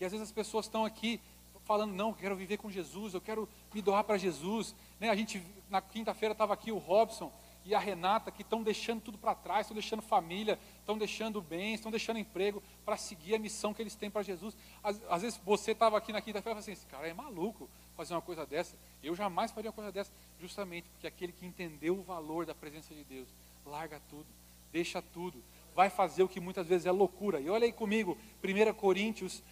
E 0.00 0.04
às 0.04 0.12
vezes 0.12 0.26
as 0.26 0.32
pessoas 0.32 0.66
estão 0.66 0.84
aqui 0.84 1.20
falando, 1.64 1.92
não, 1.92 2.08
eu 2.08 2.14
quero 2.14 2.34
viver 2.34 2.56
com 2.56 2.70
Jesus, 2.70 3.14
eu 3.14 3.20
quero 3.20 3.48
me 3.74 3.82
doar 3.82 4.02
para 4.02 4.16
Jesus. 4.16 4.74
Né? 4.98 5.10
A 5.10 5.14
gente, 5.14 5.42
na 5.68 5.80
quinta-feira 5.80 6.32
estava 6.32 6.54
aqui 6.54 6.72
o 6.72 6.78
Robson 6.78 7.30
e 7.64 7.74
a 7.74 7.78
Renata, 7.78 8.30
que 8.30 8.42
estão 8.42 8.62
deixando 8.62 9.02
tudo 9.02 9.18
para 9.18 9.34
trás, 9.34 9.66
estão 9.66 9.74
deixando 9.74 10.00
família, 10.00 10.58
estão 10.80 10.96
deixando 10.96 11.42
bens, 11.42 11.74
estão 11.74 11.90
deixando 11.90 12.18
emprego 12.18 12.62
para 12.88 12.96
seguir 12.96 13.34
a 13.34 13.38
missão 13.38 13.74
que 13.74 13.82
eles 13.82 13.94
têm 13.94 14.10
para 14.10 14.22
Jesus. 14.22 14.56
Às, 14.82 14.98
às, 15.10 15.20
vezes 15.20 15.38
você 15.44 15.72
estava 15.72 15.98
aqui 15.98 16.10
na 16.10 16.22
quinta-feira 16.22 16.58
e 16.58 16.60
assim, 16.60 16.72
esse 16.72 16.86
cara 16.86 17.06
é 17.06 17.12
maluco 17.12 17.68
fazer 17.94 18.14
uma 18.14 18.22
coisa 18.22 18.46
dessa. 18.46 18.74
Eu 19.02 19.14
jamais 19.14 19.50
faria 19.50 19.68
uma 19.68 19.74
coisa 19.74 19.92
dessa, 19.92 20.10
justamente 20.40 20.88
porque 20.88 21.06
aquele 21.06 21.30
que 21.30 21.44
entendeu 21.44 21.98
o 21.98 22.02
valor 22.02 22.46
da 22.46 22.54
presença 22.54 22.94
de 22.94 23.04
Deus, 23.04 23.28
larga 23.66 24.00
tudo, 24.08 24.24
deixa 24.72 25.02
tudo, 25.02 25.44
vai 25.74 25.90
fazer 25.90 26.22
o 26.22 26.28
que 26.30 26.40
muitas 26.40 26.66
vezes 26.66 26.86
é 26.86 26.90
loucura. 26.90 27.38
E 27.38 27.50
olha 27.50 27.66
aí 27.66 27.74
comigo, 27.74 28.16
1 28.42 28.72
Coríntios 28.72 29.42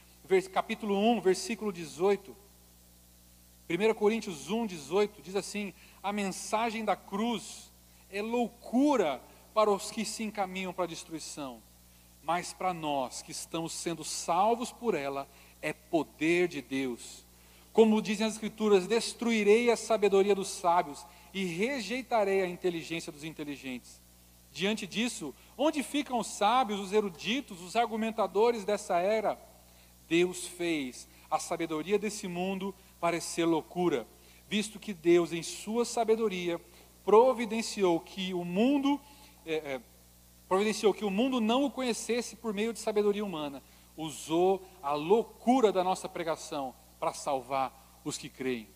capítulo 0.50 0.98
1, 0.98 1.20
versículo 1.20 1.70
18. 1.70 2.34
1 3.68 3.94
Coríntios 3.96 4.48
1, 4.48 4.64
18 4.64 5.20
diz 5.20 5.36
assim: 5.36 5.74
A 6.02 6.10
mensagem 6.10 6.86
da 6.86 6.96
cruz 6.96 7.70
é 8.10 8.22
loucura 8.22 9.20
para 9.52 9.70
os 9.70 9.90
que 9.90 10.06
se 10.06 10.22
encaminham 10.22 10.72
para 10.72 10.84
a 10.84 10.88
destruição, 10.88 11.60
mas 12.26 12.52
para 12.52 12.74
nós 12.74 13.22
que 13.22 13.30
estamos 13.30 13.72
sendo 13.72 14.02
salvos 14.02 14.72
por 14.72 14.94
ela, 14.94 15.28
é 15.62 15.72
poder 15.72 16.48
de 16.48 16.60
Deus. 16.60 17.24
Como 17.72 18.02
dizem 18.02 18.26
as 18.26 18.34
Escrituras: 18.34 18.88
Destruirei 18.88 19.70
a 19.70 19.76
sabedoria 19.76 20.34
dos 20.34 20.48
sábios 20.48 21.06
e 21.32 21.44
rejeitarei 21.44 22.42
a 22.42 22.48
inteligência 22.48 23.12
dos 23.12 23.22
inteligentes. 23.22 24.02
Diante 24.52 24.86
disso, 24.86 25.32
onde 25.56 25.82
ficam 25.82 26.18
os 26.18 26.26
sábios, 26.26 26.80
os 26.80 26.92
eruditos, 26.92 27.60
os 27.60 27.76
argumentadores 27.76 28.64
dessa 28.64 28.98
era? 28.98 29.38
Deus 30.08 30.46
fez 30.46 31.08
a 31.30 31.38
sabedoria 31.38 31.98
desse 31.98 32.26
mundo 32.26 32.74
parecer 32.98 33.44
loucura, 33.44 34.06
visto 34.48 34.80
que 34.80 34.92
Deus, 34.92 35.32
em 35.32 35.42
sua 35.42 35.84
sabedoria, 35.84 36.60
providenciou 37.04 38.00
que 38.00 38.32
o 38.34 38.44
mundo 38.44 39.00
é, 39.44 39.54
é, 39.54 39.80
providenciou 40.48 40.94
que 40.94 41.04
o 41.04 41.10
mundo 41.10 41.40
não 41.40 41.64
o 41.64 41.70
conhecesse 41.70 42.36
por 42.36 42.54
meio 42.54 42.72
de 42.72 42.78
sabedoria 42.78 43.24
humana, 43.24 43.62
usou 43.96 44.62
a 44.82 44.92
loucura 44.92 45.72
da 45.72 45.82
nossa 45.82 46.08
pregação 46.08 46.74
para 47.00 47.12
salvar 47.12 48.00
os 48.04 48.16
que 48.16 48.28
creem. 48.28 48.68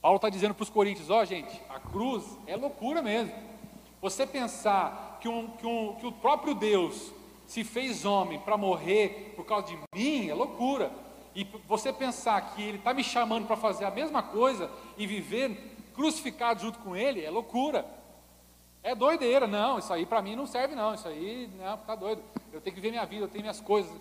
Paulo 0.00 0.16
está 0.16 0.28
dizendo 0.28 0.54
para 0.54 0.62
os 0.62 0.70
coríntios: 0.70 1.10
ó, 1.10 1.20
oh, 1.20 1.24
gente, 1.24 1.60
a 1.68 1.80
cruz 1.80 2.24
é 2.46 2.56
loucura 2.56 3.02
mesmo. 3.02 3.34
Você 4.00 4.26
pensar 4.26 5.18
que, 5.20 5.28
um, 5.28 5.48
que, 5.48 5.66
um, 5.66 5.94
que 5.96 6.06
o 6.06 6.12
próprio 6.12 6.54
Deus 6.54 7.12
se 7.46 7.64
fez 7.64 8.04
homem 8.04 8.38
para 8.38 8.56
morrer 8.56 9.32
por 9.34 9.44
causa 9.44 9.66
de 9.66 9.78
mim, 9.94 10.28
é 10.28 10.34
loucura. 10.34 10.92
E 11.34 11.44
você 11.66 11.92
pensar 11.92 12.54
que 12.54 12.62
ele 12.62 12.78
está 12.78 12.92
me 12.92 13.02
chamando 13.02 13.46
para 13.46 13.56
fazer 13.56 13.84
a 13.84 13.90
mesma 13.90 14.22
coisa 14.22 14.70
e 14.96 15.06
viver 15.06 15.76
crucificado 15.94 16.60
junto 16.60 16.78
com 16.78 16.94
ele, 16.94 17.24
é 17.24 17.30
loucura. 17.30 17.86
É 18.82 18.94
doideira, 18.94 19.46
não, 19.46 19.78
isso 19.78 19.92
aí 19.92 20.06
para 20.06 20.22
mim 20.22 20.36
não 20.36 20.46
serve 20.46 20.74
não, 20.74 20.94
isso 20.94 21.08
aí, 21.08 21.48
não, 21.58 21.76
tá 21.78 21.94
doido. 21.94 22.22
Eu 22.52 22.60
tenho 22.60 22.74
que 22.74 22.80
viver 22.80 22.90
minha 22.90 23.04
vida, 23.04 23.24
eu 23.24 23.28
tenho 23.28 23.42
minhas 23.42 23.60
coisas. 23.60 23.92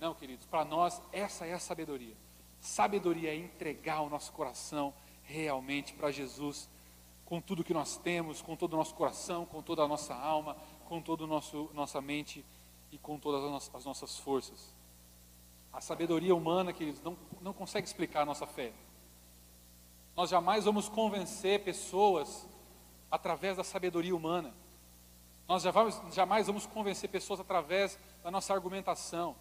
Não, 0.00 0.14
queridos, 0.14 0.46
para 0.46 0.64
nós 0.64 1.00
essa 1.12 1.46
é 1.46 1.52
a 1.52 1.58
sabedoria. 1.58 2.14
Sabedoria 2.60 3.30
é 3.30 3.36
entregar 3.36 4.00
o 4.00 4.10
nosso 4.10 4.32
coração 4.32 4.92
realmente 5.22 5.92
para 5.94 6.10
Jesus, 6.10 6.68
com 7.24 7.40
tudo 7.40 7.64
que 7.64 7.74
nós 7.74 7.96
temos, 7.96 8.42
com 8.42 8.56
todo 8.56 8.74
o 8.74 8.76
nosso 8.76 8.94
coração, 8.94 9.46
com 9.46 9.62
toda 9.62 9.82
a 9.82 9.88
nossa 9.88 10.14
alma, 10.14 10.56
com 10.88 11.00
toda 11.00 11.24
a 11.24 11.26
nossa 11.74 12.00
mente 12.00 12.44
e 12.92 12.98
com 12.98 13.18
todas 13.18 13.70
as 13.74 13.84
nossas 13.84 14.18
forças. 14.18 14.74
A 15.72 15.80
sabedoria 15.80 16.34
humana, 16.34 16.72
queridos, 16.72 17.02
não, 17.02 17.16
não 17.40 17.52
consegue 17.52 17.86
explicar 17.86 18.22
a 18.22 18.26
nossa 18.26 18.46
fé. 18.46 18.72
Nós 20.16 20.30
jamais 20.30 20.64
vamos 20.64 20.88
convencer 20.88 21.62
pessoas 21.62 22.48
através 23.10 23.56
da 23.56 23.64
sabedoria 23.64 24.14
humana. 24.14 24.54
Nós 25.48 25.62
jamais 26.12 26.46
vamos 26.46 26.66
convencer 26.66 27.08
pessoas 27.08 27.40
através 27.40 27.98
da 28.22 28.30
nossa 28.30 28.52
argumentação. 28.52 29.36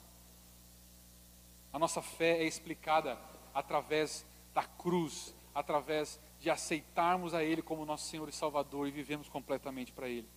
A 1.74 1.80
nossa 1.80 2.02
fé 2.02 2.38
é 2.40 2.46
explicada 2.46 3.20
através 3.54 4.26
da 4.54 4.64
cruz, 4.64 5.36
através 5.54 6.20
de 6.40 6.50
aceitarmos 6.50 7.34
a 7.34 7.44
Ele 7.44 7.62
como 7.62 7.86
nosso 7.86 8.08
Senhor 8.08 8.30
e 8.30 8.32
Salvador 8.32 8.88
e 8.88 8.92
vivemos 8.92 9.28
completamente 9.28 9.92
para 9.92 10.08
Ele. 10.08 10.30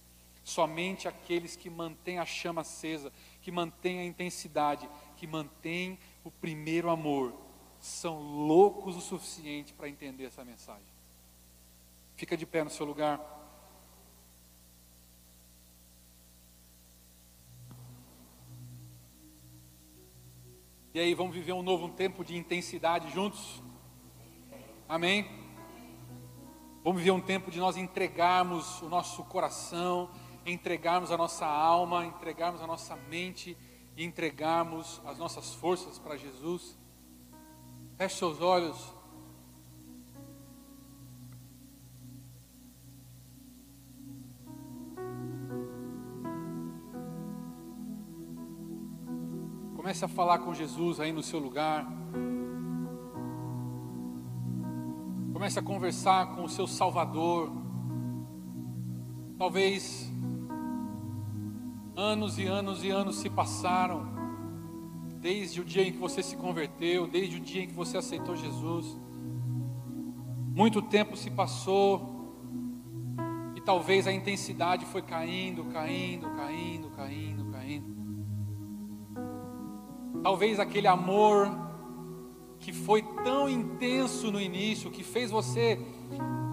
Somente 0.43 1.07
aqueles 1.07 1.55
que 1.55 1.68
mantêm 1.68 2.18
a 2.18 2.24
chama 2.24 2.62
acesa, 2.62 3.12
que 3.43 3.53
mantêm 3.53 4.01
a 4.01 4.05
intensidade, 4.05 4.89
que 5.16 5.26
mantêm 5.26 5.99
o 6.24 6.31
primeiro 6.31 6.89
amor, 6.89 7.35
são 7.79 8.18
loucos 8.18 8.97
o 8.97 9.01
suficiente 9.01 9.74
para 9.74 9.89
entender 9.89 10.24
essa 10.24 10.45
mensagem. 10.45 10.97
Fica 12.19 12.37
de 12.37 12.45
pé 12.45 12.64
no 12.64 12.69
seu 12.69 12.85
lugar. 12.85 13.21
E 20.93 20.99
aí, 20.99 21.14
vamos 21.14 21.33
viver 21.33 21.53
um 21.53 21.62
novo 21.62 21.91
tempo 21.91 22.25
de 22.25 22.37
intensidade 22.37 23.09
juntos? 23.12 23.62
Amém? 24.89 25.31
Vamos 26.83 26.99
viver 26.99 27.12
um 27.12 27.21
tempo 27.21 27.53
de 27.53 27.61
nós 27.61 27.77
entregarmos 27.77 28.83
o 28.83 28.89
nosso 28.89 29.23
coração, 29.23 30.11
entregarmos 30.45 31.12
a 31.12 31.16
nossa 31.16 31.47
alma, 31.47 32.05
entregarmos 32.05 32.61
a 32.61 32.66
nossa 32.66 32.97
mente 32.97 33.57
e 33.97 34.03
entregarmos 34.03 35.01
as 35.07 35.19
nossas 35.19 35.55
forças 35.55 36.01
para 36.01 36.16
Jesus. 36.16 36.77
Feche 37.97 38.16
seus 38.16 38.41
olhos. 38.41 38.97
Comece 49.89 50.05
a 50.05 50.09
falar 50.09 50.41
com 50.41 50.53
Jesus 50.53 51.01
aí 51.01 51.11
no 51.12 51.22
seu 51.22 51.39
lugar. 51.39 51.91
Comece 55.32 55.59
a 55.59 55.62
conversar 55.62 56.34
com 56.34 56.45
o 56.45 56.49
seu 56.49 56.66
Salvador. 56.66 57.51
Talvez 59.39 60.12
Anos 61.97 62.39
e 62.39 62.45
anos 62.45 62.84
e 62.84 62.91
anos 62.91 63.16
se 63.16 63.30
passaram, 63.30 64.07
desde 65.22 65.62
o 65.62 65.64
dia 65.64 65.89
em 65.89 65.93
que 65.93 65.99
você 65.99 66.22
se 66.22 66.36
converteu, 66.36 67.07
desde 67.07 67.39
o 67.39 67.41
dia 67.41 67.64
em 67.64 67.66
que 67.66 67.72
você 67.72 67.97
aceitou 67.97 68.36
Jesus. 68.36 68.95
Muito 70.55 70.82
tempo 70.82 71.16
se 71.16 71.30
passou, 71.30 72.36
e 73.57 73.61
talvez 73.62 74.07
a 74.07 74.12
intensidade 74.12 74.84
foi 74.84 75.01
caindo, 75.01 75.64
caindo, 75.72 76.28
caindo, 76.36 76.91
caindo. 76.91 77.47
Talvez 80.23 80.59
aquele 80.59 80.87
amor 80.87 81.49
que 82.59 82.73
foi 82.73 83.03
tão 83.25 83.49
intenso 83.49 84.31
no 84.31 84.41
início, 84.41 84.91
que 84.91 85.03
fez 85.05 85.31
você 85.31 85.79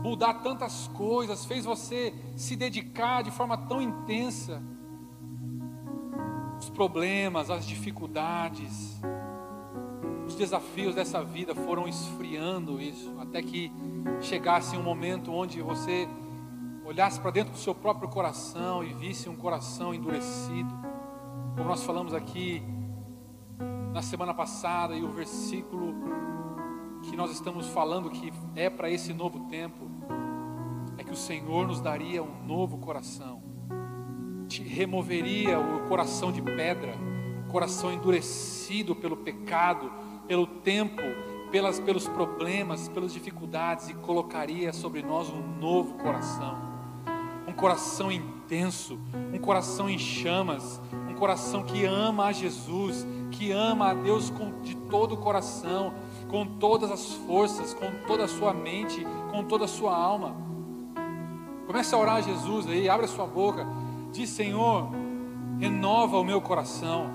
mudar 0.04 0.36
tantas 0.36 0.88
coisas, 0.90 1.46
fez 1.46 1.66
você 1.66 2.14
se 2.36 2.56
dedicar 2.56 3.24
de 3.24 3.32
forma 3.32 3.58
tão 3.58 3.82
intensa, 3.82 4.62
os 6.60 6.70
problemas, 6.70 7.50
as 7.50 7.66
dificuldades, 7.66 9.02
os 10.28 10.36
desafios 10.36 10.96
dessa 10.96 11.24
vida 11.24 11.56
foram 11.56 11.88
esfriando 11.88 12.80
isso, 12.80 13.14
até 13.20 13.42
que 13.42 13.72
chegasse 14.22 14.78
um 14.78 14.84
momento 14.84 15.32
onde 15.32 15.62
você 15.62 16.08
olhasse 16.86 17.20
para 17.20 17.32
dentro 17.32 17.52
do 17.52 17.58
seu 17.58 17.74
próprio 17.74 18.08
coração 18.08 18.84
e 18.84 18.94
visse 18.94 19.28
um 19.28 19.36
coração 19.36 19.94
endurecido, 19.94 20.72
como 21.56 21.68
nós 21.68 21.84
falamos 21.84 22.14
aqui 22.14 22.64
na 23.96 24.02
semana 24.02 24.34
passada, 24.34 24.94
e 24.94 25.04
o 25.04 25.08
versículo 25.08 25.96
que 27.02 27.16
nós 27.16 27.32
estamos 27.32 27.68
falando 27.68 28.10
que 28.10 28.32
é 28.54 28.70
para 28.70 28.92
esse 28.92 29.14
novo 29.14 29.48
tempo, 29.48 29.90
é 30.98 31.04
que 31.04 31.14
o 31.14 31.16
Senhor 31.16 31.66
nos 31.66 31.80
daria 31.80 32.22
um 32.22 32.46
novo 32.46 32.78
coração 32.78 33.42
te 34.48 34.62
removeria 34.62 35.60
o 35.60 35.88
coração 35.88 36.32
de 36.32 36.42
pedra, 36.42 36.96
o 37.48 37.52
coração 37.52 37.92
endurecido 37.92 38.96
pelo 38.96 39.18
pecado, 39.18 39.92
pelo 40.28 40.46
tempo, 40.46 41.02
pelas, 41.52 41.80
pelos 41.80 42.08
problemas, 42.08 42.88
pelas 42.90 43.14
dificuldades, 43.14 43.90
e 43.90 43.94
colocaria 43.94 44.72
sobre 44.72 45.02
nós 45.02 45.30
um 45.30 45.42
novo 45.60 45.96
coração, 45.96 46.58
um 47.48 47.54
coração 47.54 48.12
intenso, 48.12 49.00
um 49.34 49.40
coração 49.40 49.90
em 49.90 49.98
chamas, 49.98 50.82
um 51.10 51.16
coração 51.16 51.64
que 51.64 51.86
ama 51.86 52.26
a 52.26 52.32
Jesus, 52.32 53.06
que 53.38 53.52
ama 53.52 53.92
a 53.92 53.94
Deus 53.94 54.30
com, 54.30 54.62
de 54.62 54.76
todo 54.76 55.14
o 55.14 55.18
coração, 55.18 55.94
com 56.30 56.46
todas 56.46 56.92
as 56.92 57.14
forças, 57.14 57.74
com 57.74 57.92
toda 58.08 58.26
a 58.26 58.28
sua 58.28 58.54
mente, 58.54 59.06
com 59.32 59.44
toda 59.44 59.66
a 59.66 59.68
sua 59.68 59.96
alma. 59.96 60.36
Comece 61.68 61.94
a 61.94 61.98
orar 61.98 62.16
a 62.18 62.22
Jesus 62.22 62.68
aí, 62.68 62.90
abre 62.90 63.06
a 63.06 63.10
sua 63.10 63.26
boca, 63.26 63.68
diz: 64.12 64.30
Senhor, 64.30 64.90
renova 65.60 66.18
o 66.18 66.24
meu 66.24 66.42
coração, 66.42 67.10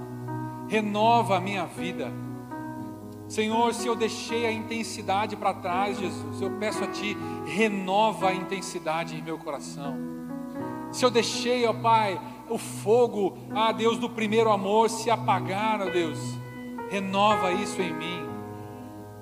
renova 0.69 1.37
a 1.37 1.41
minha 1.41 1.65
vida. 1.67 2.13
Senhor, 3.29 3.73
se 3.73 3.87
eu 3.87 3.95
deixei 3.95 4.45
a 4.45 4.53
intensidade 4.53 5.37
para 5.37 5.55
trás, 5.55 5.99
Jesus, 5.99 6.43
eu 6.43 6.51
peço 6.59 6.83
a 6.83 6.89
Ti, 6.89 7.17
renova 7.47 8.31
a 8.31 8.35
intensidade 8.35 9.17
em 9.17 9.23
meu 9.23 9.39
coração. 9.39 9.95
Se 10.91 11.05
eu 11.05 11.11
deixei, 11.11 11.65
ó 11.65 11.73
Pai, 11.73 12.21
o 12.51 12.59
fogo, 12.59 13.39
ah 13.55 13.73
Deus, 13.73 13.97
do 13.97 14.11
primeiro 14.11 14.51
amor 14.51 14.91
se 14.91 15.11
apagar, 15.11 15.81
ó 15.81 15.89
Deus, 15.89 16.19
renova 16.91 17.53
isso 17.53 17.81
em 17.81 17.95
mim. 17.95 18.29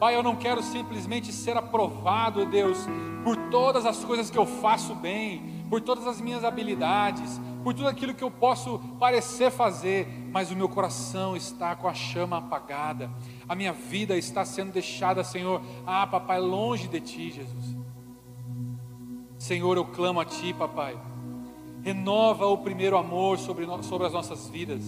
Pai, 0.00 0.14
eu 0.14 0.22
não 0.22 0.36
quero 0.36 0.62
simplesmente 0.62 1.32
ser 1.32 1.56
aprovado, 1.56 2.46
Deus, 2.46 2.78
por 3.24 3.36
todas 3.50 3.84
as 3.84 4.04
coisas 4.04 4.30
que 4.30 4.38
eu 4.38 4.46
faço 4.46 4.94
bem, 4.94 5.64
por 5.68 5.80
todas 5.80 6.06
as 6.06 6.20
minhas 6.20 6.44
habilidades, 6.44 7.40
por 7.62 7.74
tudo 7.74 7.88
aquilo 7.88 8.14
que 8.14 8.22
eu 8.22 8.30
posso 8.30 8.78
parecer 8.98 9.50
fazer, 9.50 10.06
mas 10.30 10.50
o 10.50 10.56
meu 10.56 10.68
coração 10.68 11.36
está 11.36 11.74
com 11.74 11.88
a 11.88 11.94
chama 11.94 12.38
apagada, 12.38 13.10
a 13.48 13.54
minha 13.54 13.72
vida 13.72 14.16
está 14.16 14.44
sendo 14.44 14.72
deixada, 14.72 15.24
Senhor, 15.24 15.60
ah, 15.86 16.06
papai, 16.06 16.40
longe 16.40 16.86
de 16.88 17.00
Ti, 17.00 17.30
Jesus. 17.30 17.76
Senhor, 19.36 19.76
eu 19.76 19.84
clamo 19.84 20.20
a 20.20 20.24
Ti, 20.24 20.54
papai, 20.54 20.96
renova 21.88 22.46
o 22.46 22.58
primeiro 22.58 22.98
amor 22.98 23.38
sobre, 23.38 23.66
sobre 23.82 24.06
as 24.06 24.12
nossas 24.12 24.46
vidas, 24.46 24.82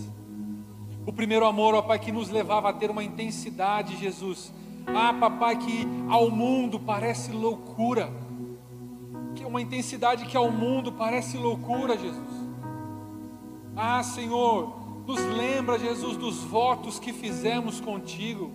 o 1.07 1.13
primeiro 1.13 1.47
amor, 1.47 1.75
ó 1.75 1.81
Pai, 1.81 1.99
que 1.99 2.13
nos 2.13 2.29
levava 2.29 2.69
a 2.69 2.73
ter 2.75 2.91
uma 2.91 3.03
intensidade, 3.03 3.97
Jesus, 3.97 4.53
ah, 4.87 5.15
papai, 5.15 5.57
que 5.57 5.89
ao 6.11 6.31
mundo 6.31 6.79
parece 6.79 7.33
loucura, 7.33 8.13
que 9.35 9.43
é 9.43 9.47
uma 9.47 9.63
intensidade 9.63 10.27
que 10.27 10.37
ao 10.37 10.51
mundo 10.51 10.93
parece 10.93 11.39
loucura, 11.39 11.97
Jesus. 11.97 12.51
Ah, 13.75 14.03
Senhor, 14.03 14.77
nos 15.07 15.21
lembra, 15.21 15.79
Jesus, 15.79 16.19
dos 16.19 16.45
votos 16.45 16.99
que 16.99 17.15
fizemos 17.15 17.81
contigo. 17.81 18.51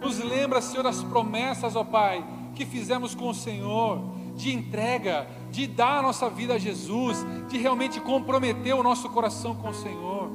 Nos 0.00 0.18
lembra, 0.18 0.62
Senhor, 0.62 0.82
das 0.82 1.02
promessas, 1.02 1.76
ó 1.76 1.84
Pai, 1.84 2.24
que 2.54 2.64
fizemos 2.64 3.14
com 3.14 3.28
o 3.28 3.34
Senhor, 3.34 4.00
de 4.36 4.54
entrega, 4.54 5.26
de 5.50 5.66
dar 5.66 5.98
a 5.98 6.02
nossa 6.02 6.28
vida 6.28 6.54
a 6.54 6.58
Jesus, 6.58 7.24
de 7.48 7.56
realmente 7.58 8.00
comprometer 8.00 8.74
o 8.74 8.82
nosso 8.82 9.08
coração 9.08 9.54
com 9.54 9.70
o 9.70 9.74
Senhor. 9.74 10.30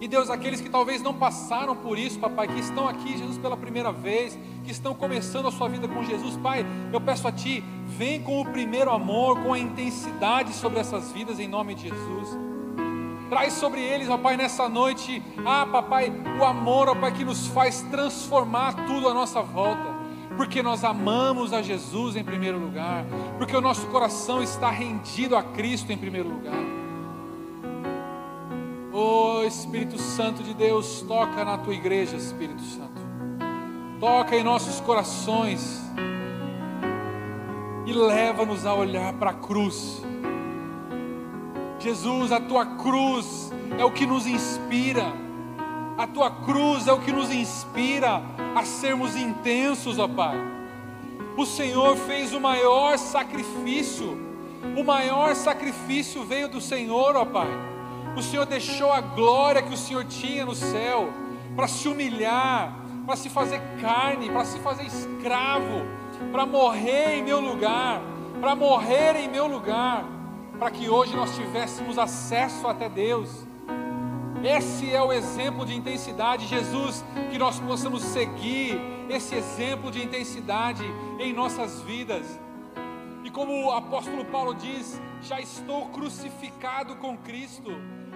E 0.00 0.06
Deus, 0.06 0.30
aqueles 0.30 0.60
que 0.60 0.68
talvez 0.68 1.02
não 1.02 1.12
passaram 1.12 1.74
por 1.74 1.98
isso, 1.98 2.20
papai, 2.20 2.46
que 2.46 2.60
estão 2.60 2.88
aqui, 2.88 3.18
Jesus, 3.18 3.36
pela 3.36 3.56
primeira 3.56 3.90
vez, 3.90 4.38
que 4.64 4.70
estão 4.70 4.94
começando 4.94 5.48
a 5.48 5.50
sua 5.50 5.68
vida 5.68 5.88
com 5.88 6.04
Jesus, 6.04 6.36
Pai, 6.36 6.64
eu 6.92 7.00
peço 7.00 7.26
a 7.26 7.32
Ti, 7.32 7.64
vem 7.84 8.22
com 8.22 8.40
o 8.40 8.44
primeiro 8.44 8.92
amor, 8.92 9.42
com 9.42 9.52
a 9.52 9.58
intensidade 9.58 10.52
sobre 10.52 10.78
essas 10.78 11.10
vidas, 11.10 11.40
em 11.40 11.48
nome 11.48 11.74
de 11.74 11.88
Jesus. 11.88 12.38
Traz 13.28 13.54
sobre 13.54 13.80
eles, 13.80 14.08
ó 14.08 14.16
Pai, 14.16 14.36
nessa 14.36 14.68
noite, 14.68 15.20
ah, 15.44 15.66
papai, 15.66 16.12
o 16.40 16.44
amor, 16.44 16.88
ó 16.88 16.94
Pai, 16.94 17.12
que 17.12 17.24
nos 17.24 17.48
faz 17.48 17.82
transformar 17.90 18.86
tudo 18.86 19.08
à 19.08 19.14
nossa 19.14 19.42
volta. 19.42 19.97
Porque 20.36 20.62
nós 20.62 20.84
amamos 20.84 21.52
a 21.52 21.62
Jesus 21.62 22.16
em 22.16 22.22
primeiro 22.22 22.58
lugar, 22.58 23.04
porque 23.38 23.56
o 23.56 23.60
nosso 23.60 23.86
coração 23.88 24.42
está 24.42 24.70
rendido 24.70 25.36
a 25.36 25.42
Cristo 25.42 25.90
em 25.92 25.98
primeiro 25.98 26.28
lugar. 26.28 26.58
Oh 28.92 29.42
Espírito 29.44 29.98
Santo 29.98 30.42
de 30.42 30.52
Deus, 30.54 31.02
toca 31.06 31.44
na 31.44 31.58
tua 31.58 31.74
igreja, 31.74 32.16
Espírito 32.16 32.62
Santo. 32.62 33.00
Toca 33.98 34.36
em 34.36 34.44
nossos 34.44 34.80
corações 34.80 35.82
e 37.86 37.92
leva-nos 37.92 38.66
a 38.66 38.74
olhar 38.74 39.12
para 39.14 39.30
a 39.30 39.34
cruz. 39.34 40.02
Jesus, 41.78 42.32
a 42.32 42.40
tua 42.40 42.66
cruz 42.66 43.52
é 43.78 43.84
o 43.84 43.90
que 43.90 44.06
nos 44.06 44.26
inspira. 44.26 45.06
A 45.98 46.06
tua 46.06 46.30
cruz 46.30 46.86
é 46.86 46.92
o 46.92 47.00
que 47.00 47.12
nos 47.12 47.30
inspira 47.30 48.22
a 48.54 48.64
sermos 48.64 49.14
intensos, 49.16 49.98
ó 49.98 50.08
Pai. 50.08 50.38
O 51.36 51.44
Senhor 51.44 51.96
fez 51.96 52.32
o 52.32 52.40
maior 52.40 52.96
sacrifício. 52.96 54.16
O 54.76 54.82
maior 54.84 55.34
sacrifício 55.34 56.24
veio 56.24 56.48
do 56.48 56.60
Senhor, 56.60 57.14
ó 57.16 57.24
Pai 57.24 57.68
o 58.18 58.22
Senhor 58.22 58.46
deixou 58.46 58.92
a 58.92 59.00
glória 59.00 59.62
que 59.62 59.72
o 59.72 59.76
Senhor 59.76 60.04
tinha 60.04 60.44
no 60.44 60.54
céu 60.54 61.10
para 61.54 61.68
se 61.68 61.88
humilhar, 61.88 62.74
para 63.06 63.16
se 63.16 63.30
fazer 63.30 63.60
carne, 63.80 64.28
para 64.28 64.44
se 64.44 64.58
fazer 64.58 64.84
escravo, 64.84 65.86
para 66.32 66.44
morrer 66.44 67.16
em 67.16 67.22
meu 67.22 67.40
lugar, 67.40 68.00
para 68.40 68.54
morrer 68.54 69.16
em 69.16 69.28
meu 69.28 69.46
lugar, 69.46 70.04
para 70.58 70.70
que 70.70 70.88
hoje 70.88 71.14
nós 71.14 71.34
tivéssemos 71.34 71.98
acesso 71.98 72.66
até 72.66 72.88
Deus. 72.88 73.46
Esse 74.44 74.94
é 74.94 75.02
o 75.02 75.12
exemplo 75.12 75.66
de 75.66 75.74
intensidade, 75.74 76.46
Jesus, 76.46 77.04
que 77.28 77.38
nós 77.38 77.58
possamos 77.58 78.02
seguir 78.02 78.80
esse 79.10 79.34
exemplo 79.34 79.90
de 79.90 80.00
intensidade 80.02 80.84
em 81.18 81.32
nossas 81.32 81.82
vidas. 81.82 82.38
E 83.24 83.30
como 83.30 83.52
o 83.64 83.72
apóstolo 83.72 84.24
Paulo 84.26 84.54
diz, 84.54 85.00
já 85.20 85.40
estou 85.40 85.88
crucificado 85.88 86.94
com 86.96 87.18
Cristo. 87.18 87.72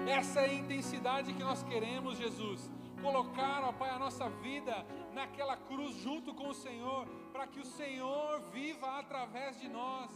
Essa 0.07 0.41
é 0.41 0.51
a 0.51 0.55
intensidade 0.55 1.33
que 1.33 1.43
nós 1.43 1.65
queremos, 1.65 2.17
Jesus. 2.17 2.71
Colocar, 3.03 3.65
ó 3.65 3.73
Pai, 3.73 3.91
a 3.91 3.99
nossa 3.99 4.29
vida 4.29 4.87
naquela 5.13 5.57
cruz 5.57 5.97
junto 5.97 6.33
com 6.33 6.51
o 6.51 6.55
Senhor, 6.55 7.05
para 7.33 7.49
que 7.49 7.59
o 7.59 7.67
Senhor 7.67 8.41
viva 8.53 9.01
através 9.01 9.61
de 9.61 9.69
nós 9.69 10.09